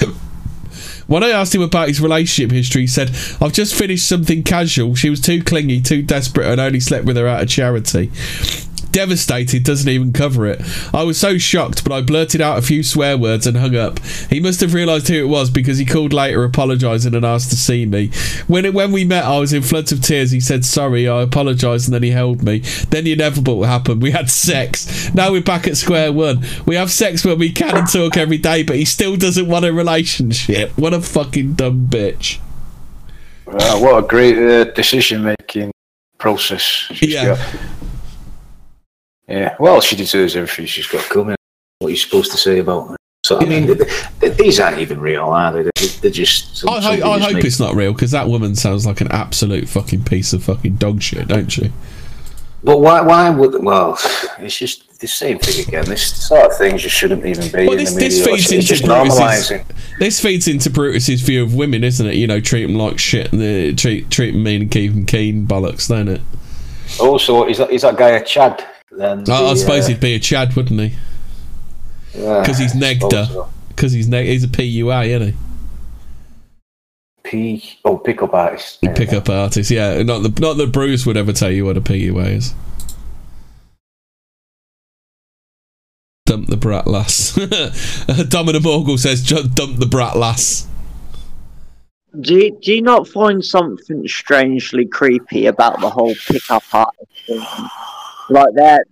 [1.08, 3.10] When I asked him about his relationship history, he said,
[3.40, 4.94] I've just finished something casual.
[4.94, 8.10] She was too clingy, too desperate, and only slept with her out of charity.
[8.92, 10.60] Devastated doesn't even cover it.
[10.94, 13.98] I was so shocked, but I blurted out a few swear words and hung up.
[14.30, 17.56] He must have realised who it was because he called later apologising and asked to
[17.56, 18.10] see me.
[18.46, 20.30] When it, when we met, I was in floods of tears.
[20.30, 22.58] He said sorry, I apologised, and then he held me.
[22.90, 24.02] Then the inevitable happened.
[24.02, 25.12] We had sex.
[25.14, 26.44] Now we're back at square one.
[26.66, 29.64] We have sex when we can and talk every day, but he still doesn't want
[29.64, 30.76] a relationship.
[30.78, 32.38] What a fucking dumb bitch.
[33.46, 35.70] Wow, what a great uh, decision making
[36.18, 36.60] process.
[36.62, 37.36] She's Yeah.
[37.36, 37.38] got.
[39.28, 41.36] Yeah, well, she deserves everything she's got coming.
[41.80, 42.96] What are you supposed to say about her?
[43.24, 43.78] So, I mean, th-
[44.20, 45.62] th- these aren't even real, are they?
[45.62, 46.64] They're, they're just.
[46.66, 49.08] I, ho- somebody I hope made- it's not real because that woman sounds like an
[49.12, 51.72] absolute fucking piece of fucking dog shit, don't she?
[52.64, 53.02] But why?
[53.02, 53.62] Why would?
[53.62, 53.98] Well,
[54.38, 55.84] it's just the same thing again.
[55.84, 58.70] This sort of things just shouldn't even be Well, in this, the this feeds It's,
[58.72, 59.64] into Brutus's, normalising.
[59.98, 62.14] this feeds into Brutus's view of women, isn't it?
[62.14, 65.04] You know, treat them like shit and uh, treat treat them mean and keep them
[65.06, 66.20] keen bollocks, don't it?
[66.98, 68.64] Also, is that is that guy a Chad?
[68.90, 70.96] Then I, I suppose uh, he'd be a Chad, wouldn't he?
[72.14, 73.50] yeah, Because he's I negged so.
[73.68, 75.34] Because he's neg- he's a PUA, isn't he?
[77.22, 77.78] P.
[77.84, 78.78] Oh, pickup artist.
[78.80, 80.02] He pick up artist, yeah.
[80.02, 82.54] Not the not that Bruce would ever tell you what a PUA is.
[86.24, 87.32] Dump the brat lass.
[88.28, 90.66] Dominic Morgul says, "Dump the brat lass."
[92.20, 97.46] Do you, do you not find something strangely creepy about the whole pickup artist thing?
[98.30, 98.84] Like they're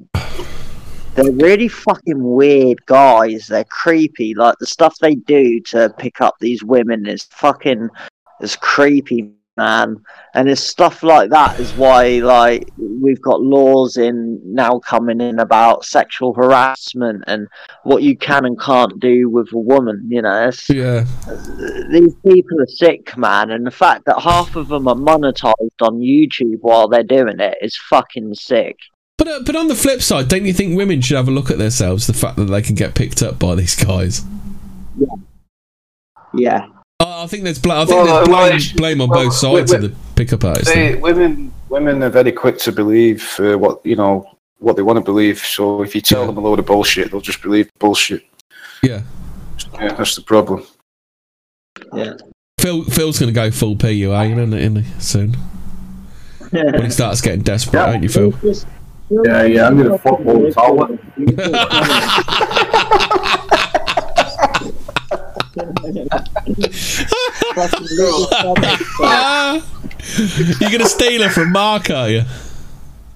[1.14, 3.46] they're really fucking weird guys.
[3.46, 4.34] They're creepy.
[4.34, 7.88] Like the stuff they do to pick up these women is fucking
[8.42, 9.96] is creepy, man.
[10.34, 15.38] And it's stuff like that is why like we've got laws in now coming in
[15.38, 17.48] about sexual harassment and
[17.84, 20.06] what you can and can't do with a woman.
[20.10, 21.06] You know, it's, Yeah.
[21.90, 26.00] these people are sick, man, and the fact that half of them are monetized on
[26.00, 28.76] YouTube while they're doing it is fucking sick.
[29.18, 31.50] But uh, but on the flip side, don't you think women should have a look
[31.50, 32.06] at themselves?
[32.06, 34.22] The fact that they can get picked up by these guys.
[36.34, 36.68] Yeah.
[37.00, 39.34] I I think there's bl- I think Well, there's uh, well, blame, on well, both
[39.34, 40.66] sides we- of the pickup artist.
[40.72, 44.28] They, women, women are very quick to believe uh, what you know
[44.58, 45.38] what they want to believe.
[45.38, 48.24] So if you tell them a load of bullshit, they'll just believe bullshit.
[48.82, 49.02] Yeah.
[49.74, 50.66] Yeah, that's the problem.
[51.94, 52.14] Yeah.
[52.60, 55.36] Phil Phil's going to go full PUA, isn't he, isn't soon?
[56.50, 58.32] When he starts getting desperate, ain't you, Phil?
[59.08, 60.98] Yeah, yeah, I'm gonna fuck football tower.
[70.60, 72.22] You're going to steal her from Mark, are you?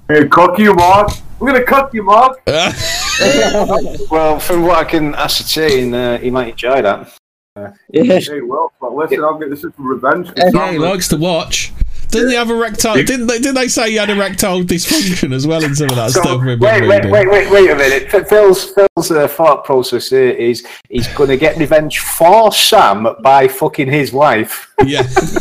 [0.09, 1.11] Hey, cook you, Mark.
[1.39, 2.41] We're gonna cook you, Mark.
[2.47, 7.15] well, from what I can ascertain, uh, he might enjoy that.
[7.57, 10.29] Uh, Hey, well, but listen, I'll get this is for revenge.
[10.29, 11.73] for Yeah, he likes to watch.
[12.11, 12.95] Doesn't he have erectile?
[12.97, 13.39] Didn't they?
[13.39, 16.41] Didn't they say he had erectile dysfunction as well in some of that So, stuff?
[16.43, 17.11] we've been wait, wait, reading?
[17.11, 18.11] wait, wait, wait a minute.
[18.28, 23.47] Phil's Phil's uh, thought process here is he's going to get revenge for Sam by
[23.49, 24.73] fucking his wife.
[24.85, 25.03] Yeah.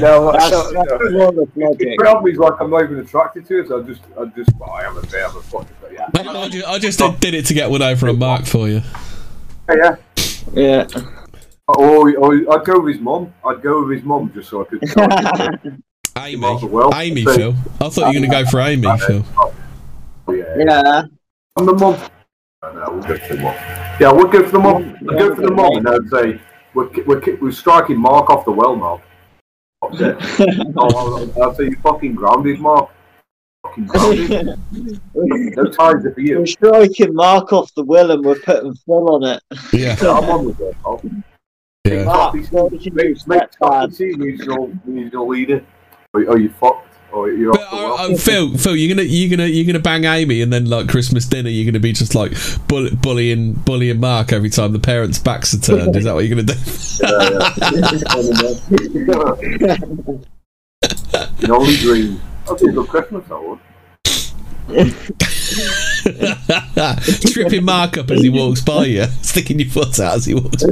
[0.00, 3.68] no, That's- so- that's more the probably like I'm not even attracted to it.
[3.68, 6.08] So I just, I just, well, I am a bit of a fucking, but yeah.
[6.14, 8.82] I ju- I just did, did it to get one over on Mark for you.
[9.68, 9.96] Yeah.
[10.54, 10.86] Yeah.
[11.68, 13.34] Or, or I'd go with his mum.
[13.44, 14.88] I'd go with his mum just so I could.
[14.88, 15.82] So I could
[16.18, 17.54] Amy, well, Amy, so- Phil.
[17.80, 19.24] I thought you were going to go for Amy, Phil.
[20.28, 20.56] yeah.
[20.56, 21.02] Yeah.
[21.56, 21.98] I'm the mum.
[22.62, 23.54] No, no, we'll go for the mum.
[24.00, 24.96] Yeah, we'll go for the mum.
[25.08, 26.40] I'll go for the mum and I'd say
[26.74, 29.02] we're, we're, we're striking Mark off the well, Mark.
[29.92, 32.90] That's oh, I'll, I'll say you fucking grounded, Mark.
[33.62, 34.58] Fucking grounded.
[35.14, 36.38] no ties are for you.
[36.38, 39.42] We're striking Mark off the will and we're putting Phil on it.
[39.72, 39.96] Yeah.
[40.00, 40.76] Yeah, I'm on with it.
[42.04, 42.34] Mark.
[42.34, 42.40] Yeah.
[42.40, 43.16] Mark, what did you do?
[43.26, 45.64] Make Scotty see me as your, me as your leader.
[46.14, 46.86] Are, are you fucked?
[47.12, 48.12] or you're the well.
[48.12, 51.24] Uh, Phil, Phil, you're gonna you're gonna you're gonna bang Amy, and then like Christmas
[51.26, 52.32] dinner, you're gonna be just like
[52.68, 55.96] bull- bullying bullying Mark every time the parents' backs are turned.
[55.96, 56.54] Is that what you're gonna do?
[61.38, 62.20] You only dream.
[62.46, 63.58] That'd be a good Christmas, that would.
[67.32, 70.64] Tripping Mark up as he walks by you, sticking your foot out as he walks.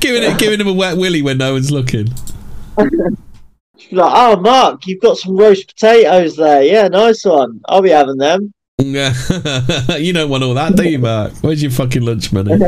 [0.00, 2.08] giving it, giving him a wet willy when no one's looking.
[3.76, 6.62] She's like, oh, Mark, you've got some roast potatoes there.
[6.62, 7.60] Yeah, nice one.
[7.66, 8.54] I'll be having them.
[8.80, 9.12] Yeah,
[9.96, 11.32] you don't want all that, do you, Mark?
[11.40, 12.56] Where's your fucking lunch money?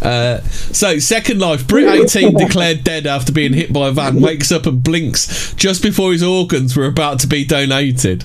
[0.00, 4.50] Uh, so, Second Life, Brit 18 declared dead after being hit by a van, wakes
[4.50, 8.24] up and blinks just before his organs were about to be donated.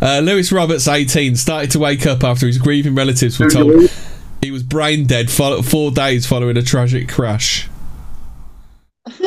[0.00, 3.90] Uh, Lewis Roberts, 18, started to wake up after his grieving relatives were told
[4.40, 7.68] he was brain dead fo- four days following a tragic crash.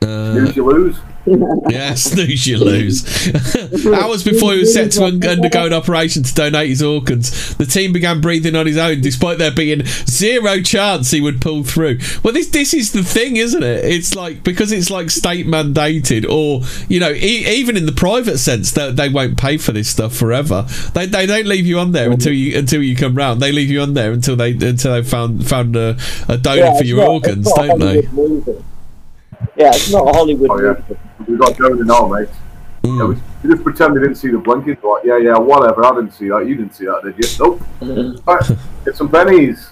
[0.00, 0.96] Uh, Lose, you lose.
[1.68, 3.04] yeah, snooze, you lose.
[3.86, 7.92] Hours before he was set to undergo an operation to donate his organs, the team
[7.92, 11.98] began breathing on his own, despite there being zero chance he would pull through.
[12.22, 13.84] Well, this this is the thing, isn't it?
[13.84, 18.38] It's like because it's like state mandated, or you know, e- even in the private
[18.38, 20.66] sense, that they, won't pay for this stuff forever.
[20.94, 23.40] They, they don't leave you on there until you until you come round.
[23.40, 25.96] They leave you on there until they until they found found a,
[26.28, 28.06] a donor Yeah, for your not- organs, don't they?
[28.08, 28.64] Movie.
[29.56, 30.74] Yeah, it's not a Hollywood Oh, yeah.
[30.88, 31.00] movie.
[31.28, 32.28] We've got Joe now, mate.
[32.84, 32.98] Hmm.
[32.98, 34.78] Yeah, we, we just pretend we didn't see the blinking.
[34.82, 35.84] Like, yeah, yeah, whatever.
[35.84, 36.46] I didn't see that.
[36.46, 37.38] You didn't see that, did you?
[37.38, 38.22] Nope.
[38.26, 39.68] right, get some bennies.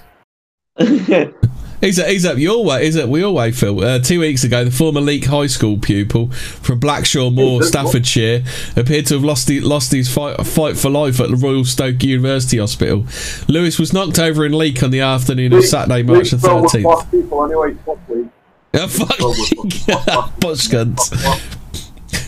[1.81, 2.87] He's up, he's up your way.
[2.87, 3.79] He's up your way, Phil.
[3.85, 8.43] Uh, two weeks ago, the former Leek High School pupil from Blackshaw Moor, Staffordshire,
[8.77, 12.03] appeared to have lost the, lost his fight, fight for life at the Royal Stoke
[12.03, 13.07] University Hospital.
[13.47, 16.63] Lewis was knocked over in Leek on the afternoon of Saturday, March the League filled
[16.63, 16.85] with thirteenth.
[16.85, 17.77] boss people anyway.
[18.89, 19.31] Fuck oh,
[19.63, 19.75] league.
[19.89, 20.37] Yeah, fuck.
[20.41, 21.11] Bush cunts.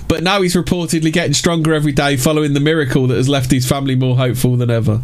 [0.08, 3.68] But now he's reportedly getting stronger every day following the miracle that has left his
[3.68, 5.02] family more hopeful than ever.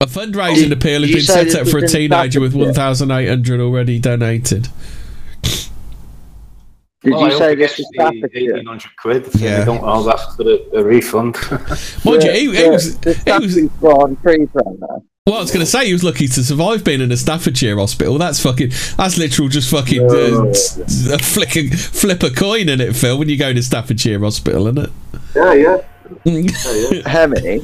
[0.00, 3.06] A fundraising Did appeal has been set up for a teenager with Staffordshire?
[3.06, 4.68] 1,800 already donated.
[7.02, 8.54] Did Well, you hope say he this was the Staffordshire?
[8.54, 9.58] 1800 quid if Yeah.
[9.58, 11.36] they don't all ask for a, a refund.
[12.06, 14.98] Mind you, he, he was, he was Stafford's gone trees around there.
[15.26, 17.76] Well, I was going to say he was lucky to survive being in a Staffordshire
[17.76, 18.18] hospital.
[18.18, 18.70] That's fucking.
[18.96, 23.18] That's literal, just fucking uh, s- s- flick a, flip a coin in it, Phil.
[23.18, 24.90] When you go to Staffordshire hospital, isn't it?
[25.36, 25.76] Yeah, yeah.
[26.24, 27.08] yeah, yeah.
[27.08, 27.60] Hemi,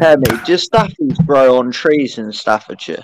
[0.00, 3.02] Hemi, do staffies grow on trees in Staffordshire?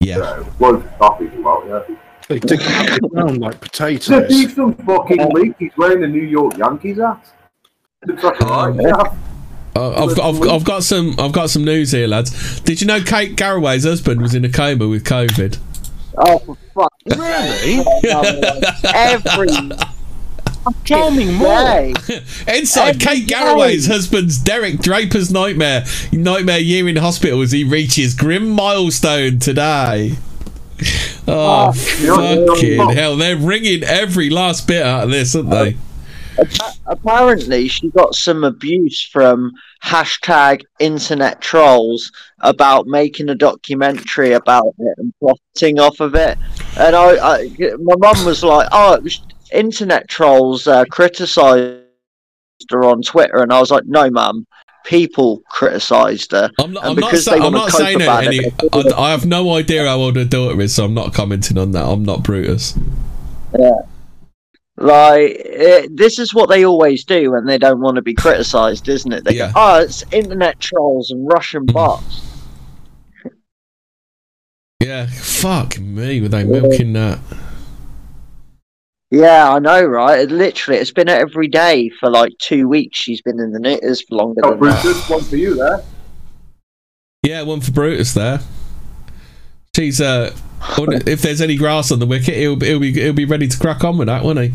[0.00, 0.44] Yeah.
[0.60, 1.96] Loads of coffee about, yeah.
[2.28, 4.28] They dig it down like It's a potatoes.
[4.28, 5.54] decent fucking leak.
[5.58, 7.24] He's wearing the New York Yankees hat.
[8.02, 9.14] It's like, alright, yeah.
[9.76, 12.60] Uh, I've, I've, I've got some I've got some news here, lads.
[12.60, 15.58] Did you know Kate Garraway's husband was in a coma with COVID?
[16.16, 16.94] Oh, for fuck.
[17.06, 17.84] Really?
[18.94, 19.76] Every
[20.84, 21.94] Charming day.
[22.48, 23.34] Inside Every Kate day.
[23.34, 30.16] Garraway's husband's Derek Draper's nightmare nightmare year in hospital as he reaches grim milestone today.
[31.28, 33.16] Oh, fucking hell!
[33.16, 35.76] They're wringing every last bit out of this, aren't they?
[36.38, 39.52] Appa- Apparently, she got some abuse from
[39.82, 46.38] hashtag internet trolls about making a documentary about it and profiting off of it.
[46.78, 47.50] And I, I
[47.80, 49.20] my mum was like, "Oh, it was
[49.52, 51.82] internet trolls uh, criticised
[52.70, 54.46] her on Twitter," and I was like, "No, mum."
[54.84, 58.36] People criticised her, I'm not, and I'm not, sa- I'm not saying about any.
[58.36, 61.58] it, I, I have no idea how old her daughter is, so I'm not commenting
[61.58, 61.84] on that.
[61.84, 62.78] I'm not Brutus.
[63.58, 63.80] Yeah.
[64.78, 68.88] Like it, this is what they always do when they don't want to be criticised,
[68.88, 69.24] isn't it?
[69.24, 69.46] They Yeah.
[69.46, 72.20] go, "Oh, it's internet trolls and Russian bots."
[74.82, 77.18] Yeah, fuck me, were they milking that?
[79.10, 80.20] Yeah, I know, right?
[80.20, 82.98] It, literally, it's been every day for like two weeks.
[82.98, 84.82] She's been in the news for longer Oh, than that.
[84.82, 85.82] Brutus, one for you there.
[87.22, 88.40] Yeah, one for Brutus there.
[89.74, 90.34] She's uh,
[90.78, 93.82] if there's any grass on the wicket, he'll he'll be he'll be ready to crack
[93.84, 94.52] on with that, won't he?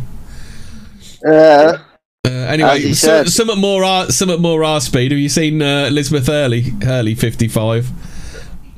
[1.28, 1.78] Uh,
[2.24, 5.12] Uh, anyway, As he so, somewhat more R, somewhat more R speed.
[5.12, 6.62] Have you seen uh, Elizabeth Hurley?
[6.62, 7.90] Hurley fifty five.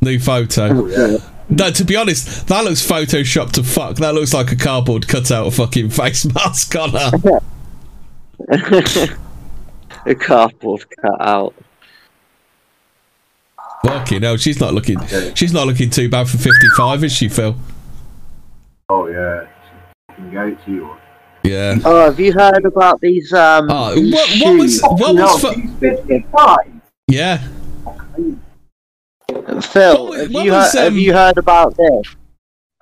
[0.01, 1.19] New photo.
[1.49, 3.97] No, to be honest, that looks photoshopped to fuck.
[3.97, 7.11] That looks like a cardboard cutout of fucking face mask on her.
[10.05, 11.53] a cardboard cut out.
[13.85, 14.97] Fucking hell, she's not looking.
[15.35, 17.55] She's not looking too bad for fifty five, is she, Phil?
[18.87, 19.47] Oh, yeah.
[20.07, 20.97] Fucking gate, she was.
[21.43, 21.77] Yeah.
[21.83, 23.33] Oh, have you heard about these?
[23.33, 26.57] Um, Oh, these what, what was what was fu- 55.
[27.09, 27.37] yeah?
[29.61, 30.07] Phil?
[30.07, 32.15] what was- have you was, heard, have um, you heard about this?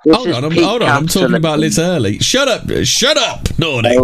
[0.03, 0.89] This Hold on, I'm, hold on.
[0.89, 1.59] I'm talking about.
[1.59, 2.17] Liz Early.
[2.17, 3.99] Shut up, shut up, Nordic.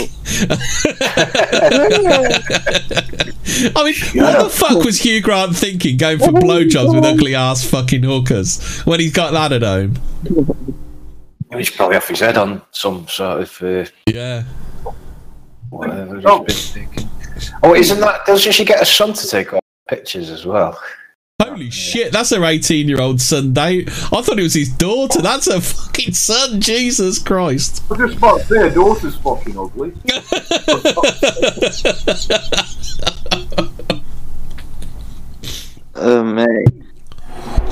[3.75, 7.63] I mean, what the fuck was Hugh Grant thinking going for blowjobs with ugly ass
[7.67, 9.95] fucking hookers when he's got that at home?
[11.55, 14.43] He's probably off his head on some sort of uh, yeah.
[15.69, 17.09] Whatever he's been thinking.
[17.63, 18.25] Oh, isn't that?
[18.25, 20.79] Doesn't she get a son to take all pictures as well?
[21.41, 23.87] Holy shit, that's her 18 year old son, Dave.
[24.11, 25.21] I thought it was his daughter.
[25.21, 27.83] That's her fucking son, Jesus Christ.
[27.91, 29.93] I was just about to say, her daughter's fucking ugly.
[35.99, 36.47] Oh mate.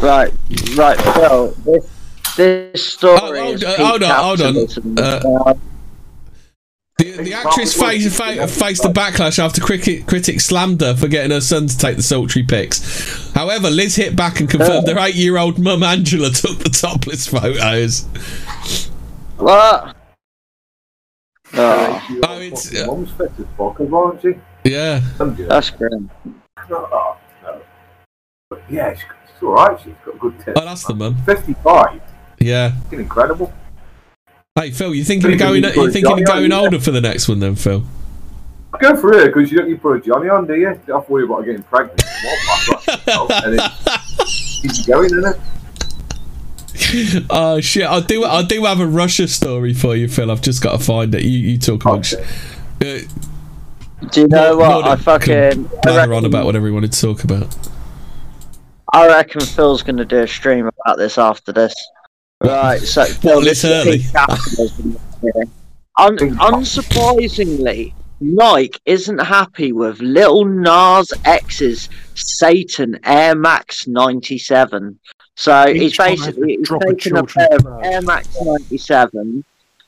[0.02, 0.34] Right,
[0.76, 1.52] right, Phil.
[1.64, 1.95] This
[2.36, 4.57] this story Oh, is hold, peak hold on, hold on.
[4.99, 5.53] Uh,
[6.98, 11.32] the, the actress faced, fa- faced the backlash after cricket, critics slammed her for getting
[11.32, 13.32] her son to take the sultry pics.
[13.34, 17.28] However, Liz hit back and confirmed her eight year old mum Angela took the topless
[17.28, 18.03] photos.
[19.38, 19.95] What?
[21.53, 24.34] Oh, Oh, it's, uh, fit as fuck, aren't she?
[24.64, 25.02] yeah.
[25.18, 26.10] that's grim.
[26.72, 27.62] Oh, no.
[28.49, 29.03] But yeah, she's,
[29.34, 29.80] she's alright.
[29.82, 30.60] She's got good tits.
[30.60, 31.16] Oh, that's the mum.
[31.26, 32.02] 55.
[32.40, 32.72] Yeah.
[32.84, 33.53] Fucking incredible.
[34.56, 35.62] Hey, Phil, you thinking of going?
[35.62, 37.84] good You thinking of going older for the next one, then, Phil?
[38.80, 40.70] Go for it, because you don't need to put a Johnny on, do you?
[40.70, 42.02] You don't have to worry about getting pregnant.
[43.07, 45.40] Well, and it's keep going, isn't it?
[47.30, 47.86] oh shit!
[47.86, 48.24] I do.
[48.26, 50.32] I do have a Russia story for you, Phil.
[50.32, 51.24] I've just got to find it.
[51.24, 52.16] You, you talk amongst.
[52.16, 52.24] Uh,
[52.80, 54.84] Do you know what?
[54.86, 55.70] I Nordic fucking.
[55.84, 57.56] blather on about whatever he wanted to talk about.
[58.91, 61.74] I reckon Phil's going to do a stream about this after this.
[62.46, 65.46] Right, so well, this this is early?
[65.98, 75.00] Un- unsurprisingly, Nike isn't happy with Little Nas X's Satan Air Max 97.
[75.36, 77.84] So he's Each one basically he's taken a children's pair of.
[77.84, 79.44] Air Max 97.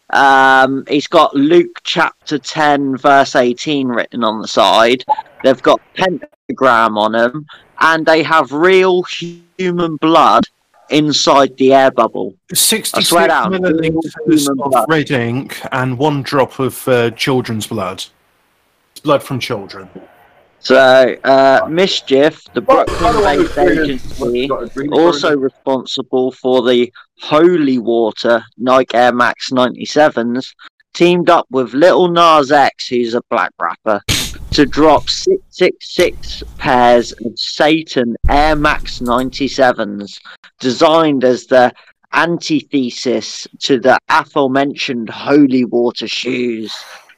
[0.10, 5.04] Um, he's got Luke chapter 10, verse 18 written on the side.
[5.44, 7.46] They've got pentagram on them,
[7.80, 10.46] and they have real human blood
[10.90, 12.36] inside the air bubble.
[12.52, 18.06] I 66 swear milliliters of red ink and one drop of uh, children's blood.
[18.92, 19.90] It's blood from children.
[20.60, 24.50] So, uh, Mischief, the Brooklyn-based agency,
[24.92, 26.92] also responsible for the
[27.22, 30.54] Holy Water Nike Air Max 97s,
[30.98, 34.02] teamed up with Little Nas X, who's a black rapper,
[34.50, 40.20] to drop 666 pairs of Satan Air Max 97s,
[40.60, 41.72] designed as the
[42.14, 46.74] antithesis to the aforementioned Holy Water shoes.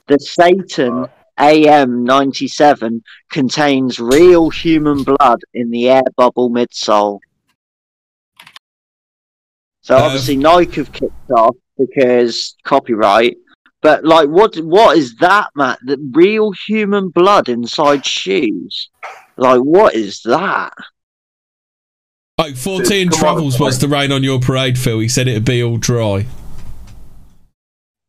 [0.07, 1.05] The Satan
[1.39, 7.19] AM 97 contains real human blood in the air bubble midsole.
[9.79, 13.37] So Um, obviously Nike have kicked off because copyright.
[13.81, 15.79] But like, what what is that, Matt?
[15.85, 18.89] The real human blood inside shoes?
[19.37, 20.73] Like, what is that?
[22.37, 23.63] Oh, 14 Come travels sorry.
[23.65, 24.99] wants to rain on your parade, Phil.
[24.99, 26.25] He said it'd be all dry.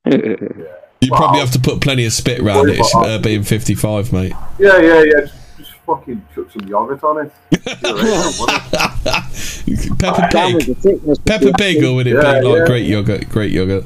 [1.03, 4.35] You probably have to put plenty of spit round it, it's, uh, being 55, mate.
[4.59, 5.21] Yeah, yeah, yeah.
[5.21, 7.33] Just, just fucking chuck some yogurt on it.
[7.83, 8.39] You're right,
[9.67, 11.25] wouldn't Peppa Pig.
[11.25, 12.67] Peppa Pig, or would it Yeah, be like yeah.
[12.67, 13.29] great yogurt?
[13.31, 13.85] Great yogurt.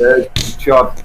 [0.00, 1.04] Uh, Chad.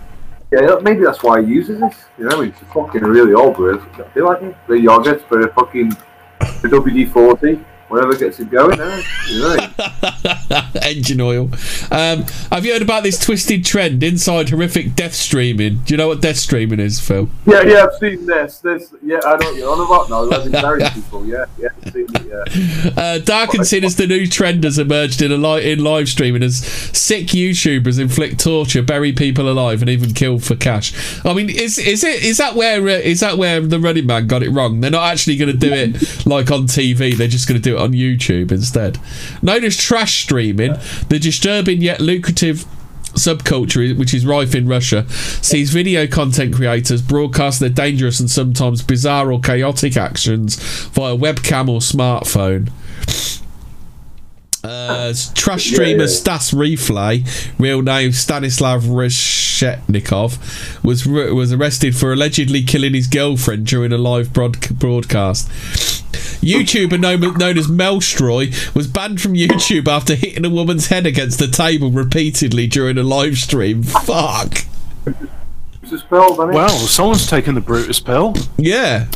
[0.52, 1.96] Yeah, maybe that's why he uses this.
[2.18, 3.82] You know, he's fucking really old it.
[3.94, 4.68] I feel like.
[4.68, 5.92] The yogurt for a fucking
[6.42, 8.80] WD forty, whatever gets it going.
[8.80, 9.04] Eh?
[10.82, 11.50] Engine oil.
[11.92, 15.80] Um, have you heard about this twisted trend inside horrific death streaming?
[15.80, 17.30] Do you know what death streaming is, Phil?
[17.46, 18.60] yeah, yeah, I've seen this.
[18.60, 20.22] This, yeah, I know what you're on about now.
[20.22, 22.26] Legendary people, yeah, yeah, I've seen it,
[22.96, 23.02] yeah.
[23.02, 26.58] Uh, Dark and Sinister new trend has emerged in a li- in live streaming as
[26.66, 30.94] sick YouTubers inflict torture, bury people alive, and even kill for cash.
[31.26, 34.28] I mean, is is it is that where uh, is that where the Running Man
[34.28, 34.80] got it wrong?
[34.80, 37.16] They're not actually going to do it like on TV.
[37.16, 39.00] They're just going to do it on YouTube instead.
[39.42, 40.76] Known as trash streaming,
[41.10, 42.66] the disturbing yet lucrative
[43.14, 48.82] subculture which is rife in Russia sees video content creators broadcast their dangerous and sometimes
[48.82, 50.56] bizarre or chaotic actions
[50.94, 52.70] via webcam or smartphone.
[54.64, 57.26] Uh, trash streamer Stas Reeflay,
[57.58, 60.38] real name Stanislav Reshetnikov,
[60.84, 65.50] was was arrested for allegedly killing his girlfriend during a live broad- broadcast.
[66.42, 71.40] YouTuber known, known as Mellstroy was banned from YouTube after hitting a woman's head against
[71.40, 73.84] the table repeatedly during a live stream.
[73.84, 74.66] Fuck.
[75.84, 76.36] It's a spell.
[76.36, 78.36] Well, someone's taken the Brutus pill.
[78.58, 79.08] Yeah.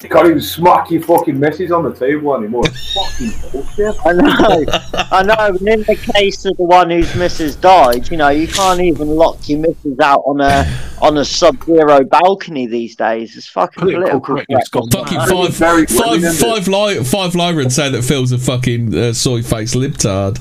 [0.00, 2.62] You can't even smack your fucking missus on the table anymore.
[2.94, 3.96] Fucking bullshit.
[4.06, 4.64] I know,
[5.10, 5.56] I know.
[5.58, 9.08] And in the case of the one whose missus died, you know, you can't even
[9.08, 10.64] lock your missus out on a
[11.02, 13.36] on a sub-zero balcony these days.
[13.36, 14.20] It's fucking Political political.
[14.20, 14.92] correctness correct.
[14.92, 15.28] gone Fucking mad.
[15.30, 19.12] five, Very five, women, isn't five, li- five Lyran say that Phil's a fucking uh,
[19.12, 20.38] soy face libtard.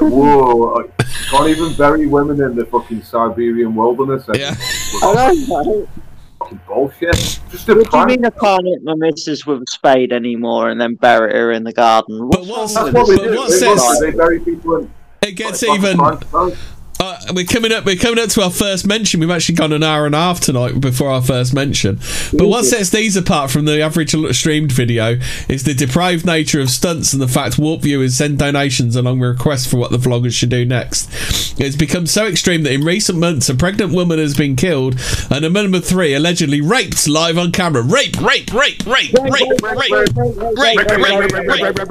[0.00, 0.82] Whoa!
[0.98, 4.24] I can't even bury women in the fucking Siberian wilderness.
[4.34, 4.56] Yeah.
[5.04, 5.12] I
[5.46, 5.88] know, mate.
[6.44, 7.14] Fucking bullshit.
[7.50, 10.68] Just a What do you mean I can't hit my missus with a spade anymore
[10.68, 12.28] and then bury her in the garden?
[12.30, 13.60] But What's what's, That's with what they but this?
[13.60, 13.66] do.
[13.66, 14.90] what They, says they bury people in.
[15.22, 15.98] it gets like, even?
[17.04, 17.84] Uh, we're coming up.
[17.84, 19.20] We're coming up to our first mention.
[19.20, 21.96] We've actually gone an hour and a half tonight before our first mention.
[22.32, 26.70] But what sets these apart from the average streamed video is the depraved nature of
[26.70, 30.32] stunts and the fact warp viewers send donations along with requests for what the vloggers
[30.32, 31.10] should do next.
[31.60, 34.98] It's become so extreme that in recent months a pregnant woman has been killed
[35.30, 37.82] and a minimum of three allegedly raped live on camera.
[37.82, 38.18] Rape!
[38.18, 40.16] Rape, rape, rape, rape, rape, rape, rape,
[40.56, 41.84] rape, rape, rape,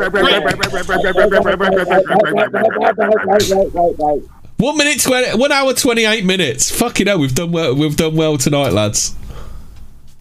[3.75, 4.42] rape, rape.
[4.63, 6.71] One minute twenty, one hour twenty eight minutes.
[6.71, 7.75] Fucking hell, we've done well.
[7.75, 9.13] We've done well tonight, lads.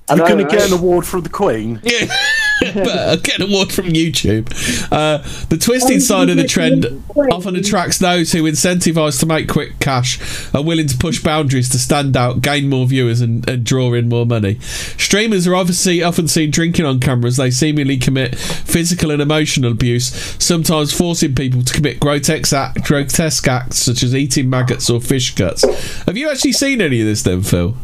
[0.08, 1.80] You're going to get an award from the Queen.
[1.84, 2.06] Yeah.
[2.74, 4.48] but I'll get an award from YouTube.
[4.92, 5.18] Uh,
[5.48, 7.02] the twisted side of the trend
[7.32, 10.18] often attracts those who, incentivized to make quick cash,
[10.54, 14.08] are willing to push boundaries to stand out, gain more viewers, and, and draw in
[14.08, 14.58] more money.
[14.60, 19.72] Streamers are obviously often seen drinking on camera as they seemingly commit physical and emotional
[19.72, 20.12] abuse,
[20.42, 25.34] sometimes forcing people to commit grotesque, act, grotesque acts such as eating maggots or fish
[25.34, 25.64] guts.
[26.04, 27.74] Have you actually seen any of this, then, Phil?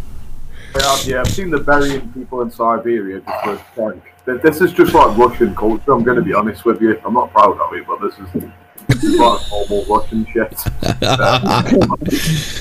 [0.76, 4.07] Yeah, yeah, I've seen the burying people in Siberia just for a prank.
[4.28, 5.92] Th- This is just like Russian culture.
[5.92, 7.00] I'm going to be honest with you.
[7.04, 8.30] I'm not proud of it, but this is,
[8.86, 10.52] this is like normal Russian shit.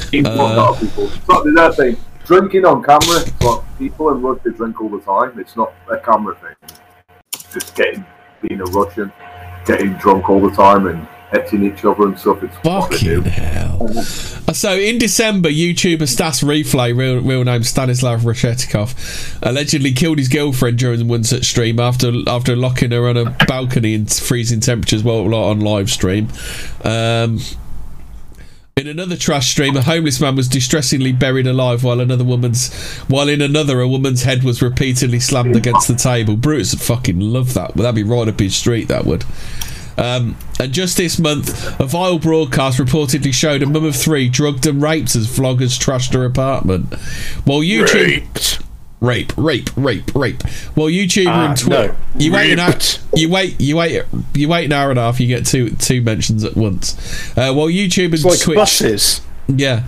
[0.07, 1.07] Of uh, people.
[1.07, 1.97] It's not the thing.
[2.25, 5.37] Drinking on camera, but people in Russia drink all the time.
[5.39, 6.55] It's not a camera thing.
[7.33, 8.05] It's just getting,
[8.41, 9.11] being a Russian,
[9.65, 12.43] getting drunk all the time and hitting each other and stuff.
[12.43, 13.21] It's what they do.
[13.21, 13.87] Fucking hell.
[14.53, 20.77] So in December, YouTuber Stas Reeflay, real, real name Stanislav Reshetnikov, allegedly killed his girlfriend
[20.79, 25.33] during one such stream after after locking her on a balcony in freezing temperatures while
[25.33, 26.29] on live stream.
[26.83, 27.39] Um,
[28.77, 32.71] in another trash stream, a homeless man was distressingly buried alive while another woman's,
[33.07, 36.37] while in another a woman's head was repeatedly slammed against the table.
[36.37, 37.73] Brutus would fucking love that.
[37.73, 38.87] That'd be right up his street.
[38.87, 39.25] That would.
[39.97, 44.65] Um, and just this month, a vile broadcast reportedly showed a mum of three drugged
[44.67, 46.93] and raped as vloggers trashed her apartment.
[47.45, 48.63] While YouTube.
[48.99, 50.41] Rape, rape, rape, rape.
[50.73, 51.95] While YouTuber Ah, and Twitter, no.
[52.19, 52.73] you wait an hour,
[53.15, 54.03] you wait, you wait,
[54.33, 55.19] you wait an hour and a half.
[55.19, 56.95] You get two two mentions at once.
[57.37, 59.21] Uh, while YouTube and like Twitch, buses.
[59.47, 59.83] yeah.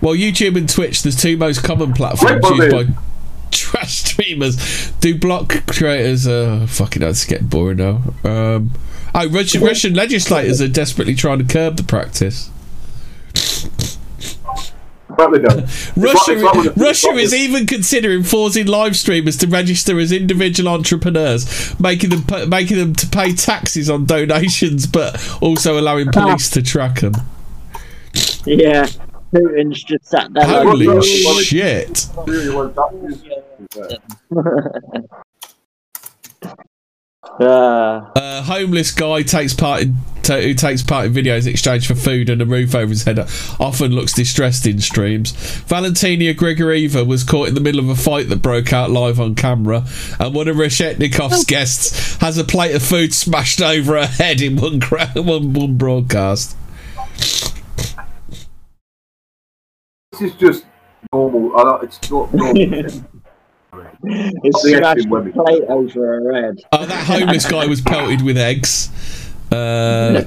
[0.00, 2.86] Well, YouTube and Twitch, the two most common platforms used by
[3.52, 6.26] trash streamers, do block creators.
[6.26, 8.02] Uh, fucking, it's getting boring now.
[8.24, 8.72] Um,
[9.14, 12.50] oh, Russian, Russian legislators are desperately trying to curb the practice.
[15.16, 15.60] But they don't.
[15.68, 19.46] It's like- Russia, it's like with the- Russia is even considering forcing live streamers to
[19.46, 25.78] register as individual entrepreneurs, making them making them to pay taxes on donations, but also
[25.78, 26.12] allowing ah.
[26.12, 27.14] police to track them.
[28.44, 28.86] Yeah,
[29.32, 30.46] Putin's just sat there.
[30.46, 32.06] Holy "Oh, shit!
[32.26, 33.24] Really well, that is-
[37.40, 41.86] Uh, A homeless guy takes part in ta who takes part in videos in exchange
[41.86, 43.18] for food and a roof over his head.
[43.60, 45.30] Often looks distressed in streams.
[45.66, 49.34] Valentina Grigorieva was caught in the middle of a fight that broke out live on
[49.36, 49.84] camera,
[50.18, 54.56] and one of Reshetnikov's guests has a plate of food smashed over her head in
[54.56, 56.56] one gra- one, one broadcast.
[60.12, 60.64] This is just
[61.12, 61.56] normal.
[61.56, 62.84] I don't, it's not normal.
[64.02, 65.32] it's The smashed acting the women.
[65.32, 66.58] plate over her head.
[66.72, 68.90] Oh, that homeless guy was pelted with eggs.
[69.50, 70.24] Uh,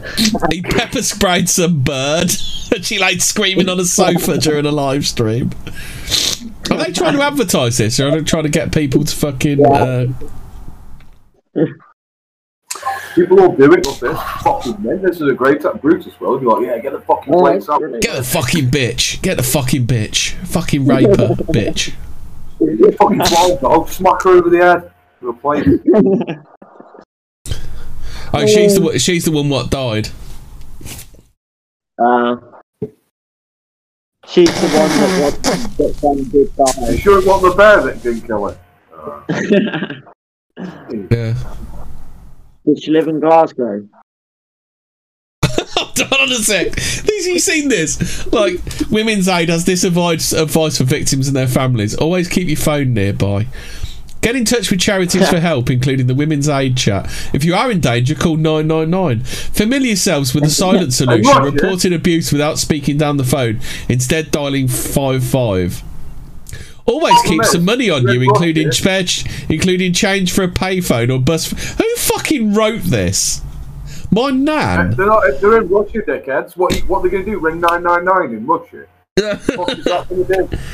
[0.51, 2.31] he pepper sprayed some bird,
[2.73, 5.51] and she laid screaming on a sofa during a live stream.
[6.71, 9.63] Are they trying to advertise this, or are they trying to get people to fucking?
[9.65, 10.07] Uh,
[13.13, 14.17] People all do it with this.
[14.41, 15.01] Fucking men.
[15.01, 15.77] This is a great time.
[15.79, 16.41] Brutus will.
[16.41, 17.81] You're like, yeah, get the fucking Oh, plates up.
[17.99, 19.21] get the fucking bitch!
[19.21, 20.31] Get the fucking bitch!
[20.47, 21.11] Fucking raper,
[21.51, 21.93] bitch!
[22.97, 23.89] Fucking wild dog.
[23.89, 25.67] Smack her over the head with a plate.
[28.33, 30.09] Oh, she's the one- she's the one what died.
[31.99, 32.37] Uh,
[34.27, 38.01] she's the one that was that then did You sure it wasn't the bear that
[38.01, 40.03] didn't kill her?
[41.09, 41.33] Yeah.
[42.65, 43.87] Did she live in Glasgow?
[45.97, 46.75] Hold on a sec.
[46.75, 48.31] These, you seen this?
[48.31, 48.59] Like,
[48.89, 51.95] Women's Aid has this advice, advice for victims and their families.
[51.95, 53.47] Always keep your phone nearby.
[54.21, 57.05] Get in touch with charities for help, including the Women's Aid Chat.
[57.33, 59.23] If you are in danger, call 999.
[59.23, 63.59] Familiar yourselves with the silent solution, reporting abuse without speaking down the phone,
[63.89, 65.83] instead dialing 55.
[66.85, 69.05] Always keep some money on you, including spare
[69.49, 71.49] including change for a payphone or bus.
[71.77, 73.41] Who fucking wrote this?
[74.11, 74.91] My nan.
[74.91, 76.57] They're, not, they're in Russia, dickheads.
[76.57, 77.39] What, what are they going to do?
[77.39, 78.85] Ring 999 in Russia?
[79.55, 80.57] what is that going to do?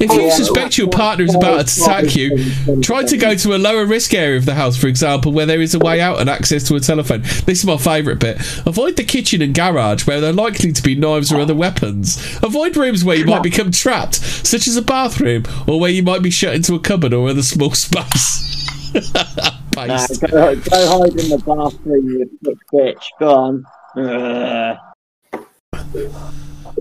[0.00, 3.54] If you oh, suspect your partner is about to attack you, try to go to
[3.54, 6.20] a lower risk area of the house, for example, where there is a way out
[6.20, 7.20] and access to a telephone.
[7.20, 8.38] This is my favourite bit.
[8.66, 12.16] Avoid the kitchen and garage where there are likely to be knives or other weapons.
[12.42, 16.22] Avoid rooms where you might become trapped, such as a bathroom, or where you might
[16.22, 18.90] be shut into a cupboard or other small space.
[19.76, 22.30] Nah, go, go hide in the bathroom, you
[22.72, 23.04] bitch.
[23.18, 23.64] Go on.
[23.96, 24.78] Ugh.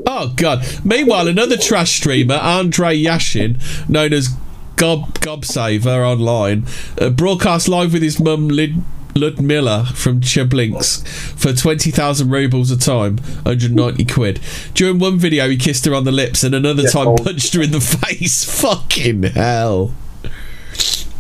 [0.06, 0.66] Oh god.
[0.84, 3.60] Meanwhile, another trash streamer, Andre Yashin,
[3.90, 4.30] known as
[4.76, 6.66] Gob Gobsaver online,
[7.00, 8.82] uh, broadcast live with his mum Lid
[9.16, 11.06] Ludmilla from Cheblinks
[11.38, 14.40] for 20,000 rubles a time, 190 quid.
[14.74, 17.16] During one video, he kissed her on the lips and another Yeah, time oh.
[17.18, 18.44] punched her in the face.
[18.62, 19.94] Fucking hell.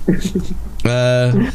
[0.85, 1.51] Uh,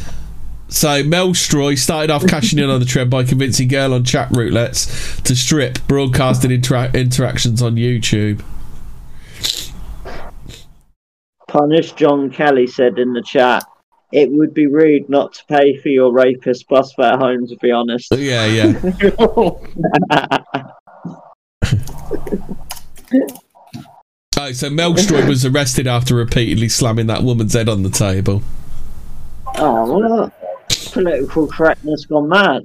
[0.67, 5.35] so Mellstroy started off cashing in on the trend by convincing girl on Chatroulette to
[5.35, 8.43] strip broadcasting intera- interactions on YouTube.
[11.47, 13.63] Punish John Kelly said in the chat,
[14.11, 17.71] it would be rude not to pay for your rapist bus fare home, to be
[17.71, 18.13] honest.
[18.15, 18.91] Yeah, yeah.
[24.37, 28.41] Oh, so Mel Stroy was arrested after repeatedly slamming that woman's head on the table.
[29.57, 30.31] Oh, well,
[30.91, 32.63] political correctness gone mad.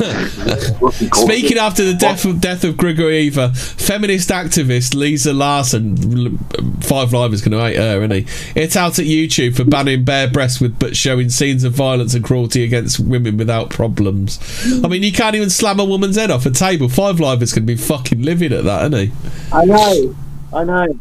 [0.00, 6.38] Speaking after the death of, death of Gregory Eva, feminist activist Lisa Larson,
[6.80, 8.26] Five Live is going to hate her, isn't he?
[8.58, 12.24] It's out at YouTube for banning bare breasts with but showing scenes of violence and
[12.24, 14.38] cruelty against women without problems.
[14.82, 16.88] I mean, you can't even slam a woman's head off a table.
[16.88, 19.12] Five Live is going to be fucking livid at that, isn't he?
[19.52, 20.16] I know,
[20.54, 20.98] I know.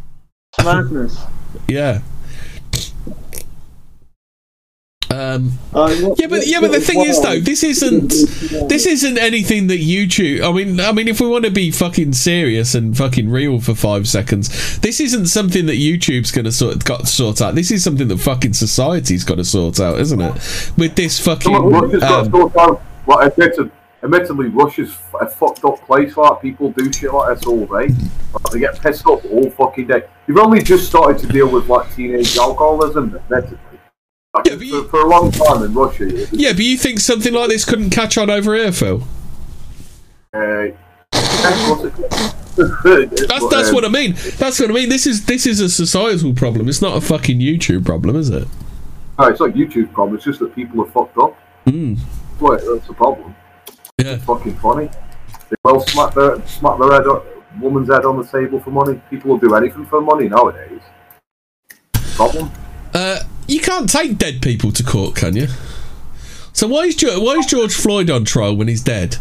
[0.57, 1.17] It's madness.
[1.67, 2.01] Yeah.
[5.11, 8.09] Um, Oh, yeah, but yeah, but the thing is though, this isn't
[8.69, 10.41] this isn't anything that YouTube.
[10.41, 13.75] I mean, I mean, if we want to be fucking serious and fucking real for
[13.75, 17.53] five seconds, this isn't something that YouTube's going to sort got to sort out.
[17.53, 20.71] This is something that fucking society's got to sort out, isn't it?
[20.75, 21.53] With this fucking.
[21.53, 22.81] Come on, Russia's got um, to sort out.
[23.05, 23.71] Well, admitted,
[24.03, 26.17] admittedly, Russia's a fucked up place.
[26.17, 27.93] Like people do shit like this all day.
[28.33, 30.01] Like, they get pissed off all fucking day.
[30.25, 33.15] They've only just started to deal with like teenage alcoholism.
[33.15, 33.68] Admittedly,
[34.33, 36.05] like, for, for a long time in Russia.
[36.05, 39.03] was, yeah, but you think something like this couldn't catch on over here, Phil?
[40.33, 40.67] Uh,
[41.11, 41.81] that's
[43.49, 44.13] That's what I mean.
[44.37, 44.89] That's what I mean.
[44.89, 46.67] This is this is a societal problem.
[46.67, 48.47] It's not a fucking YouTube problem, is it?
[49.17, 50.15] No, it's not YouTube problem.
[50.15, 51.37] It's just that people are fucked up.
[51.65, 51.97] Mm.
[52.39, 53.35] That's, that's the problem.
[53.97, 54.13] Yeah.
[54.13, 54.89] It's fucking funny.
[55.49, 57.25] They will smack their smack their head, on,
[57.61, 59.01] woman's head on the table for money.
[59.09, 60.81] People will do anything for money nowadays.
[62.15, 62.51] Problem.
[62.93, 65.47] Uh, you can't take dead people to court, can you?
[66.53, 69.15] So why is George, why is George Floyd on trial when he's dead?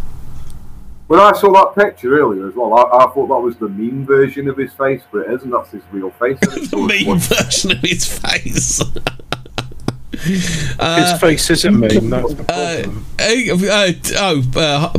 [1.07, 4.05] When I saw that picture earlier as well, I, I thought that was the mean
[4.05, 5.51] version of his face, but it isn't.
[5.51, 6.39] That's his real face.
[6.41, 8.83] the mean version of his face.
[10.21, 12.11] His face isn't mean.
[12.11, 13.05] That's the problem.
[13.21, 13.33] Uh,
[13.71, 14.93] uh, oh, uh,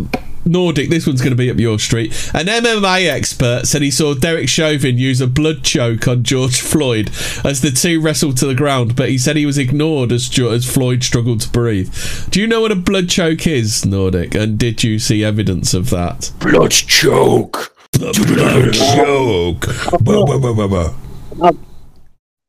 [0.50, 2.12] Nordic, this one's going to be up your street.
[2.34, 7.12] An MMA expert said he saw Derek Chauvin use a blood choke on George Floyd
[7.46, 10.70] as the two wrestled to the ground, but he said he was ignored as, as
[10.70, 11.94] Floyd struggled to breathe.
[12.32, 14.34] Do you know what a blood choke is, Nordic?
[14.34, 16.32] And did you see evidence of that?
[16.40, 17.76] Blood choke.
[17.92, 19.68] The blood choke.
[20.04, 21.52] Bah, bah, bah,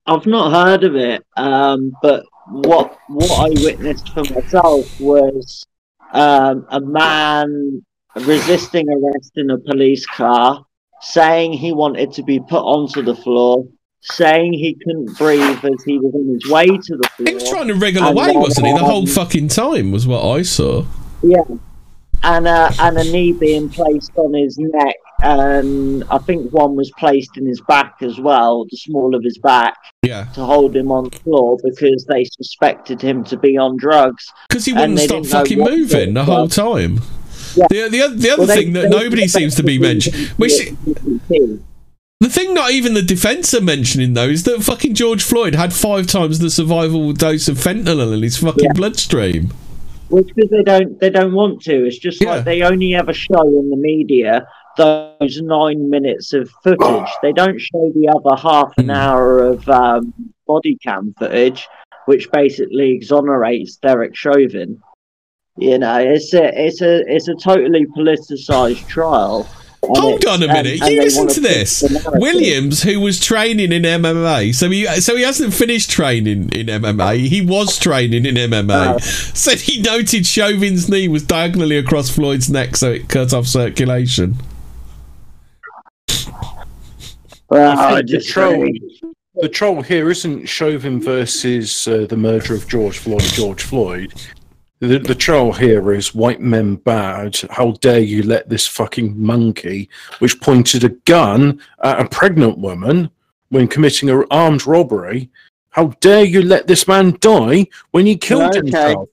[0.07, 5.67] I've not heard of it, um, but what what I witnessed for myself was
[6.13, 7.85] um, a man
[8.17, 10.65] resisting arrest in a police car,
[11.01, 13.65] saying he wanted to be put onto the floor,
[14.03, 17.29] saying he couldn't breathe as he was on his way to the floor.
[17.29, 18.73] He was trying to wriggle away, then, wasn't he?
[18.73, 20.85] The whole um, fucking time was what I saw.
[21.23, 21.43] Yeah.
[22.23, 26.91] And uh, and a knee being placed on his neck, and I think one was
[26.99, 30.25] placed in his back as well, the small of his back, Yeah.
[30.35, 34.31] to hold him on the floor because they suspected him to be on drugs.
[34.51, 37.01] Because he wouldn't stop fucking moving the whole time.
[37.57, 37.67] Yeah.
[37.69, 40.57] The, the, the other Well, they- thing that they nobody seems to be mentioning, which
[40.59, 41.61] to be CCP.
[42.21, 45.73] the thing not even the defence are mentioning though is that fucking George Floyd had
[45.73, 48.73] five times the survival dose of fentanyl in his fucking Yeah.
[48.75, 49.53] bloodstream.
[50.09, 51.87] Which because they don't they don't want to.
[51.87, 54.47] It's just like they only ever show in the media
[54.77, 57.09] those nine minutes of footage.
[57.23, 60.13] They don't show the other half an hour of um,
[60.47, 61.69] body cam footage.
[62.07, 64.81] which basically exonerates Derek Chauvin.
[65.61, 69.47] You know, it's a it's a it's a totally politicized trial.
[69.83, 70.81] and Hold on a minute.
[70.81, 71.85] and you they listen wanna this.
[72.15, 77.27] Williams, who was training in MMA, so he so he hasn't finished training in MMA.
[77.29, 78.95] He was training in MMA.
[78.95, 78.99] Oh.
[79.01, 84.37] Said he noted Chauvin's knee was diagonally across Floyd's neck, so it cut off circulation.
[87.51, 88.67] Well, I I think the just troll,
[89.35, 93.21] the troll here isn't Chauvin versus uh, the murder of George Floyd.
[93.23, 94.15] George Floyd.
[94.81, 97.39] The, the troll here is white men bad.
[97.51, 99.91] How dare you let this fucking monkey,
[100.21, 103.11] which pointed a gun at a pregnant woman
[103.51, 105.29] when committing an armed robbery,
[105.69, 108.57] how dare you let this man die when he killed Okay.
[108.57, 109.09] himself?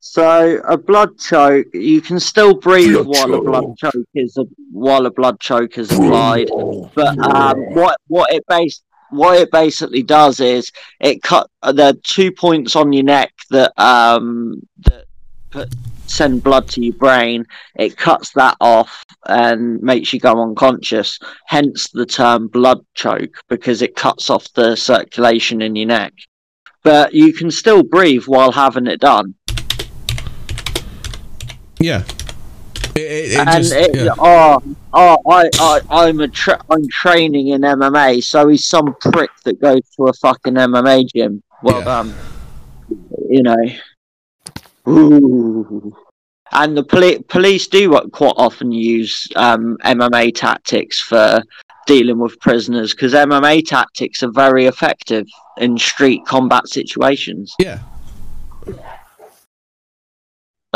[0.00, 3.92] So a blood choke, you can still breathe Blood while a blood choke.
[3.92, 4.38] choke is
[4.72, 6.48] while a blood choke is applied.
[6.94, 10.70] But um, what what it base what it basically does is
[11.00, 15.04] it cut uh, the two points on your neck that um that
[15.50, 15.72] put,
[16.08, 17.44] send blood to your brain.
[17.76, 21.18] It cuts that off and makes you go unconscious.
[21.46, 26.12] Hence the term blood choke because it cuts off the circulation in your neck.
[26.82, 29.34] But you can still breathe while having it done.
[31.78, 32.04] Yeah.
[32.94, 34.14] It, it, it and just, it, yeah.
[34.18, 34.62] oh,
[34.96, 39.60] oh, I, I, I'm a tra- I'm training in MMA, so he's some prick that
[39.60, 41.42] goes to a fucking MMA gym.
[41.62, 42.14] Well done,
[43.28, 43.64] you know.
[44.88, 45.96] Ooh.
[46.52, 51.42] And the poli- police do quite often use um, MMA tactics for
[51.86, 55.26] dealing with prisoners because MMA tactics are very effective
[55.58, 57.54] in street combat situations.
[57.58, 57.80] Yeah.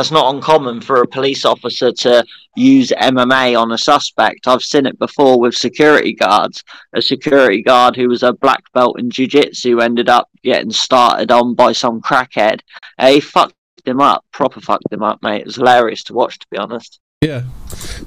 [0.01, 2.25] That's not uncommon for a police officer to
[2.57, 4.49] use MMA on a suspect.
[4.49, 6.65] I've seen it before with security guards.
[6.95, 11.55] A security guard who was a black belt in jiu-jitsu ended up getting started on
[11.55, 12.61] by some crackhead.
[12.99, 13.53] Eh, he fucked
[13.85, 15.43] him up, proper fucked him up, mate.
[15.43, 16.99] It was hilarious to watch, to be honest.
[17.21, 17.43] Yeah.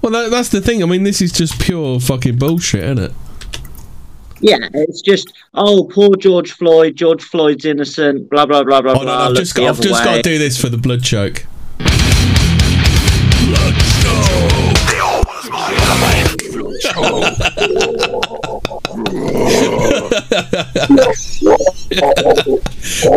[0.02, 0.82] Well, that, that's the thing.
[0.82, 3.11] I mean, this is just pure fucking bullshit, isn't it?
[4.40, 6.95] Yeah, it's just oh, poor George Floyd.
[6.95, 8.32] George Floyd's innocent.
[8.32, 9.26] Blah blah blah blah Oh, no, blah.
[9.26, 11.45] no, I've just, got, I've just got to do this for the blood choke.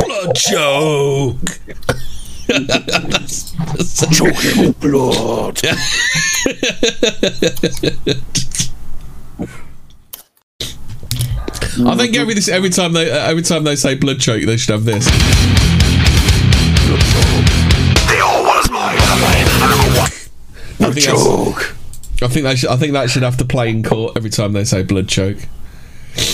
[0.07, 1.41] Blood choke.
[4.13, 5.61] Choking blood.
[11.79, 14.85] I think every every time they every time they say blood choke, they should have
[14.85, 15.07] this.
[20.93, 21.73] Think that's-
[22.23, 24.53] I think that should, I think that should have to play in court every time
[24.53, 25.37] they say blood choke.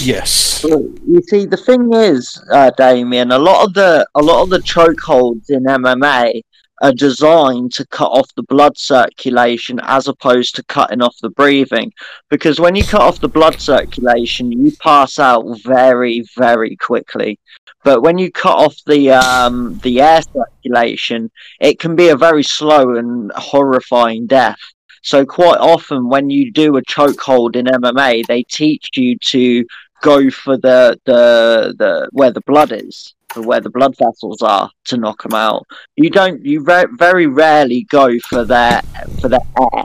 [0.02, 0.64] Yes.
[0.64, 4.60] You see, the thing is, uh, Damien, a lot of the a lot of the
[4.60, 6.42] chokeholds in MMA
[6.82, 11.92] are designed to cut off the blood circulation as opposed to cutting off the breathing.
[12.28, 17.38] Because when you cut off the blood circulation, you pass out very, very quickly.
[17.84, 21.30] But when you cut off the um, the air circulation,
[21.60, 24.58] it can be a very slow and horrifying death.
[25.02, 29.64] So quite often, when you do a chokehold in MMA, they teach you to
[30.00, 34.70] go for the the the where the blood is, for where the blood vessels are,
[34.84, 35.66] to knock them out.
[35.96, 36.44] You don't.
[36.44, 38.82] You re- very rarely go for their
[39.20, 39.40] for their
[39.74, 39.84] air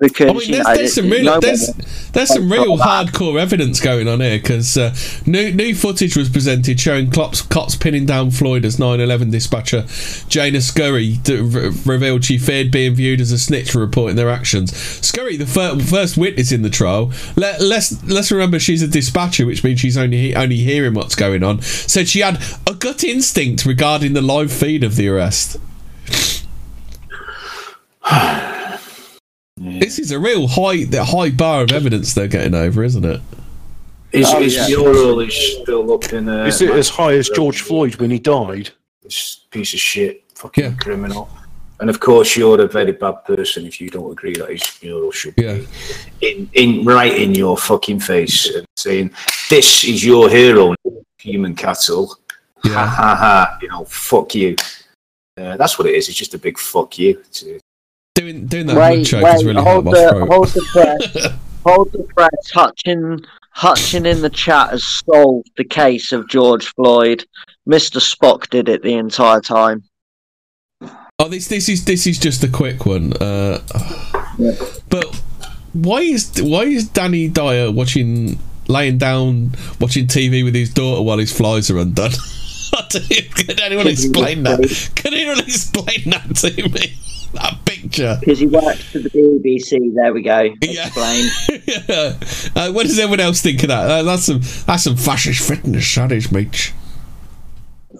[0.00, 1.66] because I mean, you there's, know, there's some it- real, no there's,
[2.12, 4.94] there's some real hardcore evidence going on here because uh,
[5.26, 9.84] new new footage was presented showing cops, cops pinning down Floyd as 9/11 dispatcher
[10.28, 14.30] Jena Scurry d- re- revealed she feared being viewed as a snitch for reporting their
[14.30, 14.76] actions.
[14.76, 19.46] Scurry, the fir- first witness in the trial, let, let's let's remember she's a dispatcher,
[19.46, 21.60] which means she's only he- only hearing what's going on.
[21.62, 25.56] Said she had a gut instinct regarding the live feed of the arrest.
[29.80, 33.20] This is a real high the high bar of evidence they're getting over, isn't it?
[34.12, 34.66] His, Oh, his yeah.
[34.68, 36.28] mural is still up in.
[36.28, 38.70] Uh, Is it as high as George Floyd when he died?
[39.02, 41.28] This piece of shit, fucking criminal.
[41.80, 45.12] And of course, you're a very bad person if you don't agree that his mural
[45.12, 45.66] should be
[46.22, 49.10] in, in right in your fucking face and saying,
[49.48, 50.74] "This is your hero,
[51.18, 52.16] human cattle."
[52.64, 52.72] Yeah.
[52.72, 53.58] Ha ha ha!
[53.62, 54.56] You know, fuck you.
[55.40, 56.08] Uh, that's what it is.
[56.08, 57.22] It's just a big fuck you.
[57.34, 57.60] To,
[58.18, 61.32] Doing doing that Wait, choke wait, is really hold hard the, hold the press.
[61.64, 62.52] hold the press.
[62.52, 63.24] Hutchin,
[63.56, 67.24] Hutchin in the chat has solved the case of George Floyd.
[67.68, 68.00] Mr.
[68.00, 69.84] Spock did it the entire time.
[71.20, 73.12] Oh, this this is this is just a quick one.
[73.14, 73.60] Uh,
[74.88, 75.22] But
[75.72, 81.18] why is why is Danny Dyer watching laying down watching TV with his daughter while
[81.18, 82.12] his flies are undone?
[82.90, 84.90] Can anyone explain that?
[84.96, 86.96] Can anyone explain that to me?
[87.34, 88.16] That picture.
[88.20, 89.94] Because he works for the BBC.
[89.94, 90.50] There we go.
[90.62, 91.28] Explain.
[92.56, 93.90] uh, what does everyone else think of that?
[93.90, 96.72] Uh, that's some that's some fascist fitness, that is, mate.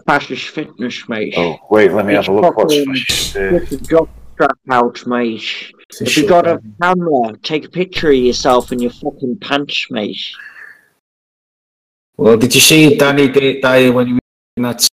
[0.07, 1.35] Fascist fitness, mate.
[1.37, 2.57] Oh, wait, let me have a look.
[2.57, 3.35] What's Fucking fascist?
[3.35, 5.73] Get job strap out, mate.
[6.01, 10.21] If you got a camera, take a picture of yourself in your fucking pants, mate.
[12.17, 13.29] Well, did you see Danny
[13.61, 14.21] Dyer when he was
[14.57, 14.89] in that?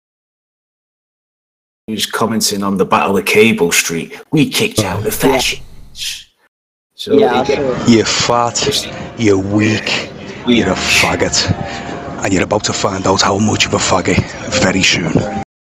[1.88, 4.18] He was commenting on the Battle of Cable Street.
[4.31, 6.30] We kicked out the fascists.
[6.95, 10.10] So Yeah, I he- saw You're fat, you're weak,
[10.47, 11.51] you're a faggot,
[12.23, 14.18] and you're about to find out how much of a faggot
[14.64, 15.11] very soon.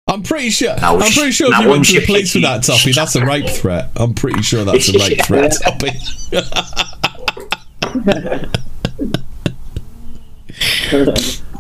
[0.07, 0.75] I'm pretty sure.
[0.81, 3.15] Now I'm pretty sure if now you went to the police with that topic, that's
[3.15, 3.91] a rape threat.
[3.95, 5.93] I'm pretty sure that's a rape threat topic.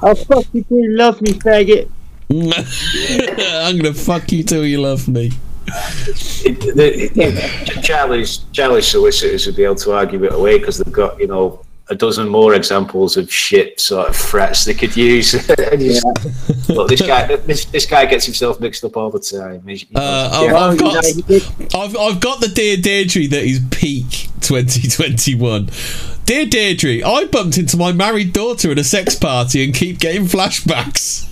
[0.03, 1.89] oh fuck you do love me, faggot.
[2.31, 5.31] I'm gonna fuck you till you love me.
[5.65, 11.27] the, Charlie's Charlie's solicitors would be able to argue it away because they've got you
[11.27, 15.31] know a dozen more examples of shit sort of threats they could use.
[15.77, 16.01] He's-
[16.69, 19.61] Look, this guy this, this guy gets himself mixed up all the time.
[19.67, 21.05] He- he Uh, I've, I've got,
[21.75, 25.69] I've, I've got the Dear Deirdre that is peak 2021.
[26.25, 30.25] Dear Deirdre, I bumped into my married daughter at a sex party and keep getting
[30.25, 31.27] flashbacks.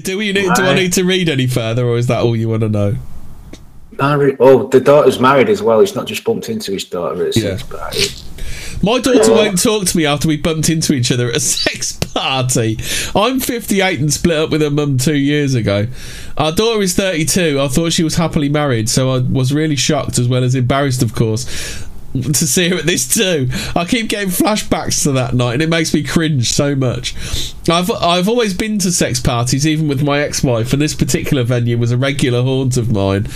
[0.00, 2.48] Do, we need, do I need to read any further, or is that all you
[2.48, 2.96] want to know?
[3.92, 4.36] Married.
[4.40, 5.80] Oh, the daughter's married as well.
[5.80, 8.08] He's not just bumped into his daughter at a sex party.
[8.82, 11.92] My daughter won't talk to me after we bumped into each other at a sex
[11.92, 12.78] party.
[13.14, 15.86] I'm 58 and split up with her mum two years ago.
[16.36, 17.58] Our daughter is 32.
[17.58, 21.02] I thought she was happily married, so I was really shocked as well as embarrassed,
[21.02, 21.86] of course,
[22.22, 23.48] to see her at this too.
[23.74, 27.14] I keep getting flashbacks to that night, and it makes me cringe so much.
[27.68, 31.78] I've I've always been to sex parties, even with my ex-wife, and this particular venue
[31.78, 33.26] was a regular haunt of mine.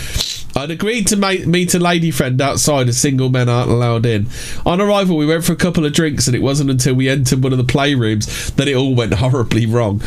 [0.56, 4.26] I'd agreed to ma- meet a lady friend outside as single men aren't allowed in.
[4.66, 7.42] On arrival, we went for a couple of drinks, and it wasn't until we entered
[7.42, 10.02] one of the playrooms that it all went horribly wrong.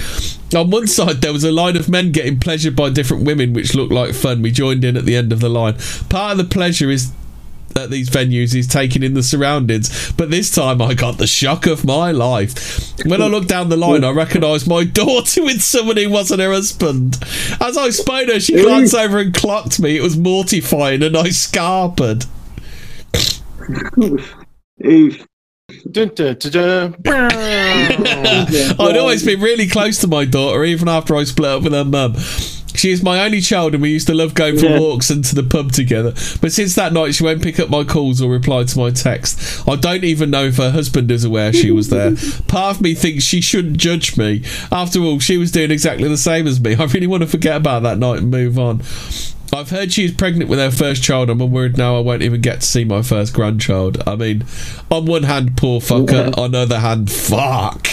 [0.56, 3.74] On one side, there was a line of men getting pleasured by different women, which
[3.74, 4.42] looked like fun.
[4.42, 5.76] We joined in at the end of the line.
[6.10, 7.12] Part of the pleasure is
[7.76, 10.12] at these venues is taking in the surroundings.
[10.14, 12.94] But this time I got the shock of my life.
[13.06, 16.52] When I looked down the line, I recognised my daughter with someone who wasn't her
[16.52, 17.18] husband.
[17.60, 19.98] As I spotted her, she glanced over and clocked me.
[19.98, 22.28] It was mortifying and I scarpered.
[28.80, 31.86] I'd always been really close to my daughter, even after I split up with her
[31.86, 32.16] mum.
[32.76, 34.80] She is my only child, and we used to love going for Yeah.
[34.80, 36.14] walks and to the pub together.
[36.42, 39.62] But since that night, she won't pick up my calls or reply to my texts.
[39.68, 42.16] I don't even know if her husband is aware she was there.
[42.48, 44.42] Part of me thinks she shouldn't judge me.
[44.72, 46.76] After all, she was doing exactly the same as me.
[46.76, 48.82] I really want to forget about that night and move on.
[49.54, 51.30] I've heard she's pregnant with her first child.
[51.30, 54.02] I'm worried now I won't even get to see my first grandchild.
[54.08, 54.46] I mean,
[54.90, 56.36] on one hand, poor fucker.
[56.38, 57.88] On the other hand, fuck.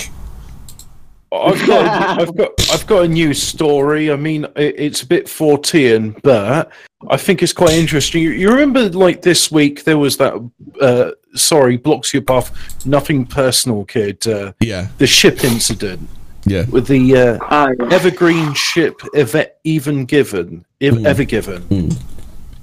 [1.33, 4.11] I've got, I've got, I've got a new story.
[4.11, 6.73] I mean, it, it's a bit Fortean, but
[7.09, 8.23] I think it's quite interesting.
[8.23, 10.35] You, you remember, like this week, there was that.
[10.81, 12.85] Uh, sorry, blocks your path.
[12.85, 14.27] Nothing personal, kid.
[14.27, 16.09] Uh, yeah, the ship incident.
[16.47, 21.91] Yeah, with the uh, Evergreen ship, Eve- even given, Ev- ever given.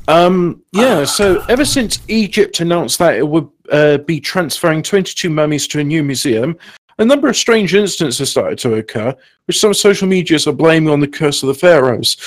[0.08, 5.68] Um, yeah, so ever since Egypt announced that it would uh, be transferring 22 mummies
[5.68, 6.58] to a new museum,
[7.00, 9.16] a number of strange incidents have started to occur,
[9.46, 12.18] which some social medias are blaming on the curse of the pharaohs.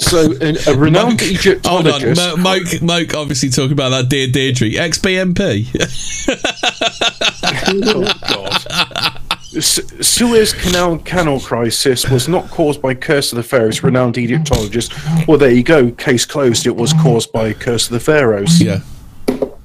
[0.00, 1.36] So, an, a renowned Hold on,
[2.02, 2.20] Egyptologist.
[2.20, 5.66] Mo- Moke, Moke obviously talking about that dear Deirdre, ex-BMP.
[7.84, 9.22] oh, God.
[9.62, 14.92] Su- Suez Canal Canal crisis was not caused by Curse of the Pharaohs, renowned Egyptologist.
[15.26, 15.90] Well, there you go.
[15.92, 16.66] Case closed.
[16.66, 18.60] It was caused by Curse of the Pharaohs.
[18.62, 18.80] Yeah.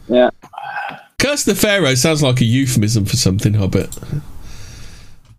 [0.08, 0.30] Yeah.
[1.20, 3.94] Curse of the Pharaoh sounds like a euphemism for something, Hobbit.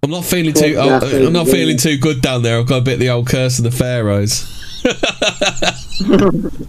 [0.05, 0.75] I'm not feeling too.
[0.79, 2.59] oh, I'm not feeling too good down there.
[2.59, 4.49] I've got a bit of the old curse of the pharaohs.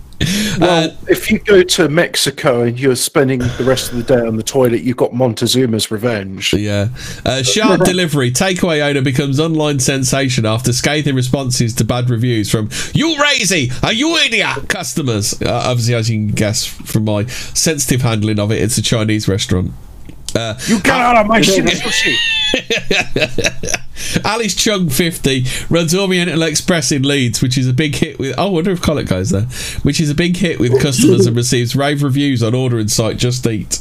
[0.57, 4.38] Well, if you go to Mexico and you're spending the rest of the day on
[4.38, 6.53] the toilet, you've got Montezuma's revenge.
[6.53, 6.89] Yeah.
[7.26, 8.31] Uh, sharp delivery.
[8.31, 13.91] Takeaway owner becomes online sensation after scathing responses to bad reviews from "You lazy, are
[13.91, 15.41] you idiot?" customers.
[15.41, 19.27] Uh, obviously, as you can guess from my sensitive handling of it, it's a Chinese
[19.27, 19.72] restaurant.
[20.35, 22.19] Uh, You get out of my shit.
[24.26, 28.35] Alice Chung 50 runs Oriental Express in Leeds, which is a big hit with.
[28.38, 29.43] Oh, I wonder if Collett goes there.
[29.84, 33.45] Which is a big hit with customers and receives rave reviews on ordering site Just
[33.47, 33.80] Eat.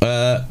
[0.00, 0.44] Uh,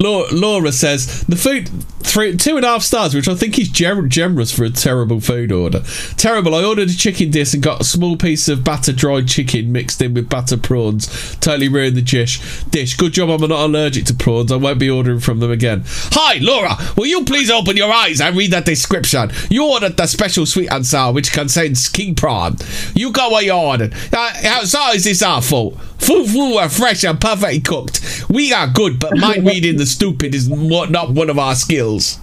[0.00, 1.70] Laura, says the food
[2.00, 5.20] three two and a half stars, which I think is ger- generous for a terrible
[5.20, 5.82] food order.
[6.16, 6.54] Terrible.
[6.54, 10.00] I ordered a chicken dish and got a small piece of batter dried chicken mixed
[10.00, 11.36] in with batter prawns.
[11.36, 12.64] Totally ruined the dish.
[12.64, 12.96] Dish.
[12.96, 13.30] Good job.
[13.30, 14.52] I'm not allergic to prawns.
[14.52, 15.82] I won't be ordering from them again.
[15.86, 16.76] Hi, Laura.
[16.96, 19.30] Will you please open your eyes and read that description?
[19.50, 22.56] You ordered the special sweet and sour, which contains king prawn.
[22.94, 23.94] You got what you ordered.
[24.12, 25.78] Uh, how is this our fault?
[25.98, 28.24] Full, are fresh and perfectly cooked.
[28.30, 32.18] We are good, but mind reading the stupid is not one of our skills.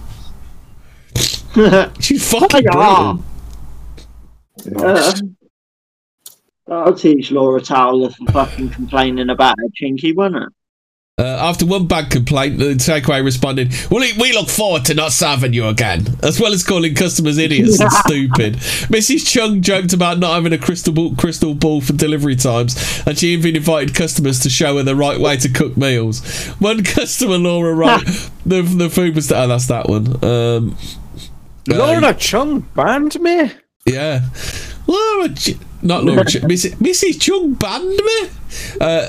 [2.00, 3.24] She's fucking brutal.
[4.78, 5.12] Uh,
[6.68, 10.48] I'll teach Laura Towler for fucking complaining about her chinky, won't it?
[11.18, 15.54] Uh, after one bad complaint, the takeaway responded, well, we look forward to not serving
[15.54, 18.56] you again, as well as calling customers idiots and stupid.
[18.92, 19.26] Mrs.
[19.26, 22.76] Chung joked about not having a crystal ball, crystal ball for delivery times,
[23.06, 26.22] and she even invited customers to show her the right way to cook meals.
[26.58, 28.04] One customer, Laura, wrote,
[28.44, 29.32] the, the food was...
[29.32, 30.22] Oh, that's that one.
[30.22, 30.76] Um,
[31.66, 33.52] Laura Chung banned me?
[33.86, 34.20] Yeah.
[34.86, 36.74] Laura, Ch- not Laura, Ch- Mrs.
[36.74, 37.18] Mrs.
[37.18, 38.28] Chung banned me.
[38.78, 39.08] Uh,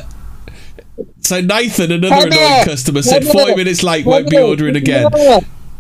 [1.22, 5.10] so Nathan, another annoyed customer, said five minutes late, won't be ordering again.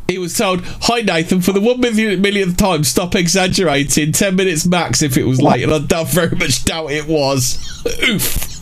[0.08, 4.14] He was told, "Hi Nathan, for the one million- millionth time, stop exaggerating.
[4.14, 7.58] Ten minutes max if it was late." And I doubt very much doubt it was.
[8.10, 8.62] Oof.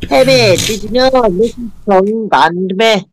[0.00, 1.70] Did you know Mrs.
[1.88, 3.04] Chung banned me?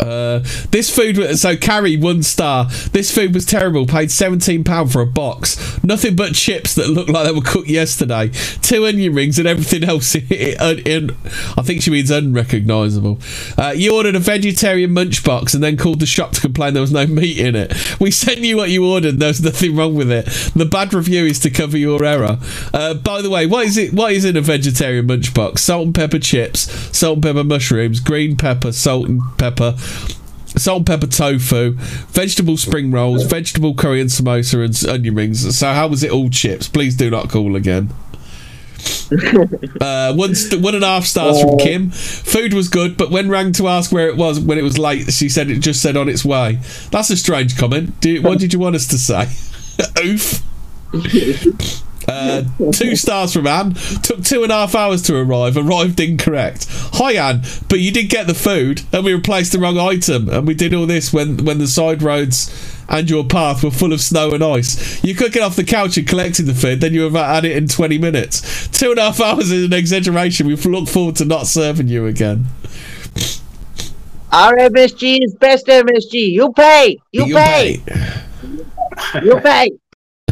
[0.00, 0.40] Uh,
[0.70, 2.66] this food was so Carrie one star.
[2.92, 3.86] This food was terrible.
[3.86, 5.82] Paid seventeen pound for a box.
[5.82, 8.30] Nothing but chips that looked like they were cooked yesterday.
[8.62, 10.14] Two onion rings and everything else.
[10.14, 11.10] In,
[11.56, 13.20] I think she means unrecognisable.
[13.56, 16.80] Uh, you ordered a vegetarian munch box and then called the shop to complain there
[16.80, 18.00] was no meat in it.
[18.00, 19.18] We sent you what you ordered.
[19.18, 20.26] There was nothing wrong with it.
[20.54, 22.38] The bad review is to cover your error.
[22.72, 23.92] Uh, by the way, what is it?
[23.92, 25.62] What is in a vegetarian munch box?
[25.62, 26.62] Salt and pepper chips,
[26.96, 29.76] salt and pepper mushrooms, green pepper, salt and pepper
[30.56, 31.72] salt pepper tofu,
[32.12, 35.56] vegetable spring rolls, vegetable curry and samosa and onion rings.
[35.58, 36.68] So how was it all chips?
[36.68, 37.90] Please do not call again.
[39.80, 41.90] uh, one, st- one and a half stars from Kim.
[41.90, 45.10] Food was good, but when rang to ask where it was when it was late,
[45.12, 46.58] she said it just said on its way.
[46.90, 47.98] That's a strange comment.
[48.00, 49.28] Do, what did you want us to say?
[50.04, 50.42] Oof.
[52.08, 53.74] Uh, two stars from Anne.
[54.02, 55.56] Took two and a half hours to arrive.
[55.56, 56.66] Arrived incorrect.
[56.94, 60.46] Hi Anne, but you did get the food, and we replaced the wrong item, and
[60.46, 64.00] we did all this when when the side roads and your path were full of
[64.00, 65.02] snow and ice.
[65.02, 67.56] You could get off the couch and collected the food, then you were at it
[67.56, 68.68] in twenty minutes.
[68.68, 70.46] Two and a half hours is an exaggeration.
[70.46, 72.46] We look forward to not serving you again.
[74.32, 76.32] Our MSG is best MSG.
[76.32, 76.98] You pay.
[77.12, 77.82] You, You pay.
[79.22, 79.70] You pay.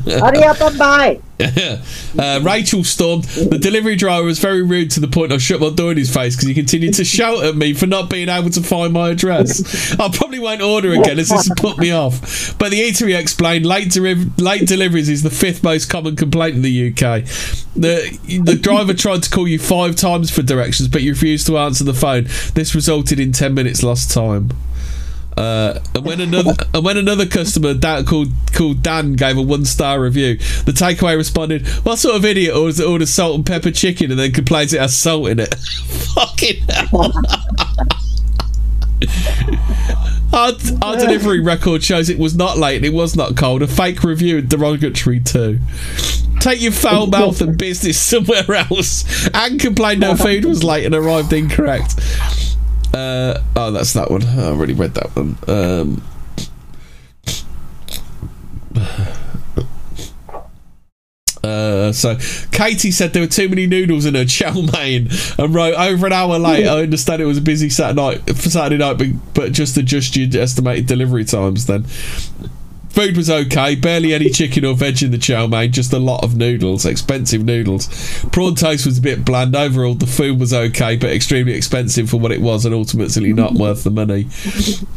[0.05, 1.21] Hurry up and buy.
[2.19, 3.25] uh, Rachel stormed.
[3.25, 6.13] The delivery driver was very rude to the point I shut my door in his
[6.13, 9.11] face because he continued to shout at me for not being able to find my
[9.11, 9.93] address.
[9.99, 12.57] I probably won't order again as this has put me off.
[12.59, 16.63] But the eatery explained late, deri- late deliveries is the fifth most common complaint in
[16.63, 17.25] the UK.
[17.75, 21.59] The the driver tried to call you five times for directions, but you refused to
[21.59, 22.25] answer the phone.
[22.55, 24.51] This resulted in ten minutes lost time.
[25.37, 29.65] Uh, and when another and when another customer da- called called Dan gave a one
[29.65, 30.37] star review,
[30.67, 34.33] the takeaway responded, "What sort of idiot orders, orders salt and pepper chicken and then
[34.33, 35.55] complains it has salt in it?"
[36.15, 37.13] Fucking hell.
[40.33, 43.63] Our, our delivery record shows it was not late and it was not cold.
[43.63, 45.59] A fake review and derogatory too.
[46.41, 49.29] Take your foul mouth and business somewhere else.
[49.35, 52.01] And complained her food was late and arrived incorrect.
[52.95, 54.23] Uh, oh, that's that one.
[54.23, 55.39] I already read that one.
[55.49, 56.03] Um,
[61.43, 62.17] uh, so
[62.51, 65.09] Katie said there were too many noodles in her chow mein
[65.39, 66.67] and wrote over an hour late.
[66.67, 70.41] I understand it was a busy Saturday night Saturday night, but, but just adjust your
[70.41, 71.87] estimated delivery times then.
[72.93, 76.23] Food was okay, barely any chicken or veg in the chow mein, just a lot
[76.23, 77.89] of noodles, expensive noodles.
[78.33, 79.57] Prawn toast was a bit bland.
[79.57, 83.55] Overall, the food was okay, but extremely expensive for what it was, and ultimately not
[83.55, 84.25] worth the money.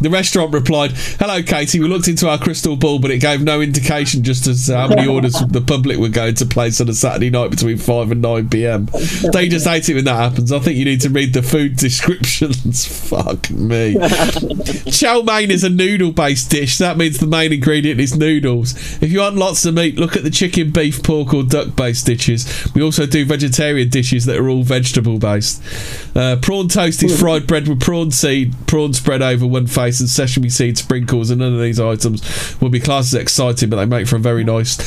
[0.01, 1.79] The restaurant replied, "Hello, Katie.
[1.79, 4.87] We looked into our crystal ball, but it gave no indication just as to how
[4.89, 8.21] many orders the public were going to place on a Saturday night between five and
[8.21, 8.89] nine p.m.
[9.31, 10.51] They just hate it when that happens.
[10.51, 12.85] I think you need to read the food descriptions.
[12.85, 13.93] Fuck me.
[14.91, 16.77] Chow mein is a noodle-based dish.
[16.77, 18.73] That means the main ingredient is noodles.
[19.01, 22.71] If you want lots of meat, look at the chicken, beef, pork, or duck-based dishes.
[22.73, 26.15] We also do vegetarian dishes that are all vegetable-based.
[26.15, 30.09] Uh, prawn toast is fried bread with prawn seed, prawn spread over one face, and
[30.09, 31.29] sesame seed sprinkles.
[31.29, 34.19] And none of these items will be classed as exciting, but they make for a
[34.19, 34.77] very nice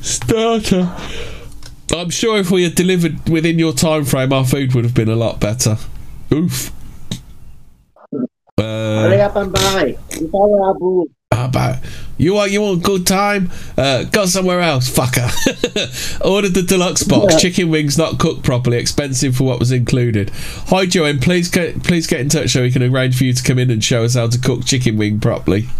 [0.00, 0.94] starter.
[1.94, 5.08] I'm sure if we had delivered within your time frame, our food would have been
[5.08, 5.76] a lot better.
[6.32, 6.72] Oof.
[8.58, 9.96] Hurry Uh, up and buy.
[10.18, 11.04] You buy Abu.
[11.44, 11.78] About
[12.16, 13.50] you want you want good time?
[13.76, 15.28] Uh, go somewhere else, fucker.
[16.24, 17.34] Ordered the deluxe box.
[17.34, 17.38] Yeah.
[17.40, 18.76] Chicken wings not cooked properly.
[18.76, 20.30] Expensive for what was included.
[20.68, 21.18] Hi, Joanne.
[21.18, 23.70] Please get please get in touch so we can arrange for you to come in
[23.70, 25.66] and show us how to cook chicken wing properly.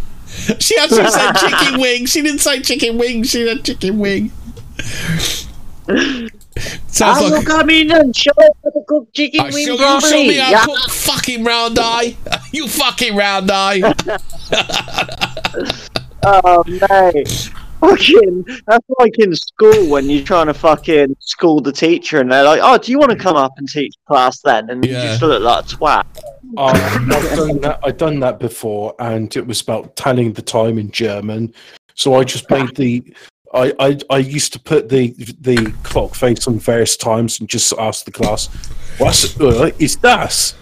[0.58, 2.06] She actually said chicken wing.
[2.06, 3.22] She didn't say chicken wing.
[3.22, 4.32] She said chicken wing.
[6.88, 7.46] Sounds I will like.
[7.46, 10.10] come in and show us how to cook chicken I wing show, you properly.
[10.12, 10.64] show me how Yeah.
[10.64, 12.16] cook fucking round eye.
[12.52, 13.80] You fucking round eye.
[16.26, 17.50] Oh mate.
[17.80, 22.42] Fucking, that's like in school when you're trying to fucking school the teacher and they're
[22.44, 25.20] like, "Oh, do you want to come up and teach class then?" And you just
[25.20, 26.04] look like a twat.
[26.56, 27.80] Oh, I've done that.
[27.84, 31.52] I've done that before, and it was about telling the time in German.
[31.94, 33.02] So I just made the.
[33.54, 37.72] I, I, I used to put the the clock face on various times and just
[37.78, 38.48] ask the class,
[38.98, 40.54] "What uh, is that?"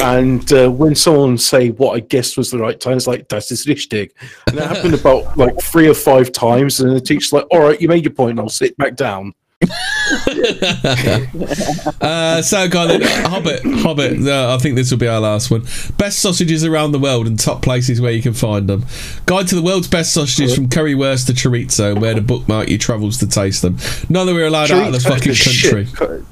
[0.00, 3.50] And uh, when someone say what I guessed was the right time, it's like "Das
[3.50, 4.10] ist richtig,"
[4.46, 6.80] and that happened about like three or five times.
[6.80, 8.38] And the teacher's like, "All right, you made your point.
[8.38, 9.32] I'll sit back down."
[12.00, 13.02] uh, so, go on then.
[13.02, 13.62] Hobbit.
[13.64, 14.26] Hobbit.
[14.26, 15.62] Uh, I think this will be our last one.
[15.96, 18.84] Best sausages around the world and top places where you can find them.
[19.26, 23.18] Guide to the world's best sausages from currywurst to chorizo, where to bookmark your travels
[23.18, 23.76] to taste them.
[24.08, 25.86] None that we're allowed out of the fucking country.
[25.86, 26.24] shit.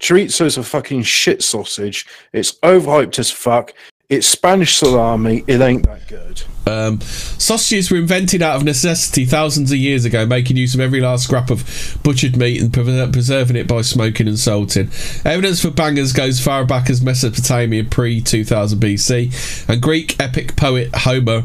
[0.00, 2.06] Chorizo is a fucking shit sausage.
[2.32, 3.72] It's overhyped as fuck.
[4.10, 5.44] It's Spanish salami.
[5.46, 6.42] It ain't that good.
[6.66, 11.00] Um, sausages were invented out of necessity thousands of years ago, making use of every
[11.00, 14.90] last scrap of butchered meat and preser- preserving it by smoking and salting.
[15.24, 20.90] Evidence for bangers goes far back as Mesopotamia pre 2000 BC, and Greek epic poet
[20.94, 21.44] Homer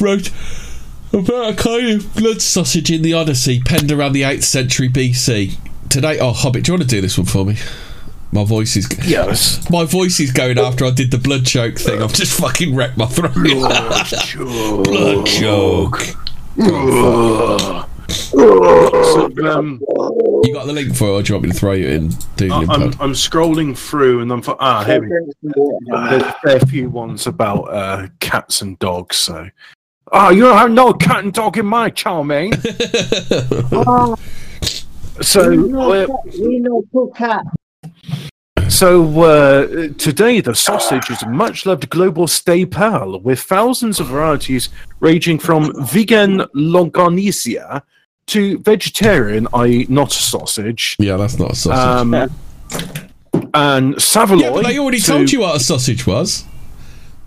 [0.00, 0.30] wrote
[1.12, 5.58] about a kind of blood sausage in the Odyssey, penned around the 8th century BC.
[5.90, 7.56] Today, oh, Hobbit, do you want to do this one for me?
[8.34, 9.70] My voice is yes.
[9.70, 12.02] My voice is going after I did the blood choke thing.
[12.02, 13.32] I've just fucking wrecked my throat.
[14.84, 16.00] blood choke.
[18.08, 19.80] So, um,
[20.44, 22.08] You got the link for it, or do you want me to throw you in?
[22.36, 22.82] Do the I- I'm.
[23.00, 25.78] I'm scrolling through and I'm for, ah here we go.
[26.10, 29.16] There's a fair few ones about uh, cats and dogs.
[29.16, 29.48] So,
[30.12, 32.52] oh, you don't have no cat and dog in my chow mein.
[33.72, 34.16] Oh,
[35.20, 37.44] so, we know, cat- we know cook cat.
[38.74, 39.66] So uh,
[39.98, 44.68] today, the sausage is a much-loved global staple with thousands of varieties
[44.98, 47.82] ranging from vegan longaniza
[48.26, 50.96] to vegetarian, i.e., not a sausage.
[50.98, 52.12] Yeah, that's not a sausage.
[52.12, 54.36] Um, and Savoy.
[54.38, 56.42] yeah, but they already to- told you what a sausage was.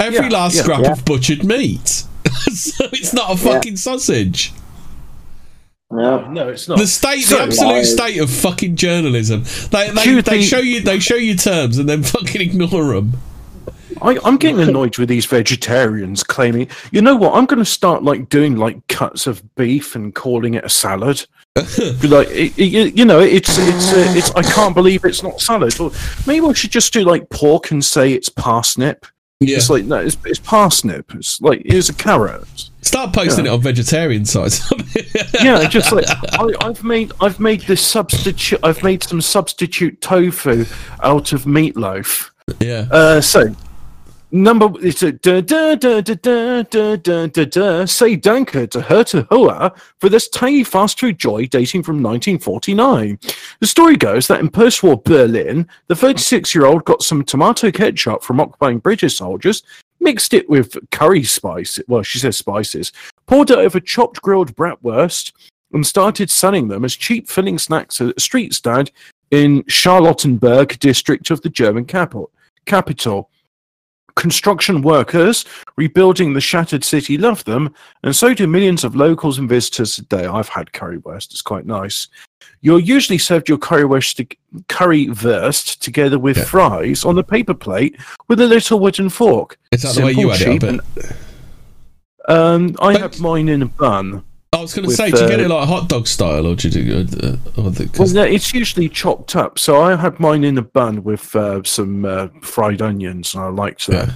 [0.01, 0.63] Every Yeah, last yeah.
[0.63, 0.91] scrap Yeah.
[0.91, 1.87] of butchered meat.
[2.51, 4.51] so it's not a fucking sausage.
[5.89, 6.77] No, no, it's not.
[6.79, 9.43] The state, So- the absolute state of fucking journalism.
[9.71, 13.13] They they, they show you they show you terms and then fucking ignore them.
[14.01, 17.33] I, I'm getting annoyed with these vegetarians claiming, you know what?
[17.33, 21.25] I'm going to start like doing like cuts of beef and calling it a salad.
[22.03, 24.29] Like, it, it- you know, it's it's uh, it's.
[24.31, 25.79] I can't believe it's not salad.
[25.79, 25.91] Or
[26.27, 29.05] maybe I should just do like pork and say it's parsnip.
[29.39, 29.57] Yeah.
[29.57, 31.13] It's like no, it's, it's parsnip.
[31.13, 32.43] It's like here's a carrot.
[32.81, 33.51] Start posting Yeah.
[33.51, 34.71] it on vegetarian sites.
[35.43, 38.59] yeah, just like I, I've made I've made this substitute.
[38.63, 40.65] I've made some substitute tofu
[41.03, 42.31] out of meatloaf.
[42.59, 42.87] Yeah.
[42.89, 43.55] Uh, so
[44.31, 47.85] number it's a da da da da da da da da da.
[47.85, 53.19] Say danke to Herta Heuwer for this tiny fast food joy dating from 1949.
[53.59, 58.79] The story goes that in post-war Berlin, the 36-year-old got some tomato ketchup from occupying
[58.79, 59.63] British soldiers,
[59.99, 61.79] mixed it with curry spice.
[61.87, 62.91] Well, she says spices.
[63.25, 65.31] Poured it over chopped grilled bratwurst
[65.73, 68.91] and started selling them as cheap filling snacks at a street stand
[69.31, 72.31] in Charlottenburg district of the German capital.
[72.65, 73.29] Capital.
[74.17, 75.45] Construction workers
[75.75, 77.71] rebuilding the shattered city love them,
[78.03, 80.25] and so do millions of locals and visitors today.
[80.25, 82.07] I've had currywurst; it's quite nice.
[82.61, 84.35] You're usually served your currywurst,
[84.69, 87.95] currywurst together with fries on a paper plate
[88.27, 89.59] with a little wooden fork.
[89.71, 90.81] Is that the way you had it, I cheap, and-
[92.27, 94.23] Um, I had mine in a bun.
[94.57, 96.55] I was going to say, do you get uh, it like hot dog style, or
[96.55, 97.17] do you do?
[97.21, 99.59] Uh, or the, 'cause- Well, no, it's usually chopped up.
[99.59, 103.49] So I had mine in a bun with uh, some uh, fried onions, and I
[103.49, 104.09] liked that.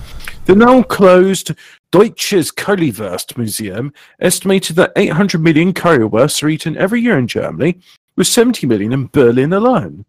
[0.46, 1.52] The now closed
[1.92, 7.80] Deutsches Currywurst Museum estimated that 800 million currywursts are eaten every year in Germany,
[8.16, 10.06] with 70 million in Berlin alone.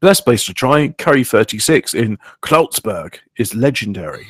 [0.00, 4.26] Best place to try, Curry 36 in Kreuzberg, is legendary.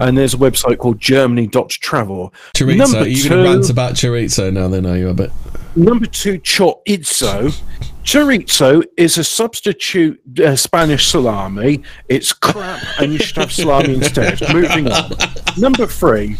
[0.00, 2.32] And there's a website called Germany.travel.
[2.54, 2.76] Chorizo.
[2.76, 4.68] Number Are you going to rant about chorizo now?
[4.68, 5.30] Then are you a bit?
[5.76, 7.60] Number two, chorizo.
[8.04, 11.82] Chorizo is a substitute uh, Spanish salami.
[12.08, 14.40] It's crap, and you should have salami instead.
[14.52, 15.12] Moving on.
[15.56, 16.36] Number three,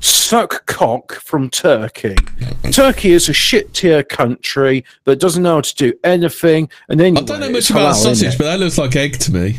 [0.00, 2.16] suck cock from Turkey.
[2.72, 6.68] Turkey is a shit tier country that doesn't know how to do anything.
[6.88, 9.58] And then I don't know much about sausage, but that looks like egg to me.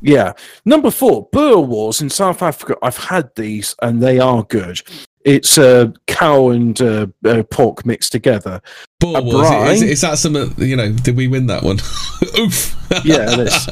[0.00, 0.32] Yeah.
[0.64, 2.76] Number four, Boer Wars in South Africa.
[2.82, 4.80] I've had these and they are good.
[5.22, 8.62] It's uh, cow and uh, uh, pork mixed together.
[9.00, 9.82] Boer A Wars.
[9.82, 10.92] Is, is that some, You know?
[10.92, 11.78] Did we win that one?
[12.38, 12.74] Oof.
[13.04, 13.68] yeah, it is.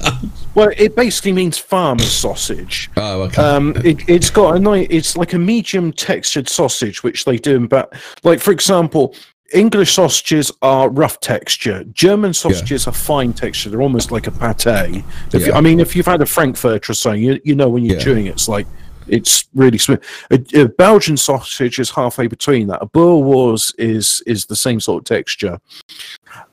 [0.54, 2.90] Well, it basically means farmer sausage.
[2.98, 3.40] Oh, okay.
[3.40, 4.86] Um, it, it's got a nice.
[4.90, 7.94] It's like a medium textured sausage, which they do in but
[8.24, 9.14] like for example,
[9.52, 11.84] English sausages are rough texture.
[11.92, 13.70] German sausages are fine texture.
[13.70, 15.04] They're almost like a pate.
[15.32, 17.84] If you, I mean, if you've had a Frankfurter or something, you, you know when
[17.84, 18.04] you're Yeah.
[18.04, 18.66] chewing, it, it's like
[19.06, 20.02] it's really smooth.
[20.30, 22.82] A, a Belgian sausage is halfway between that.
[22.82, 25.58] A Boer Wars is is the same sort of texture.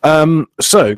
[0.04, 0.96] Um, so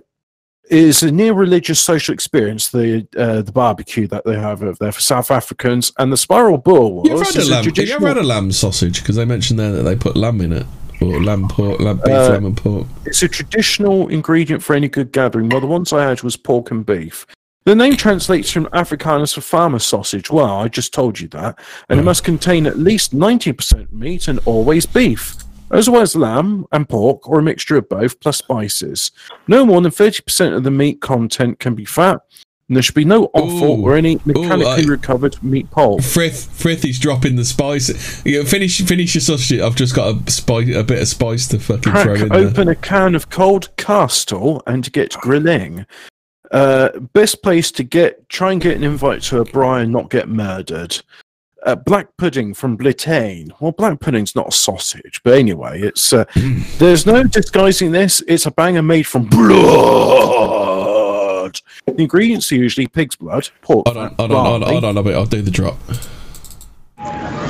[0.70, 4.92] is a near religious social experience the uh, the barbecue that they have over there
[4.92, 7.64] for South Africans and the spiral bull You ever wars had a lamb?
[7.64, 9.02] Have you ever had a lamb sausage?
[9.02, 10.68] Because they mentioned there that they put lamb in it,
[11.02, 12.88] or lamb pork, lamb beef, Uh, lamb and pork.
[13.06, 15.50] It's a traditional ingredient for any good gathering.
[15.50, 17.26] Well, the ones I had was pork and beef.
[17.66, 20.32] The name translates from Afrikaans for farmer sausage.
[20.32, 21.60] Well, I just told you that.
[21.90, 25.36] And it must contain at least 90% meat and always beef,
[25.72, 29.12] as well as lamb and pork, or a mixture of both, plus spices.
[29.50, 32.22] No more than 30% of the meat content can be fat,
[32.70, 36.04] and there should be no offal or any mechanically I- recovered meat pulp.
[36.04, 38.26] Frith, Frith is dropping the spice.
[38.26, 39.62] You know, finish, finish your sausage.
[39.62, 42.48] I've just got a spice, a bit of spice to fucking throw crack in there.
[42.48, 45.86] open a can of cold castle and get grilling.
[46.52, 50.10] Uh, best place to get try and get an invite to a braai and not
[50.10, 51.02] get murdered.
[51.66, 53.50] Uh, black pudding from Blitain.
[53.60, 56.24] Well, black pudding's not a sausage, but anyway, it's uh,
[56.78, 58.22] there's no disguising this.
[58.28, 60.57] It's a banger made from blood.
[61.98, 64.98] The ingredients are usually pig's blood, pork, Hold on, hold on, hold on, hold on
[64.98, 65.16] a bit.
[65.16, 65.80] I'll do the drop.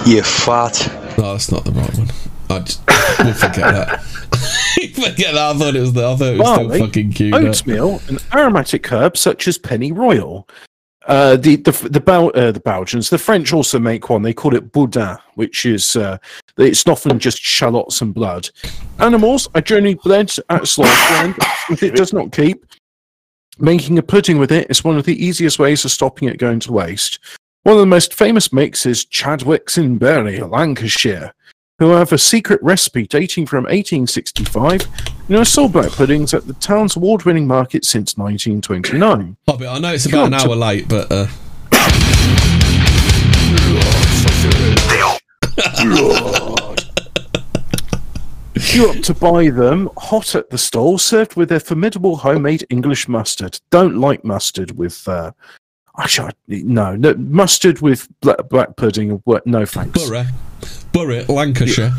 [0.08, 0.90] You fat.
[1.18, 2.08] No, that's not the right one.
[2.50, 2.82] I just,
[3.20, 4.02] we'll forget that.
[4.94, 5.38] forget that.
[5.38, 6.08] I thought it was the.
[6.08, 7.34] I thought it was barley, still fucking cute.
[7.34, 7.42] up.
[7.42, 10.48] oatmeal, and aromatic herbs such as pennyroyal.
[11.08, 14.22] Uh, the the the, Bel- uh, the Belgians, the French also make one.
[14.22, 16.20] They call it boudin, which is uh,
[16.58, 18.50] it's often just shallots and blood.
[19.00, 21.36] Animals are generally bled at slaughterland
[21.70, 22.66] if it does not keep.
[23.60, 26.60] Making a pudding with it is one of the easiest ways of stopping it going
[26.60, 27.18] to waste.
[27.64, 31.34] One of the most famous makes is Chadwick's in Bury, Lancashire,
[31.80, 34.92] who have a secret recipe dating from 1865 and
[35.28, 39.38] who have sold black puddings at the town's award-winning market since 1929.
[39.48, 41.26] Oh, but I know it's about an hour late, but uh,
[48.60, 53.08] Queue up to buy them hot at the stall, served with their formidable homemade English
[53.08, 53.60] mustard.
[53.70, 55.08] Don't like mustard with.
[55.08, 55.32] Uh,
[56.00, 56.34] actually, I-
[56.66, 59.22] no, no, mustard with black, black pudding.
[59.46, 60.04] No thanks.
[60.08, 60.26] Borough,
[60.94, 61.92] Borough, Lancashire.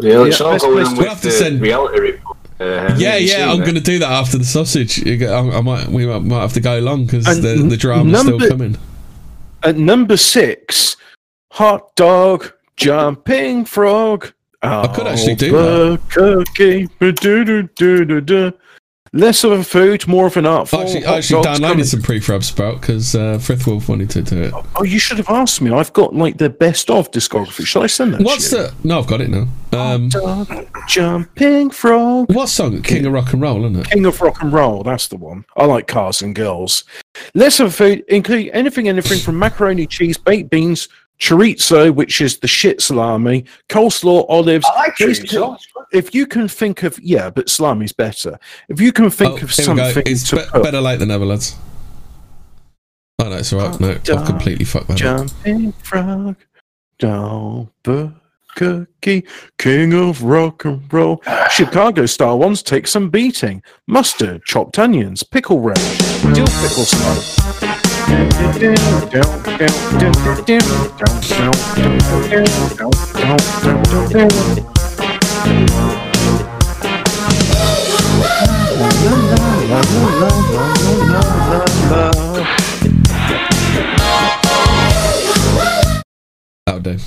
[0.00, 2.36] Yeah, it's Yeah, going place on to- with We'll have to the send- reality report.
[2.60, 5.06] Uh, Yeah, yeah, I'm going to do that after the sausage.
[5.06, 8.12] I, I might, we might, might have to go along because the, n- the drama's
[8.12, 8.76] number- still coming.
[9.62, 10.96] At number six,
[11.52, 14.32] hot dog, jumping frog.
[14.62, 16.00] I could actually do that.
[16.10, 16.88] Cookie.
[19.14, 20.82] Less of a food, more of an art form.
[20.82, 24.54] Actually, I actually downloaded coming- some prefab sprout because uh, Frithwolf wanted to do it.
[24.76, 25.70] Oh, you should have asked me.
[25.70, 27.64] I've got like the best of discography.
[27.64, 28.20] Shall I send that?
[28.20, 28.62] What's to you?
[28.64, 28.74] the?
[28.84, 29.46] No, I've got it now.
[29.72, 30.10] Um,
[30.88, 32.34] jumping frog.
[32.34, 32.82] what song?
[32.82, 33.90] King of Rock and Roll, isn't it?
[33.90, 35.44] King of Rock and Roll, that's the one.
[35.56, 36.84] I like cars and girls.
[37.34, 40.88] Less of a food, including anything, anything from macaroni, cheese, baked beans,
[41.20, 44.66] chorizo, which is the shit salami, coleslaw, olives.
[44.72, 45.58] I like Basically, chorizo,
[45.92, 48.38] If you can think of, yeah, but salami's better.
[48.68, 50.98] If you can think Oh, of here we something It's to be- put, better late
[50.98, 51.56] than never, lads.
[53.20, 53.80] Oh no, it's alright.
[53.80, 55.26] No, I've completely fucked that up.
[55.26, 56.36] jumping frog,
[57.00, 57.68] down
[58.54, 59.24] cookie,
[59.58, 61.22] king of rock and roll.
[61.50, 63.62] Chicago style ones take some beating.
[63.86, 67.77] Mustard, chopped onions, pickle relish, dill pickle smoke.
[86.66, 86.98] That'll do.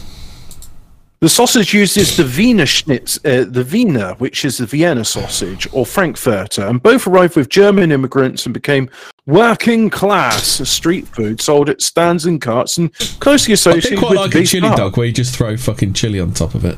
[1.22, 5.86] The sausage uses the Wiener Schnitz, uh, the Wiener, which is the Vienna sausage, or
[5.86, 8.90] Frankfurter, and both arrived with German immigrants and became
[9.32, 14.12] working class street food sold at stands and carts and closely I associated do quite
[14.12, 16.78] with like a chili dog where you just throw fucking chili on top of it.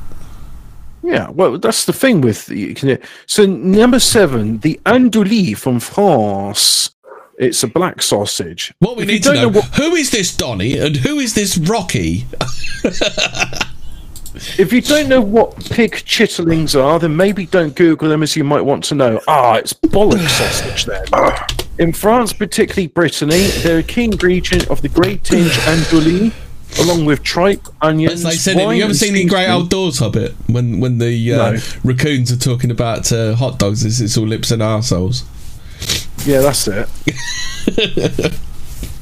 [1.02, 2.98] Yeah, well, that's the thing with you can.
[3.26, 6.92] So number seven, the andouille from France.
[7.38, 8.74] It's a black sausage.
[8.80, 11.34] What we If need to don't know, what- who is this Donny and who is
[11.34, 12.26] this Rocky?
[14.58, 18.44] if you don't know what pig chitterlings are, then maybe don't Google them as you
[18.44, 19.20] might want to know.
[19.28, 21.04] Ah, it's bollock sausage then.
[21.80, 26.32] In France, particularly Brittany, they're a key ingredient of the gratin andouille,
[26.80, 29.48] along with tripe, onions, As they said, wine you ever and seen the Great.
[29.48, 31.60] Outdoors Hobbit when when the uh, No.
[31.84, 33.84] raccoons are talking about uh, hot dogs?
[33.84, 35.24] It's, it's all lips and arseholes.
[36.28, 36.88] Yeah, that's it.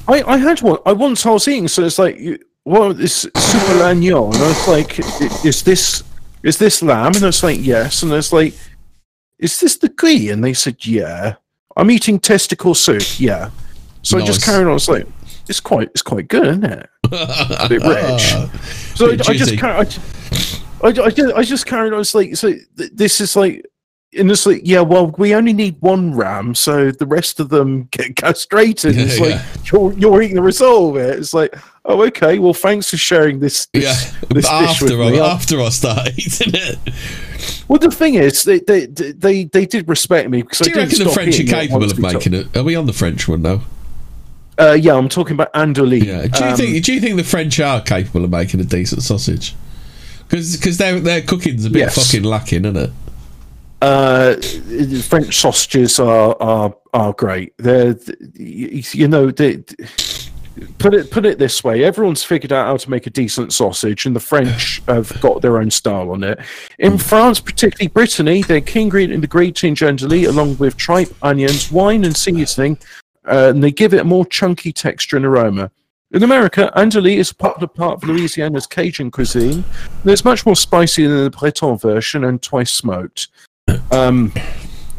[0.07, 0.79] I, I had one.
[0.85, 2.17] I once I was eating, so it's like,
[2.65, 4.99] well, this super lagnon, and I was like,
[5.45, 6.03] is this
[6.43, 7.13] is this lamb?
[7.15, 8.53] And it's like, yes, and it's like,
[9.39, 10.29] is this the ghee?
[10.29, 11.35] And they said, yeah.
[11.77, 13.49] I'm eating testicle soup, yeah.
[14.03, 14.45] So I just Nice.
[14.45, 14.71] carried on.
[14.71, 15.07] I was like,
[15.47, 16.89] it's quite it's quite good, isn't it?
[17.11, 18.97] a bit rich.
[18.97, 19.95] So I, Bit I just carried.
[20.83, 21.99] I, I, I, just, I just carried on.
[22.01, 22.51] It's like so.
[22.77, 23.65] Th- this is like.
[24.17, 27.87] And it's like, yeah, well, we only need one ram, so the rest of them
[27.91, 28.97] get castrated.
[28.97, 31.17] It's Yeah, like you're you're eating the result of it.
[31.19, 31.55] It's like,
[31.85, 33.67] oh, okay, well, thanks for sharing this.
[33.73, 35.19] this Yeah, this but dish with after me.
[35.19, 36.79] I, after I start eating it,
[37.67, 40.73] Well, the thing is, they they they, they did respect me because do I you
[40.73, 42.57] didn't reckon the French are capable of making it?
[42.57, 43.61] Are we on the French one now?
[44.59, 46.03] Uh, yeah, I'm talking about andouille.
[46.05, 46.27] Yeah.
[46.27, 49.01] Do you Um, think Do you think the French are capable of making a decent
[49.03, 49.55] sausage?
[50.29, 51.95] Because their their cooking's a bit Yes.
[51.95, 52.91] fucking lacking, isn't it?
[53.81, 54.35] Uh,
[55.07, 57.53] French sausages are are are great.
[57.57, 57.97] They're
[58.35, 59.63] you you know they,
[60.77, 64.05] put it put it this way: everyone's figured out how to make a decent sausage,
[64.05, 66.39] and the French have got their own style on it.
[66.79, 71.71] In France, particularly Brittany, they're key ingredient in the gratin andouille, along with tripe, onions,
[71.71, 72.77] wine, and seasoning,
[73.25, 75.71] uh, and they give it a more chunky texture and aroma.
[76.13, 79.63] In America, andouille is a popular part of Louisiana's Cajun cuisine.
[80.03, 83.29] It's much more spicy than the Breton version and twice smoked.
[83.91, 84.33] Um,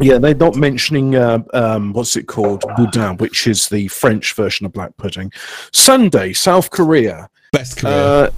[0.01, 4.66] yeah, they're not mentioning uh, um, what's it called, boudin, which is the French version
[4.66, 5.32] of black pudding.
[5.73, 7.28] Sundae, South Korea.
[7.52, 7.94] Best Korea.
[7.94, 8.31] Uh,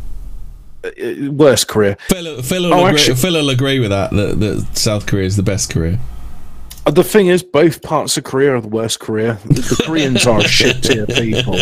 [0.84, 1.96] uh, worst Korea.
[2.08, 4.40] Phil, Phil, will Oh, agree, actually- Phil will agree with that, that.
[4.40, 5.98] That South Korea is the best Korea.
[6.86, 9.38] Uh, The thing is, both parts of Korea are the worst Korea.
[9.46, 11.56] The, the Koreans are shit tier people.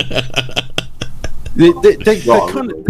[1.55, 2.87] They, they, they, they're, kind of,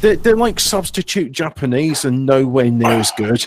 [0.00, 3.46] they're, they're like substitute Japanese and nowhere near as good.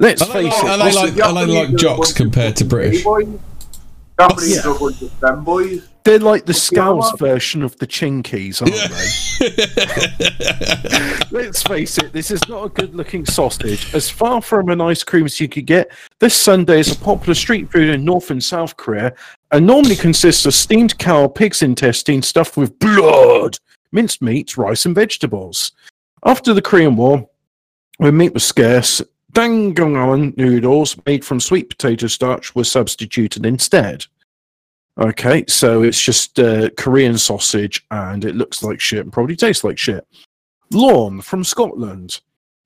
[0.00, 0.70] Let's Are face like, it.
[0.70, 3.02] are they like, are they like jocks compared to British?
[3.02, 4.70] Japanese Yeah.
[4.70, 5.82] are a bunch of femboys.
[6.04, 8.74] They're like the Scouse version of the Chinkies, aren't
[11.30, 11.30] they?
[11.36, 13.92] Let's face it, this is not a good looking sausage.
[13.92, 17.34] As far from an ice cream as you could get, this sundae is a popular
[17.34, 19.12] street food in North and South Korea
[19.50, 23.58] and normally consists of steamed cow or pig's intestine stuffed with blood,
[23.92, 25.72] minced meats, rice, and vegetables.
[26.24, 27.28] After the Korean War,
[27.98, 29.02] when meat was scarce,
[29.32, 34.04] dangmyeon noodles made from sweet potato starch were substituted instead.
[34.98, 39.62] Okay, so it's just uh, Korean sausage and it looks like shit and probably tastes
[39.62, 40.06] like shit.
[40.72, 42.20] Lorne from Scotland.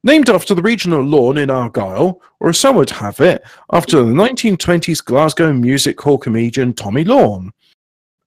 [0.04, 4.10] Named after the regional Lorne in Argyll, or as some would have it, after the
[4.10, 7.52] 1920s Glasgow music hall comedian Tommy Lorne.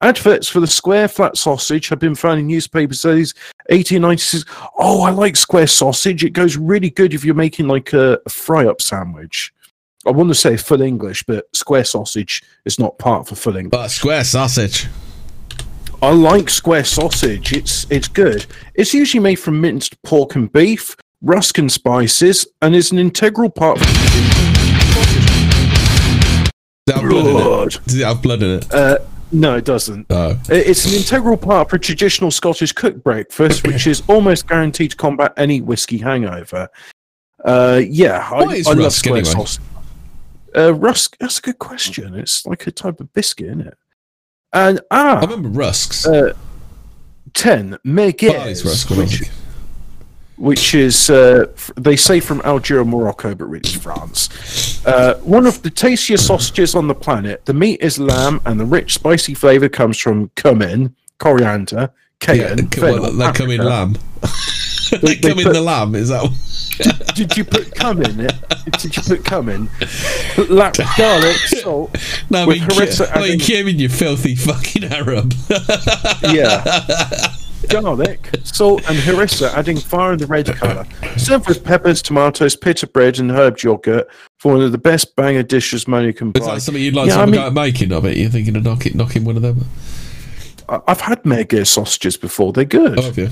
[0.02, 3.34] Adverts for the square flat sausage have been found in newspapers since
[3.70, 4.44] 1896.
[4.78, 6.24] Oh, I like square sausage.
[6.24, 9.54] It goes really good if you're making like a, a fry up sandwich.
[10.06, 13.72] I want to say full English, but square sausage is not part for full English.
[13.72, 14.88] But square sausage.
[16.02, 17.54] I like square sausage.
[17.54, 18.46] It's it's good.
[18.76, 23.50] It's usually made from minced pork and beef, rusk and spices, and is an integral
[23.50, 23.88] part of
[26.86, 27.80] Does it have blood in it?
[27.86, 28.72] Does it have blood in it?
[28.72, 29.00] Uh,
[29.36, 30.08] no, it doesn't.
[30.50, 34.92] It- It's an integral part of a traditional Scottish cooked breakfast, which is almost guaranteed
[34.92, 36.70] to combat any whiskey hangover.
[37.44, 38.44] Uh, yeah, I, I
[38.74, 39.46] love rusk square anyway?
[40.56, 41.18] Uh, rusk.
[41.20, 42.16] That's a good question.
[42.16, 43.78] It's like a type of biscuit, isn't it?
[44.54, 46.08] And ah, I remember rusks.
[46.08, 46.34] Uh,
[47.34, 49.24] ten merguez, Barley's rusk, which.
[50.38, 51.46] Which is uh,
[51.78, 54.86] they say from Algeria, Morocco, but really it's France.
[54.86, 57.46] Uh, one of the tastiest sausages on the planet.
[57.46, 62.70] The meat is lamb, and the rich, spicy flavour comes from cumin, coriander, cayenne.
[62.76, 63.94] Yeah, well, fennel, they come in lamb.
[64.92, 65.96] They- they they come in put- the lamb.
[65.96, 66.30] Is that?
[67.16, 68.34] Did you put cum in it?
[68.80, 69.70] Did you put cum in?
[70.50, 71.96] Lap, garlic, salt.
[72.30, 75.34] No, I mean, harissa I mean, Kieran, you filthy fucking Arab.
[76.24, 77.30] yeah.
[77.70, 80.86] Garlic, salt, and harissa, adding fire and the red colour.
[81.18, 84.08] Serve with peppers, tomatoes, pita bread, and herb yogurt
[84.40, 86.40] for one of the best banger dishes money can buy.
[86.40, 88.18] Is that something you'd like Yeah, to have a mean- making of it?
[88.18, 89.66] You're thinking of knocking, knocking one of them?
[90.68, 92.52] I've had merguez sausages before.
[92.52, 93.00] They're good.
[93.00, 93.30] Oh, you?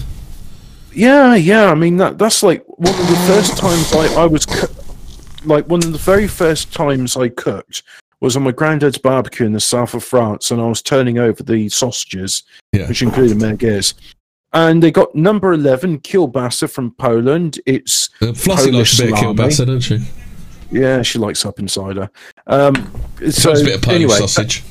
[0.93, 1.71] Yeah, yeah.
[1.71, 4.67] I mean, that that's like one of the first times I, I was coo-
[5.43, 7.81] like one of the very first times I cooked
[8.19, 11.41] was on my granddad's barbecue in the south of France, and I was turning over
[11.43, 12.87] the sausages, Yeah.
[12.87, 13.95] which included merguez.
[14.53, 17.59] And they got number eleven kielbasa from Poland.
[17.65, 19.99] It's Uh, Flossie likes a bit of kielbasa, doesn't she?
[20.71, 22.09] Yeah, she likes up insider.
[22.47, 22.75] Um,
[23.31, 24.63] so a bit of Polish anyway, sausage.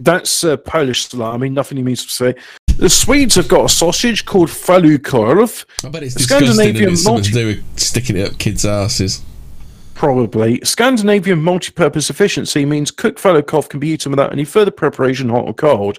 [0.00, 1.48] that's uh, Polish salami.
[1.48, 2.34] Nothing he means to say.
[2.78, 5.64] The Swedes have got a sausage called falukorv.
[5.84, 8.64] I bet it's disgusting and Scandinavian something multi- to do with sticking it up kids'
[8.64, 9.22] asses.
[9.94, 10.60] Probably.
[10.62, 15.54] Scandinavian multi-purpose efficiency means cooked falukorv can be eaten without any further preparation, hot or
[15.54, 15.98] cold.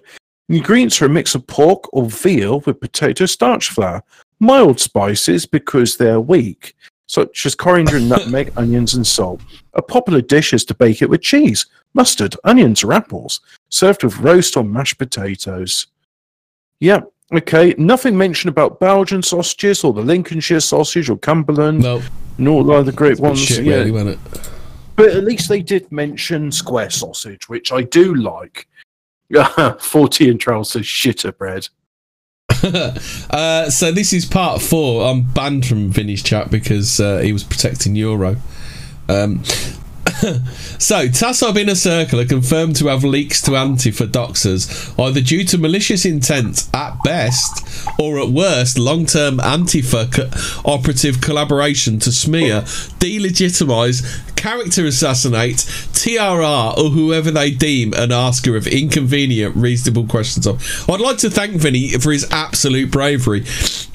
[0.50, 4.04] The ingredients are a mix of pork or veal with potato starch flour,
[4.40, 9.42] mild spices because they're weak, such as coriander, and nutmeg, onions, and salt.
[9.76, 14.18] A popular dish is to bake it with cheese, mustard, onions, or apples, served with
[14.18, 15.86] roast or mashed potatoes.
[16.80, 17.02] Yeah,
[17.32, 17.76] okay.
[17.78, 21.84] Nothing mentioned about Belgian sausages or the Lincolnshire sausage or Cumberland.
[21.84, 22.02] No.
[22.40, 23.40] Nor the other great ones.
[23.40, 23.76] Shit, yeah.
[23.76, 24.50] really, wasn't it?
[24.96, 28.68] But at least they did mention square sausage, which I do like.
[29.80, 31.70] 40 and says shitter bread.
[33.30, 35.10] uh, so this is part four.
[35.10, 38.38] I'm banned from Vinny's chat because uh, he was protecting Euro.
[39.08, 39.44] Um,
[40.80, 45.58] so Tassob Inner Circle are confirmed to have leaks to Antifa doxers, either due to
[45.58, 52.64] malicious intent at best, or at worst, long-term Antifa co- operative collaboration to smear,
[53.00, 54.04] delegitimize,
[54.36, 55.58] character assassinate,
[55.94, 60.90] TRR, or whoever they deem an asker of inconvenient, reasonable questions of.
[60.90, 63.42] I'd like to thank Vinny for his absolute bravery.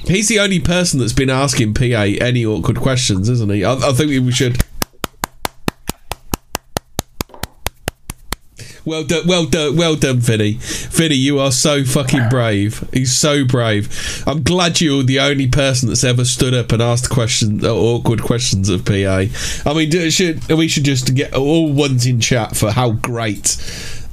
[0.06, 3.64] He's the only person that's been asking PA any awkward questions, isn't he?
[3.64, 4.62] I, I think we should.
[8.86, 10.58] Well done, well done, well done, Vinny.
[10.60, 12.86] Vinny, you are so fucking brave.
[12.92, 14.22] He's so brave.
[14.26, 18.22] I'm glad you're the only person that's ever stood up and asked questions, uh, awkward
[18.22, 19.24] questions of PA.
[19.64, 23.56] I mean, should we should just get all ones in chat for how great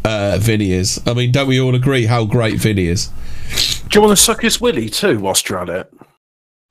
[0.03, 1.02] uh, Vinny is.
[1.06, 3.07] I mean, don't we all agree how great Vinny is?
[3.89, 5.93] Do you want to suck his willy too whilst you're at it?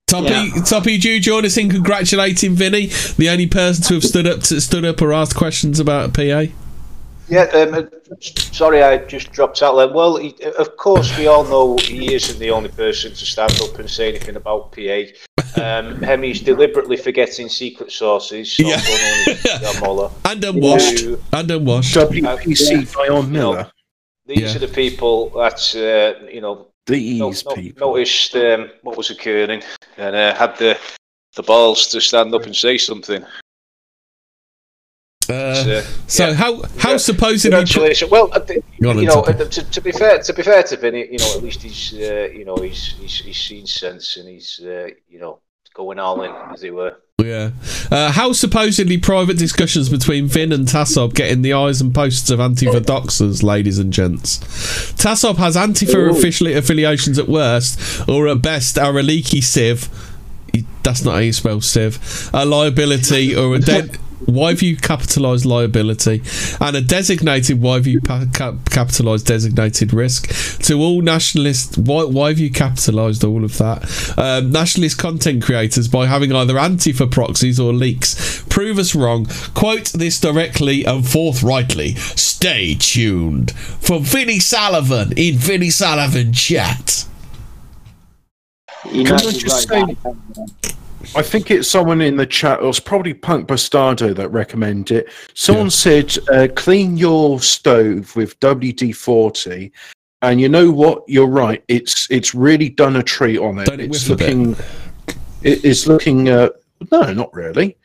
[0.06, 2.86] Toppy, Toppy, do you join us in congratulating Vinny,
[3.16, 6.46] the only person to have stood up to stood up or asked questions about PA?
[7.30, 7.88] Yeah, um,
[8.20, 9.88] sorry, I just dropped out there.
[9.88, 13.78] Well, he, of course, we all know he isn't the only person to stand up
[13.78, 15.02] and say anything about PA.
[15.62, 18.52] Um, Hemi's deliberately forgetting secret sources.
[18.56, 19.80] So Yeah.
[19.80, 20.10] Muller.
[20.24, 21.00] And unwashed.
[21.00, 21.94] Who- And unwashed.
[21.96, 23.70] WPC Dion Miller.
[24.26, 24.56] These Yeah.
[24.56, 29.62] are the people that uh, you know These no- no- noticed um, what was occurring
[29.96, 30.76] and uh, had the
[31.36, 33.24] the balls to stand up and say something.
[35.30, 36.34] Uh, so yeah.
[36.34, 38.10] how how supposedly Congratulations.
[38.10, 40.76] Well, I think, on you know, uh, to, to be fair, to be fair to
[40.76, 44.28] Vinny, you know, at least he's, uh, you know, he's, he's he's seen sense and
[44.28, 45.38] he's, uh, you know,
[45.74, 46.96] going all in, as it were.
[47.24, 47.50] Yeah.
[47.90, 52.30] Uh, how supposedly private discussions between Vin and Tassob get in the eyes and posts
[52.30, 54.38] of Antifa doxers, ladies and gents?
[54.94, 56.10] Tassob has Antifa Ooh.
[56.10, 59.88] official affiliations at worst, or at best, are a leaky sieve.
[60.82, 62.30] That's not how you spell sieve.
[62.32, 63.98] A liability or a dead.
[64.26, 66.22] Why have you capitalised liability
[66.60, 67.60] and a designated?
[67.60, 70.28] Why have you pa- cap- capitalised designated risk
[70.64, 71.78] to all nationalist?
[71.78, 74.14] Why, why have you capitalised all of that?
[74.18, 78.44] Um, nationalist content creators by having either Antifa proxies or leaks.
[78.48, 79.26] Prove us wrong.
[79.54, 81.94] Quote this directly and forthrightly.
[81.94, 87.06] Stay tuned for Vinny Sullivan in Vinny Sullivan chat.
[88.90, 90.76] You Can I just right say- back.
[91.16, 92.60] I think it's someone in the chat.
[92.60, 95.12] It was probably Punk Bastardo that recommended it.
[95.34, 99.72] Someone said, uh, "Clean your stove with WD forty."
[100.22, 101.02] And you know what?
[101.08, 101.64] You're right.
[101.68, 103.66] It's it's really done a treat on it.
[103.66, 104.36] Don't it's whiff a bit?
[104.36, 104.64] looking.
[105.42, 106.28] It, it's looking.
[106.28, 106.50] Uh,
[106.92, 107.76] no, not really.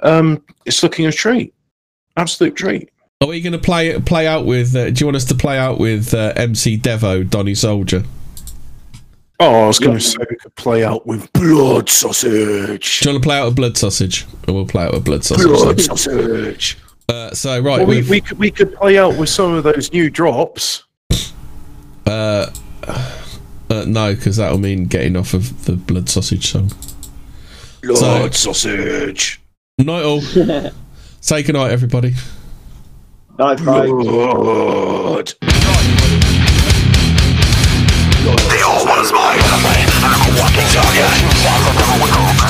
[0.00, 1.54] Um, it's looking a treat.
[2.16, 2.90] Absolute treat.
[3.20, 4.74] Are we going to play play out with?
[4.74, 8.02] Uh, do you want us to play out with uh, MC Devo, Donny Soldier?
[9.44, 13.00] Oh, I was going to say we could play out with blood sausage.
[13.00, 14.24] Do you want to play out with blood sausage?
[14.46, 15.46] Or we'll play out with blood sausage.
[15.48, 15.84] Blood then.
[15.84, 16.78] sausage.
[17.08, 19.92] Uh, so right, Well, we, we've- could we could play out with some of those
[19.92, 20.84] new drops.
[22.06, 22.46] Uh,
[22.86, 26.70] uh, no, because that'll mean getting off of the blood sausage song.
[27.82, 29.40] Blood sausage.
[29.78, 30.20] Night all.
[31.20, 32.14] Say goodnight, everybody.
[33.40, 33.86] Night, bye.
[33.86, 35.32] Blood.
[38.22, 41.10] The old one's my enemy I'm a walking target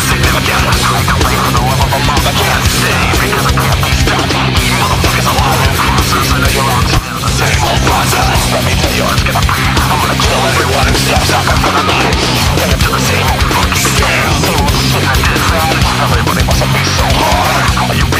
[0.05, 3.93] Significant Straight away from the level of mom I can't see Because I can't be
[3.97, 9.05] stopped You motherfuckers lying crosses I on the same old process Let me tell you
[9.17, 12.77] it's gonna be I'm gonna kill everyone who steps up in front of me it
[12.77, 14.37] to the same fucking scale
[14.77, 15.73] Shit I did wrong
[16.05, 18.13] Everybody must be so